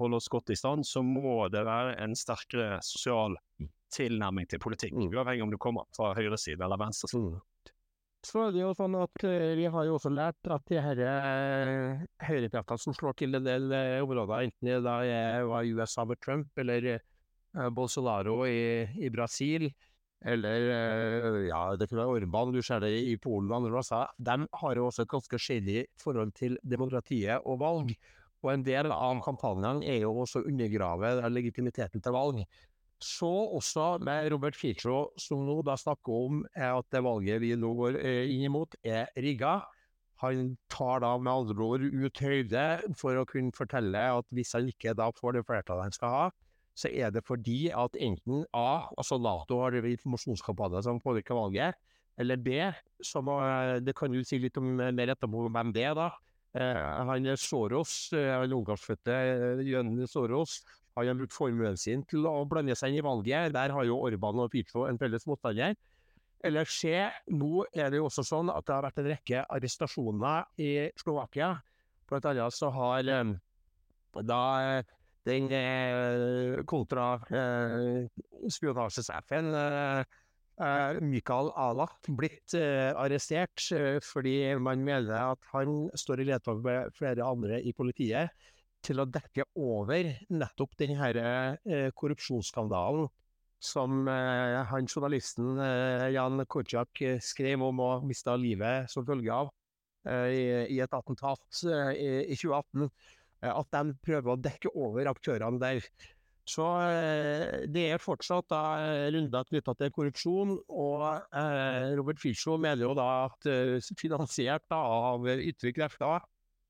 holde 0.00 0.18
oss 0.18 0.30
godt 0.32 0.50
i 0.50 0.58
stand, 0.58 0.86
så 0.86 1.02
må 1.06 1.46
det 1.52 1.62
være 1.66 1.96
en 2.02 2.16
sterkere 2.18 2.80
sosial 2.84 3.38
tilnærming 3.96 4.48
til 4.50 4.62
politikk, 4.62 4.94
Mm. 4.96 5.10
uavhengig 5.12 5.42
om 5.46 5.52
du 5.52 5.58
kommer 5.58 5.88
fra 5.96 6.12
høyresiden 6.14 6.62
eller 6.66 6.80
venstresiden. 6.80 7.40
Så 8.26 8.40
er 8.48 8.54
det 8.54 8.62
jo 8.62 8.72
sånn 8.74 8.96
at 8.98 9.24
eh, 9.24 9.54
vi 9.54 9.66
har 9.70 9.84
jo 9.86 9.98
også 9.98 10.10
lært 10.10 10.48
at 10.50 10.64
de 10.66 10.80
her 10.82 10.98
eh, 10.98 12.06
høyrekreftene 12.26 12.82
som 12.82 12.94
slår 12.96 13.14
til 13.20 13.38
en 13.38 13.44
del 13.46 13.70
eh, 13.72 14.00
områder, 14.02 14.48
enten 14.48 14.66
det 14.66 14.80
da 14.82 14.96
var 15.46 15.68
USA 15.68 16.04
med 16.04 16.18
Trump 16.24 16.58
eller 16.58 16.88
eh, 16.96 17.68
Bolsonaro 17.70 18.40
i, 18.48 18.82
i 18.98 19.12
Brasil, 19.14 19.68
eller 20.26 20.66
eh, 20.72 21.40
ja, 21.52 21.60
det 21.78 21.86
kunne 21.86 22.02
være 22.02 22.18
Orban, 22.24 22.52
du 22.56 22.62
ser 22.66 22.82
det 22.82 22.90
i 22.98 23.14
Polen 23.22 23.52
og 23.52 23.60
andre 23.60 23.76
plasser, 23.76 24.10
de 24.18 24.38
har 24.62 24.80
jo 24.80 24.88
også 24.88 25.04
et 25.04 25.12
ganske 25.12 25.40
skjellig 25.46 25.84
forhold 26.02 26.34
til 26.34 26.58
demokratiet 26.66 27.44
og 27.46 27.60
valg. 27.62 27.92
Og 28.42 28.50
en 28.52 28.64
del 28.66 28.90
av 28.92 29.20
kampanjene 29.24 29.86
er 29.86 30.02
jo 30.02 30.16
også 30.24 30.42
å 30.42 30.48
undergrave 30.50 31.14
legitimiteten 31.30 32.02
til 32.02 32.14
valg. 32.14 32.42
Så 33.02 33.28
også 33.28 33.98
med 34.00 34.30
Robert 34.32 34.56
Fico, 34.56 35.10
som 35.20 35.42
nå 35.44 35.58
da 35.66 35.74
snakker 35.76 36.12
om 36.16 36.44
at 36.56 36.86
det 36.92 37.02
valget 37.04 37.42
vi 37.42 37.52
nå 37.58 37.74
går 37.76 37.98
eh, 38.00 38.30
inn 38.32 38.46
imot, 38.48 38.78
er 38.80 39.10
rigga. 39.20 39.58
Han 40.22 40.54
tar 40.72 41.02
da 41.04 41.12
med 41.20 41.28
andre 41.28 41.66
ord 41.66 41.84
ut 41.84 42.22
høyde 42.24 42.64
for 42.96 43.20
å 43.20 43.26
kunne 43.28 43.52
fortelle 43.52 44.00
at 44.00 44.28
hvis 44.32 44.54
han 44.56 44.70
ikke 44.72 44.94
da 44.96 45.10
får 45.12 45.36
det 45.36 45.44
flertallet 45.44 45.90
han 45.90 45.96
skal 45.96 46.14
ha, 46.14 46.24
så 46.76 46.88
er 46.88 47.12
det 47.12 47.24
fordi 47.24 47.68
at 47.72 47.96
enten 48.00 48.46
A, 48.56 48.88
altså 48.96 49.20
Nato 49.20 49.60
har 49.60 49.76
informasjonskampanje 49.76 50.82
som 50.88 51.00
påvirker 51.04 51.36
valget, 51.36 51.76
eller 52.16 52.40
B, 52.40 52.56
som 53.04 53.28
eh, 53.28 53.76
det 53.84 53.92
kan 53.96 54.12
du 54.12 54.22
si 54.24 54.40
litt 54.40 54.56
om 54.56 54.80
eh, 54.80 54.94
mer 54.96 55.12
etterpå 55.12 55.50
hvem 55.50 55.76
det 55.76 55.90
er 55.90 55.98
da. 55.98 56.14
Han 56.56 57.26
er 57.28 57.36
Soros, 57.36 58.06
han 58.16 58.54
ungarskfødte 58.56 59.12
Jønne 59.60 60.06
Soros, 60.08 60.62
han 60.96 61.08
har 61.10 61.18
brukt 61.18 61.36
formuen 61.36 61.76
sin 61.76 62.04
til 62.08 62.24
å 62.28 62.46
blande 62.48 62.76
seg 62.78 62.88
inn 62.92 63.00
i 63.02 63.04
valget. 63.04 63.52
Der 63.56 63.70
har 63.74 63.84
jo 63.84 63.98
Orban 64.00 64.40
og 64.40 64.52
Fico 64.54 64.86
en 64.88 64.98
felles 65.00 65.26
motstander. 65.28 65.72
Eller 66.44 66.64
skje, 66.68 67.10
nå 67.32 67.64
er 67.74 67.90
det 67.90 67.98
jo 68.00 68.06
også 68.08 68.22
sånn 68.26 68.50
at 68.52 68.66
det 68.66 68.74
har 68.74 68.86
vært 68.86 68.98
en 69.02 69.10
rekke 69.10 69.38
arrestasjoner 69.56 70.38
i 70.62 70.70
Slovakia. 71.00 71.48
Blant 72.08 72.26
annet 72.30 72.54
så 72.54 72.68
har 72.72 73.00
eh, 73.10 73.24
da 74.24 74.42
eh, 74.62 74.82
den 75.26 75.50
eh, 75.52 76.62
kontra-spionasjesjefen 76.70 79.44
eh, 79.58 80.00
eh, 80.62 81.00
Mikael 81.02 81.50
Alak 81.58 82.06
blitt 82.20 82.54
eh, 82.56 82.92
arrestert 82.94 83.72
eh, 83.74 83.98
fordi 84.04 84.54
man 84.62 84.84
mener 84.86 85.32
at 85.32 85.40
han 85.52 85.90
står 85.98 86.20
i 86.22 86.24
ledtog 86.30 86.58
med 86.64 86.94
flere 86.96 87.22
andre 87.26 87.60
i 87.60 87.72
politiet 87.76 88.30
til 88.86 89.02
å 89.02 89.08
dekke 89.10 89.48
over 89.58 90.12
nettopp 90.30 90.76
denne 90.78 91.10
eh, 91.66 91.88
korrupsjonsskandalen 91.98 93.08
som 93.62 94.06
eh, 94.08 94.62
han 94.70 94.88
journalisten 94.88 95.56
eh, 95.58 96.08
Jan 96.14 96.44
Korczak 96.46 97.02
eh, 97.02 97.20
skrev 97.22 97.64
om 97.64 97.80
og 97.82 98.04
mista 98.06 98.36
livet 98.38 98.90
som 98.92 99.06
følge 99.06 99.32
av 99.32 99.52
i, 100.06 100.76
et 100.78 100.92
attentat 100.94 101.64
i, 101.66 102.30
i 102.30 102.36
2018. 102.38 102.84
eh, 103.42 103.50
at 103.50 103.72
de 103.74 103.96
prøver 104.06 104.30
å 104.32 104.38
dekke 104.38 104.70
over 104.78 105.08
aktørene 105.10 105.58
der. 105.58 105.80
Så 106.46 106.62
det 107.74 107.82
er 107.90 107.98
fortsatt 107.98 108.46
da 108.52 108.60
runder 109.10 109.48
knytta 109.48 109.72
til 109.80 109.90
korrupsjon, 109.90 110.52
og 110.70 111.02
Robert 111.98 112.20
Fischow 112.22 112.54
mener 112.54 112.84
jo 112.84 112.92
da 112.94 113.06
at 113.24 113.48
finansiert 113.98 114.62
da, 114.70 114.78
av 115.10 115.26
ytre 115.34 115.72
krefter, 115.74 116.22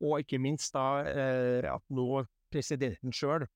og 0.03 0.21
ikke 0.21 0.41
minst 0.43 0.75
da 0.77 1.03
eh, 1.09 1.69
at 1.71 1.85
nå 1.95 2.25
presidenten 2.53 3.15
sjøl 3.15 3.47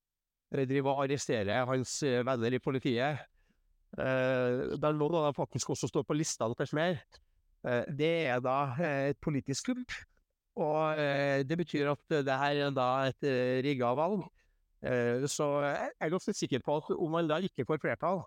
driver 0.51 0.95
og 0.95 1.05
arresterer 1.05 1.69
hans 1.69 2.01
eh, 2.07 2.23
venner 2.27 2.57
i 2.57 2.63
politiet. 2.63 3.21
Eh, 3.99 4.77
der 4.81 4.97
lå 4.97 5.11
da 5.15 5.31
faktisk 5.35 5.71
også 5.75 5.91
står 5.91 6.07
på 6.07 6.17
lista 6.19 6.49
til. 6.59 6.99
Eh, 7.65 7.85
det 7.87 8.13
er 8.33 8.43
da 8.43 8.59
eh, 8.79 9.11
et 9.13 9.21
politisk 9.23 9.71
kupp. 9.71 9.95
Og 10.61 10.99
eh, 10.99 11.47
det 11.47 11.57
betyr 11.59 11.93
at 11.93 12.19
det 12.27 12.41
her 12.43 12.67
er 12.67 12.75
da 12.75 12.91
et 13.09 13.29
eh, 13.29 13.63
rigga 13.65 13.95
valg. 13.95 14.27
Eh, 14.83 15.27
så 15.31 15.49
jeg 15.63 15.91
er 16.01 16.13
ganske 16.13 16.35
sikker 16.35 16.63
på 16.65 16.81
at 16.81 16.93
om 16.97 17.11
man 17.15 17.29
da 17.31 17.39
ikke 17.45 17.67
får 17.69 17.81
flertall, 17.83 18.25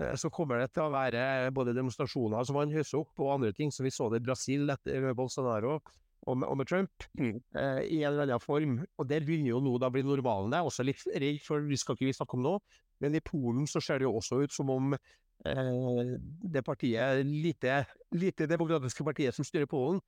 eh, 0.00 0.14
så 0.16 0.30
kommer 0.32 0.62
det 0.62 0.72
til 0.72 0.86
å 0.86 0.94
være 0.94 1.50
både 1.52 1.74
demonstrasjoner 1.76 2.48
som 2.48 2.56
man 2.56 2.72
høster 2.72 3.02
opp, 3.02 3.12
og 3.18 3.34
andre 3.36 3.52
ting, 3.52 3.72
som 3.74 3.84
vi 3.84 3.92
så 3.92 4.08
det 4.08 4.22
i 4.22 4.26
Brasil 4.30 4.72
etter 4.72 5.12
Bolsonaro 5.18 5.80
og 6.26 6.44
og 6.46 6.56
med 6.58 6.68
Trump, 6.70 7.04
eh, 7.18 7.82
i 7.82 8.02
en 8.02 8.12
eller 8.12 8.22
annen 8.26 8.42
form. 8.42 8.78
Og 8.98 9.08
det 9.08 9.22
begynner 9.26 9.52
jo 9.52 9.60
nå 9.64 9.74
da 9.80 9.90
å 9.90 9.94
bli 9.94 10.04
normalen. 10.06 10.52
Jeg 10.52 10.62
er 10.62 10.70
også 10.70 10.86
litt 10.86 11.04
redd, 11.10 11.40
for 11.42 11.66
vi 11.66 11.78
skal 11.80 11.96
ikke 11.96 12.08
vi 12.08 12.14
snakke 12.16 12.38
om 12.38 12.44
nå, 12.46 12.54
men 13.02 13.18
i 13.18 13.24
Polen 13.24 13.66
så 13.66 13.82
ser 13.82 13.98
det 13.98 14.06
jo 14.06 14.16
også 14.20 14.42
ut 14.44 14.54
som 14.54 14.70
om 14.70 14.94
eh, 14.94 16.12
det 16.54 16.62
partiet, 16.64 17.24
lite, 17.26 17.82
lite 18.14 18.46
demokratiske 18.46 19.06
partiet 19.06 19.34
som 19.34 19.46
styrer 19.46 19.70
Polen, 19.70 19.98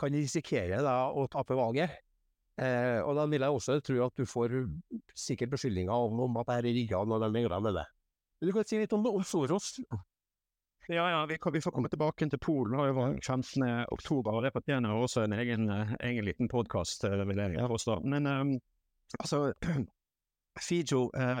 kan 0.00 0.14
risikere 0.16 0.80
da 0.80 1.10
å 1.12 1.26
tape 1.28 1.58
valget. 1.58 1.92
Eh, 2.60 3.00
og 3.04 3.16
da 3.16 3.26
vil 3.28 3.44
jeg 3.44 3.56
også 3.56 3.80
tro 3.84 4.00
at 4.06 4.16
du 4.16 4.24
får 4.28 4.56
sikkert 5.16 5.52
beskyldninger 5.54 5.92
om, 5.92 6.24
om 6.24 6.40
at 6.40 6.48
det 6.48 6.56
er 6.56 6.68
rigga 6.70 7.04
når 7.04 7.26
de 7.26 7.34
megler 7.36 7.64
med 7.64 7.76
det. 7.76 7.86
Men 8.40 8.48
Du 8.48 8.56
kan 8.56 8.64
si 8.64 8.80
litt 8.80 8.96
om, 8.96 9.04
om 9.12 9.24
Soros. 9.24 9.74
Ja, 10.92 11.10
ja, 11.10 11.26
vi, 11.26 11.38
kan, 11.38 11.52
vi 11.52 11.60
får 11.60 11.70
komme 11.70 11.88
tilbake 11.88 12.26
til 12.30 12.38
Polen. 12.38 12.86
Det 12.86 12.92
var 12.92 13.18
15. 13.26 13.62
oktober, 13.94 14.32
og 14.34 14.42
det 14.42 14.50
fortjener 14.52 14.90
også 14.90 15.22
en 15.22 15.32
egen, 15.38 15.68
eh, 15.70 15.92
egen 16.02 16.24
liten 16.26 16.48
podkast. 16.50 17.04
Men 18.02 18.26
um, 18.26 18.50
altså 19.20 19.52
Fijo 20.68 21.04
eh, 21.14 21.38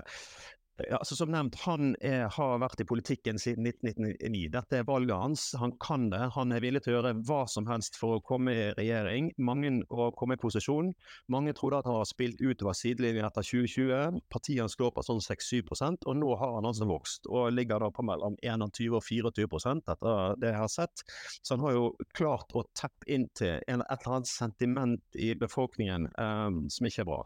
altså 0.96 1.16
Som 1.18 1.32
nevnt, 1.34 1.58
han 1.64 1.94
er, 2.00 2.28
har 2.32 2.60
vært 2.62 2.82
i 2.82 2.86
politikken 2.88 3.38
siden 3.40 3.66
1999. 3.68 4.48
Dette 4.54 4.80
er 4.80 4.88
valget 4.88 5.16
hans. 5.16 5.46
Han 5.60 5.74
kan 5.82 6.08
det. 6.12 6.22
Han 6.36 6.52
er 6.54 6.62
villig 6.64 6.84
til 6.84 6.94
å 6.94 6.98
gjøre 6.98 7.14
hva 7.28 7.42
som 7.50 7.68
helst 7.70 7.98
for 8.00 8.18
å 8.18 8.24
komme 8.24 8.54
i 8.54 8.66
regjering. 8.78 9.32
Mange 9.38 9.72
å 9.90 10.10
komme 10.16 10.38
i 10.38 10.40
posisjon. 10.40 10.92
Mange 11.32 11.54
trodde 11.56 11.80
at 11.80 11.88
han 11.90 12.00
har 12.00 12.08
spilt 12.08 12.40
utover 12.40 12.76
sidelinjen 12.76 13.28
etter 13.28 13.46
2020. 13.46 14.20
Partiet 14.32 14.62
hans 14.64 14.76
står 14.78 14.94
på 14.96 15.04
sånn 15.06 15.22
6-7% 15.24 16.06
og 16.08 16.18
nå 16.18 16.32
har 16.40 16.56
han 16.56 16.68
altså 16.68 16.88
vokst 16.88 17.28
og 17.30 17.50
ligger 17.54 17.82
da 17.82 17.90
på 17.94 18.04
mellom 18.06 18.36
21 18.42 18.96
og 18.96 19.04
24% 19.04 19.90
etter 19.94 20.36
det 20.40 20.52
jeg 20.52 20.60
har 20.60 20.72
sett. 20.72 21.04
Så 21.42 21.56
han 21.56 21.64
har 21.66 21.76
jo 21.76 21.86
klart 22.16 22.54
å 22.56 22.64
teppe 22.76 23.08
inn 23.10 23.28
til 23.36 23.58
et 23.58 23.74
eller 23.74 24.16
annet 24.16 24.30
sentiment 24.30 25.20
i 25.20 25.32
befolkningen 25.38 26.08
um, 26.16 26.62
som 26.72 26.88
ikke 26.88 27.04
er 27.04 27.10
bra. 27.10 27.20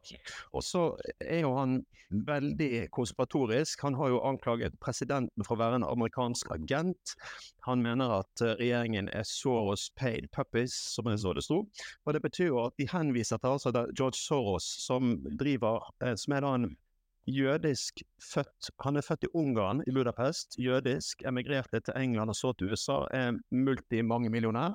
Og 0.54 0.64
så 0.64 0.86
er 1.20 1.44
jo 1.44 1.54
han 1.58 1.80
veldig 2.14 2.88
konspiratorisk 2.94 3.43
han 3.82 3.96
har 3.98 4.12
jo 4.12 4.22
anklaget 4.26 4.78
presidenten 4.80 5.44
for 5.46 5.56
å 5.56 5.62
være 5.62 5.80
en 5.80 5.86
amerikansk 5.88 6.50
agent. 6.54 7.14
Han 7.68 7.82
mener 7.84 8.20
at 8.20 8.44
regjeringen 8.60 9.08
er 9.12 9.26
Soros 9.28 9.90
paid 9.98 10.30
puppies, 10.32 10.74
som 10.94 11.08
jeg 11.10 11.22
så 11.22 11.34
det 11.36 11.44
sto. 11.46 11.62
Og 12.04 12.16
det 12.16 12.22
betyr 12.24 12.50
jo 12.52 12.62
at 12.66 12.76
de 12.80 12.88
henviser 12.90 13.40
til 13.42 13.56
altså 13.56 13.74
George 13.92 14.20
Soros, 14.20 14.66
som 14.86 15.16
driver, 15.40 15.84
som 16.20 16.36
er 16.36 16.44
da 16.44 16.54
en 16.58 16.70
jødisk 17.26 18.02
født 18.24 18.70
Han 18.84 18.96
er 18.96 19.04
født 19.04 19.24
i 19.24 19.28
Ungarn, 19.34 19.82
i 19.86 19.92
Budapest. 19.92 20.58
Jødisk, 20.58 21.22
emigrerte 21.26 21.80
til 21.80 21.94
England 21.96 22.30
og 22.30 22.36
så 22.36 22.52
til 22.52 22.72
USA. 22.72 23.06
Er 23.12 23.32
multimangemillionær. 23.50 24.72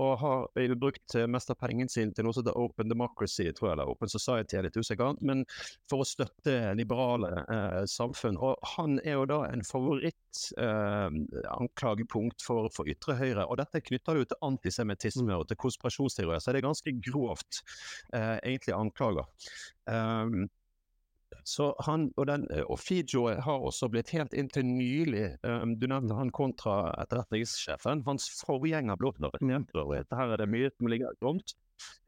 Og 0.00 0.18
har 0.18 0.46
brukt 0.80 1.14
mest 1.28 1.50
av 1.52 1.56
pengene 1.60 1.90
sine 1.92 2.12
til 2.16 2.24
noe 2.24 2.32
som 2.32 2.40
heter 2.42 2.58
Open 2.58 2.88
Democracy, 2.88 3.52
tror 3.52 3.68
jeg, 3.68 3.74
eller 3.76 3.90
Open 3.92 4.08
Society, 4.08 4.56
er 4.56 4.62
litt 4.64 4.80
usikker, 4.80 5.14
men 5.20 5.44
for 5.90 5.98
å 6.00 6.04
støtte 6.08 6.74
liberale 6.78 7.30
eh, 7.42 7.84
samfunn. 7.90 8.36
Og 8.40 8.56
han 8.76 9.00
er 9.04 9.12
jo 9.18 9.26
da 9.28 9.40
en 9.50 9.64
favorittanklagepunkt 9.68 12.38
eh, 12.40 12.44
for, 12.46 12.68
for 12.72 12.84
ytre 12.88 13.14
høyre. 13.20 13.44
Og 13.44 13.56
dette 13.60 13.84
knytter 13.84 14.16
jo 14.16 14.24
til 14.30 14.42
antisemittisme 14.48 15.36
og 15.36 15.44
til 15.50 15.60
konspirasjonsteorier, 15.60 16.40
så 16.40 16.48
det 16.52 16.58
er 16.62 16.70
ganske 16.70 16.92
grovt, 17.10 17.52
eh, 18.16 18.38
egentlig, 18.40 18.74
anklager. 18.78 19.26
Um, 19.84 20.48
så 21.48 21.72
han, 21.86 22.08
og, 22.16 22.26
den, 22.28 22.46
og 22.66 22.78
Fijo 22.80 23.26
har 23.30 23.66
også 23.66 23.88
blitt 23.92 24.12
helt 24.14 24.34
inntil 24.36 24.66
nylig 24.68 25.24
um, 25.46 25.74
Du 25.80 25.88
nevnte 25.90 26.16
han 26.18 26.32
kontra 26.34 26.92
etterretningssjefen. 27.02 28.04
Hans 28.06 28.28
forgjenger 28.42 28.98
ble 29.00 29.12
oppnådd. 29.12 29.38
Her 29.42 30.34
er 30.34 30.42
det 30.42 30.50
mye 30.52 30.72
som 30.74 30.90
ligger 30.92 31.18
gromt. 31.20 31.56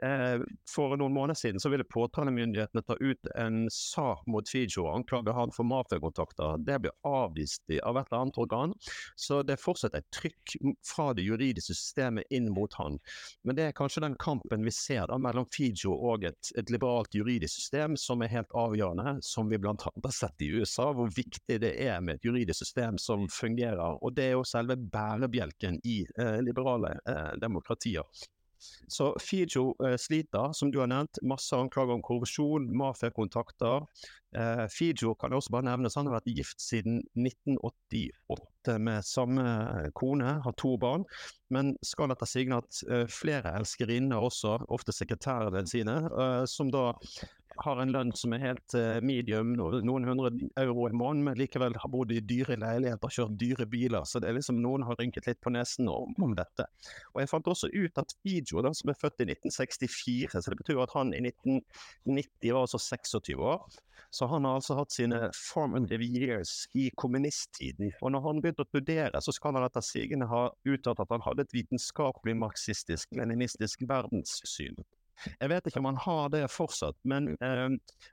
Eh, 0.02 0.42
for 0.74 0.96
noen 0.98 1.14
måneder 1.14 1.38
siden 1.38 1.62
så 1.62 1.70
ville 1.72 1.86
påtalemyndighetene 1.88 2.82
ta 2.82 2.96
ut 3.00 3.30
en 3.38 3.64
sak 3.72 4.24
mot 4.26 4.48
Fijo 4.48 4.84
og 4.84 4.98
anklage 4.98 5.34
han 5.36 5.54
for 5.54 5.68
mafiakontakter. 5.68 6.58
Det 6.66 6.80
ble 6.84 6.92
avvist 7.08 7.64
av 7.80 7.98
et 7.98 8.10
eller 8.10 8.20
annet 8.20 8.40
organ, 8.42 8.74
så 9.16 9.40
det 9.46 9.56
er 9.56 9.62
fortsatt 9.62 9.96
et 9.96 10.08
trykk 10.14 10.56
fra 10.84 11.12
det 11.16 11.24
juridiske 11.24 11.76
systemet 11.76 12.28
inn 12.34 12.50
mot 12.52 12.74
han. 12.80 12.98
Men 13.44 13.56
det 13.58 13.68
er 13.68 13.76
kanskje 13.76 14.04
den 14.04 14.18
kampen 14.20 14.66
vi 14.66 14.74
ser 14.74 15.08
da 15.10 15.18
mellom 15.20 15.48
Fijo 15.54 15.94
og 15.94 16.26
et, 16.28 16.52
et 16.58 16.72
liberalt 16.74 17.14
juridisk 17.14 17.54
system 17.62 17.98
som 18.00 18.22
er 18.22 18.32
helt 18.34 18.52
avgjørende, 18.54 19.18
som 19.24 19.48
vi 19.48 19.60
annet 19.64 19.86
har 20.04 20.14
sett 20.14 20.44
i 20.44 20.50
USA, 20.58 20.90
hvor 20.92 21.10
viktig 21.14 21.60
det 21.62 21.74
er 21.86 22.00
med 22.04 22.18
et 22.18 22.28
juridisk 22.28 22.64
system 22.64 22.98
som 23.00 23.28
fungerer. 23.32 23.98
Og 24.02 24.14
det 24.16 24.30
er 24.30 24.36
jo 24.36 24.46
selve 24.48 24.76
bærebjelken 24.76 25.80
i 25.84 26.02
eh, 26.18 26.38
liberale 26.44 26.96
eh, 27.08 27.34
demokratier. 27.40 28.04
Så 28.88 29.12
Fijo 29.20 29.72
eh, 29.84 29.96
sliter, 30.00 30.52
som 30.52 30.70
du 30.72 30.80
har 30.82 30.90
nevnt. 30.90 31.20
Masse 31.22 31.56
anklager 31.56 31.96
om 31.96 32.02
korrupsjon, 32.04 32.68
mafiakontakter. 32.76 33.86
Eh, 34.36 34.64
Fijo 34.72 35.14
kan 35.14 35.32
også 35.32 35.52
bare 35.54 35.68
nevnes, 35.68 35.94
han 35.98 36.08
har 36.10 36.18
vært 36.18 36.32
gift 36.34 36.62
siden 36.62 37.00
1988 37.14 38.78
med 38.82 39.06
samme 39.06 39.44
kone, 39.94 40.38
har 40.44 40.56
to 40.60 40.74
barn. 40.80 41.06
Men 41.54 41.74
skal 41.86 42.14
etter 42.14 42.28
sigende 42.28 42.62
hatt 42.62 42.82
eh, 42.88 43.06
flere 43.10 43.54
elskerinner 43.60 44.24
også, 44.26 44.58
ofte 44.74 44.94
sekretærene 44.96 45.66
sine, 45.70 46.00
eh, 46.10 46.42
som 46.50 46.72
da 46.74 46.90
har 47.62 47.80
en 47.80 47.92
lønn 47.94 48.12
som 48.16 48.34
er 48.34 48.42
helt 48.42 48.76
uh, 48.78 48.98
medium, 49.04 49.52
noen 49.56 50.08
hundre 50.08 50.32
euro 50.60 50.88
i 50.88 50.96
måneden, 50.96 51.24
men 51.28 51.38
likevel 51.38 51.76
har 51.80 51.92
bodd 51.92 52.12
i 52.14 52.22
dyre 52.24 52.58
leiligheter, 52.60 53.14
kjørt 53.16 53.38
dyre 53.40 53.66
biler. 53.70 54.06
Så 54.08 54.22
det 54.22 54.30
er 54.30 54.38
liksom 54.38 54.60
noen 54.62 54.86
har 54.88 54.98
rynket 55.00 55.28
litt 55.30 55.40
på 55.44 55.52
nesen 55.54 55.90
om, 55.92 56.14
om 56.24 56.34
dette. 56.36 56.66
Og 57.14 57.22
jeg 57.22 57.30
fant 57.30 57.50
også 57.54 57.70
ut 57.74 58.02
at 58.02 58.14
Fijo, 58.22 58.62
den 58.64 58.76
som 58.76 58.90
er 58.92 59.00
født 59.00 59.24
i 59.24 59.28
1964, 59.30 60.40
så 60.40 60.52
det 60.52 60.60
betyr 60.60 60.82
at 60.84 60.94
han 60.96 61.14
i 61.14 61.22
1990 61.24 62.54
var 62.54 62.66
altså 62.66 62.82
26 62.82 63.36
år. 63.38 63.66
Så 64.14 64.26
han 64.30 64.44
har 64.46 64.58
altså 64.58 64.76
hatt 64.78 64.92
sine 64.94 65.18
formative 65.34 66.06
years 66.06 66.68
i 66.78 66.90
kommunisttiden. 66.96 67.90
Og 68.00 68.12
når 68.14 68.26
han 68.28 68.42
begynte 68.42 68.62
å 68.62 68.68
studere, 68.68 69.22
så 69.22 69.34
skal 69.34 69.56
han 69.56 69.66
etter 69.66 69.82
sigende 69.82 70.28
ha 70.30 70.44
uttalt 70.70 71.02
at 71.02 71.14
han 71.14 71.24
hadde 71.24 71.46
et 71.46 71.56
vitenskapelig 71.56 72.36
marxistisk-leninistisk 72.42 73.82
verdenssyn. 73.90 74.78
Jeg 75.40 75.50
vet 75.50 75.68
ikke 75.68 75.80
om 75.80 75.88
han 75.88 76.00
har 76.04 76.30
det 76.34 76.42
fortsatt, 76.52 76.96
men, 77.08 77.32
uh, 77.42 77.70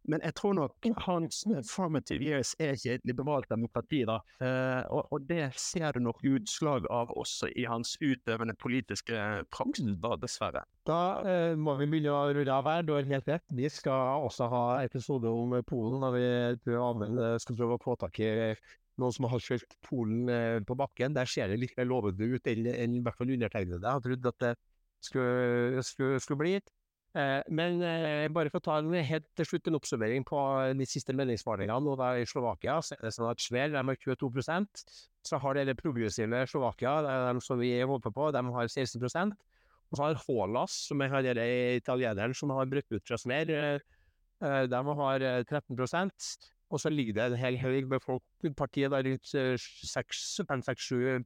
men 0.09 0.23
jeg 0.25 0.35
tror 0.37 0.55
nok 0.57 0.89
hans 1.05 1.43
formative 1.69 2.25
years 2.25 2.53
er 2.61 2.75
ikke 2.77 2.97
et 2.99 3.07
liberalt 3.09 3.49
demokrati. 3.51 4.03
da, 4.07 4.19
uh, 4.43 4.81
og, 4.93 5.07
og, 5.11 5.27
det 5.29 5.51
ser 5.59 5.95
du 5.95 6.01
nok 6.05 6.21
utslag 6.27 6.87
av 6.91 7.13
også 7.17 7.51
i 7.55 7.65
hans 7.69 7.95
utøvende 8.01 8.55
politiske 8.59 9.17
praksis, 9.53 9.95
da, 10.01 10.15
dessverre. 10.21 10.65
Da 10.87 11.01
uh, 11.25 11.55
må 11.59 11.75
vi 11.79 11.89
begynne 11.89 12.13
å 12.13 12.29
rulle 12.31 12.57
av 12.57 12.69
her. 12.69 12.85
Du 12.85 12.93
har 12.95 13.07
helt 13.09 13.29
rett. 13.29 13.45
Vi 13.55 13.69
skal 13.71 14.25
også 14.27 14.49
ha 14.51 14.65
episode 14.85 15.29
om 15.29 15.57
Polen 15.67 16.03
og 16.05 16.15
vi 16.15 16.27
skal 17.41 17.57
prøve 17.57 17.77
å 17.77 17.81
få 17.81 17.95
tak 17.99 18.19
i 18.23 18.31
noen 18.99 19.13
som 19.15 19.27
har 19.31 19.41
kjørt 19.41 19.77
Polen 19.85 20.29
på 20.67 20.77
bakken. 20.77 21.15
Der 21.15 21.29
ser 21.29 21.51
det 21.51 21.59
litt 21.61 21.77
mer 21.77 21.89
lovende 21.89 22.27
ut 22.27 22.49
enn 22.49 22.97
i 22.97 23.01
hvert 23.03 23.17
fall 23.17 23.33
undertegnede. 23.33 23.87
har 23.87 24.03
trodd 24.03 24.29
at 24.31 24.43
det 24.43 24.53
skulle, 25.01 25.83
skulle, 25.85 26.19
skulle 26.19 26.41
bli. 26.41 26.53
Eh, 27.11 27.41
men 27.51 27.81
eh, 27.83 28.29
bare 28.31 28.47
for 28.47 28.61
å 28.61 28.63
ta 28.63 28.77
en 28.79 28.93
helt 29.03 29.25
til 29.35 29.47
slutt 29.49 29.65
en 29.67 29.75
oppsummering 29.75 30.23
på 30.27 30.39
de 30.79 30.85
siste 30.87 31.11
meningsmålingene. 31.17 31.95
I 32.21 32.27
Slovakia 32.29 32.77
så 32.79 32.95
er 32.95 33.01
det 33.03 33.11
sånn 33.17 33.27
at 33.27 33.43
Sver 33.43 33.73
de 33.73 33.81
har 33.81 33.99
22% 33.99 34.83
Så 35.27 35.39
har 35.43 35.57
dere 35.57 35.75
progressive 35.75 36.45
Slovakia, 36.47 36.93
de 37.03 37.43
som 37.43 37.59
vi 37.59 37.73
håper 37.83 38.15
på, 38.15 38.31
de 38.31 38.45
har 38.55 38.71
16% 38.71 39.35
Og 39.91 39.99
så 39.99 40.05
har 40.05 40.21
Hålas, 40.23 40.77
som 40.87 41.03
er 41.03 41.11
denne 41.27 41.47
italieneren 41.81 42.33
som 42.37 42.55
har 42.55 42.71
brutt 42.71 42.95
ut 42.95 43.03
fra 43.03 43.19
eh, 43.35 43.79
de 44.71 44.81
har 45.03 45.27
13% 45.51 46.31
Og 46.71 46.79
så 46.79 46.89
ligger 46.89 47.13
det 47.13 47.25
en 47.27 47.41
hel 47.43 47.59
haug 47.59 47.91
med 47.91 47.99
folk, 47.99 48.23
partiet 48.55 48.91
der 48.95 49.03
rundt 49.03 49.27
6-7 49.27 51.19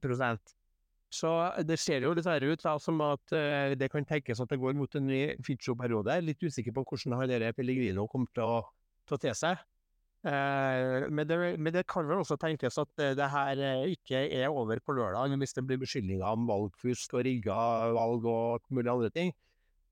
så 1.12 1.30
det 1.66 1.78
ser 1.78 2.02
jo 2.02 2.14
dessverre 2.16 2.50
ut 2.50 2.62
da, 2.62 2.74
som 2.82 2.98
at 3.04 3.34
uh, 3.34 3.72
det 3.78 3.88
kan 3.92 4.06
tenkes 4.06 4.40
at 4.42 4.50
det 4.50 4.58
går 4.58 4.74
mot 4.78 4.98
en 4.98 5.06
ny 5.06 5.20
Fitcho-periode. 5.46 6.18
Litt 6.24 6.42
usikker 6.42 6.74
på 6.74 6.82
hvordan 6.82 7.30
dere 7.30 7.54
Pellegrino 7.54 8.08
kommer 8.10 8.30
til 8.34 8.46
å 8.46 8.60
ta 9.06 9.18
til 9.22 9.36
seg. 9.38 9.62
Uh, 10.26 11.06
men, 11.06 11.22
det, 11.28 11.38
men, 11.60 11.70
det, 11.76 11.84
kan 11.86 12.08
vel 12.08 12.24
også 12.24 12.38
tenkes 12.42 12.80
at 12.82 12.90
uh, 12.98 13.12
det 13.14 13.28
her 13.30 13.62
ikke 13.92 14.24
er 14.34 14.50
over 14.50 14.82
på 14.82 14.96
lørdag, 14.98 15.36
hvis 15.38 15.54
det 15.54 15.66
blir 15.68 15.82
beskyldninger 15.84 16.26
om 16.26 16.48
valgfusk 16.50 17.14
og 17.14 17.26
rigga 17.28 17.58
valg 17.94 18.26
og 18.26 18.66
mulig 18.74 18.90
andre 18.90 19.12
ting. 19.14 19.34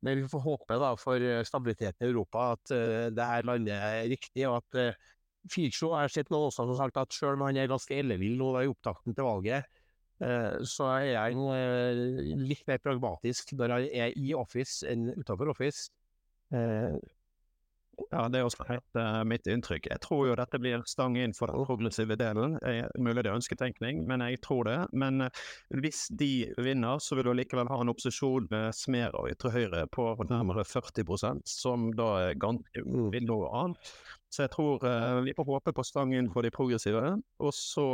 Men 0.04 0.20
vi 0.20 0.28
får 0.28 0.42
håpe 0.44 0.76
da 0.82 0.90
for 1.00 1.22
stabiliteten 1.48 2.04
i 2.04 2.10
Europa 2.10 2.50
at 2.58 2.72
det 3.16 3.24
her 3.24 3.46
lander 3.48 4.02
riktig, 4.10 4.42
og 4.44 4.58
at 4.58 4.98
Ficho 5.48 5.94
har 5.94 6.12
sett 6.12 6.28
noe 6.28 6.50
også 6.50 6.66
som 6.68 6.76
sagt 6.76 6.98
at 7.00 7.16
selv 7.16 7.38
om 7.38 7.46
han 7.46 7.56
er 7.56 7.70
ganske 7.70 7.96
ellevill 7.96 8.34
nå 8.36 8.50
i 8.60 8.68
opptakten 8.68 9.16
til 9.16 9.24
valget, 9.24 9.64
Eh, 9.64 9.83
så 10.64 10.88
er 10.98 11.08
jeg 11.10 11.38
eh, 11.54 12.02
litt 12.40 12.64
mer 12.70 12.80
pragmatisk 12.84 13.54
når 13.58 13.76
jeg 13.84 13.90
er 14.06 14.16
i 14.16 14.32
office 14.38 14.86
enn 14.88 15.10
utenfor 15.14 15.52
office. 15.54 15.90
Eh, 17.98 18.04
ja, 18.10 18.28
det 18.28 18.40
er 18.40 18.48
også 18.48 18.66
helt 18.68 18.98
uh, 18.98 19.22
mitt 19.28 19.46
inntrykk. 19.50 19.88
Jeg 19.90 20.02
tror 20.04 20.28
jo 20.28 20.36
dette 20.38 20.60
blir 20.62 20.84
stang 20.90 21.16
inn 21.20 21.34
for 21.36 21.50
den 21.50 21.66
progressive 21.68 22.16
delen. 22.20 22.56
Jeg, 22.62 22.88
mulig 22.98 23.24
det 23.24 23.32
er 23.32 23.38
ønsketenkning, 23.38 24.04
men 24.08 24.24
jeg 24.24 24.40
tror 24.44 24.64
det. 24.68 24.78
Men 24.92 25.26
uh, 25.26 25.44
hvis 25.82 26.06
de 26.10 26.48
vinner, 26.58 27.02
så 27.02 27.18
vil 27.18 27.28
du 27.28 27.34
likevel 27.34 27.70
ha 27.70 27.80
en 27.82 27.92
opposisjon 27.92 28.48
med 28.52 28.74
Smer 28.76 29.14
og 29.18 29.30
ytre 29.32 29.54
høyre 29.54 29.86
på 29.94 30.10
nærmere 30.28 30.66
40% 30.66 31.44
som 31.48 31.90
da 31.96 32.10
er 32.28 32.38
ganske 32.40 32.84
vil 32.84 33.26
noe 33.28 33.50
annet. 33.54 33.94
Så 34.34 34.42
jeg 34.42 34.50
tror 34.50 34.82
uh, 34.82 35.20
vi 35.22 35.34
får 35.36 35.46
håpe 35.46 35.74
på 35.76 35.86
stangen 35.86 36.30
for 36.34 36.46
de 36.46 36.50
progressive. 36.54 37.14
Og 37.38 37.54
så 37.54 37.86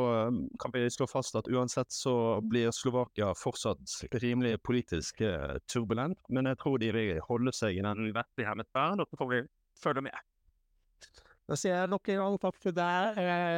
kan 0.60 0.72
vi 0.72 0.86
slå 0.92 1.08
fast 1.10 1.36
at 1.36 1.48
uansett 1.52 1.92
så 1.92 2.14
blir 2.44 2.72
Slovakia 2.72 3.32
fortsatt 3.36 3.98
rimelig 4.22 4.56
politisk 4.64 5.20
turbulent. 5.68 6.20
Men 6.32 6.48
jeg 6.48 6.60
tror 6.62 6.80
de 6.80 6.92
vil 6.96 7.20
holde 7.28 7.52
seg 7.56 7.76
i 7.76 7.84
den 7.84 8.12
vettige 8.16 8.48
hemmet 8.48 8.70
verden, 8.74 9.04
og 9.04 9.10
så 9.10 9.20
får 9.20 9.32
vi 9.34 9.42
følge 9.82 10.04
med. 10.08 10.26
Da 11.50 11.56
sier 11.58 11.72
jeg 11.74 11.90
nok 11.90 12.06
en 12.12 12.20
gang 12.20 12.36
takk 12.38 12.58
til 12.62 12.74
deg, 12.76 13.16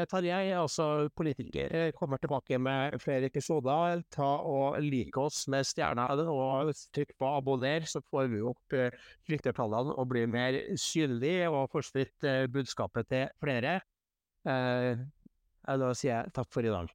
Tarjei. 0.08 0.54
Altså, 0.56 1.10
politiker. 1.12 1.92
kommer 1.92 2.16
tilbake 2.16 2.56
med 2.56 2.96
flere 3.02 3.28
episoder. 3.28 4.00
Ta 4.08 4.30
og 4.48 4.78
Like 4.80 5.20
oss 5.20 5.42
med 5.52 5.68
stjerner, 5.68 6.24
og 6.24 6.72
trykk 6.96 7.12
på 7.20 7.34
abonner, 7.36 7.84
så 7.84 8.00
får 8.00 8.32
vi 8.32 8.40
opp 8.48 8.78
uh, 8.78 8.88
lyttertallene 9.28 9.92
og 9.92 10.08
blir 10.08 10.24
mer 10.24 10.56
synlige 10.80 11.52
og 11.52 11.68
får 11.74 11.90
spridt 11.90 12.24
uh, 12.24 12.48
budskapet 12.48 13.12
til 13.12 13.28
flere. 13.44 13.80
Da 14.42 15.92
sier 15.94 16.16
jeg 16.16 16.32
takk 16.34 16.48
for 16.50 16.64
i 16.64 16.72
dag. 16.72 16.88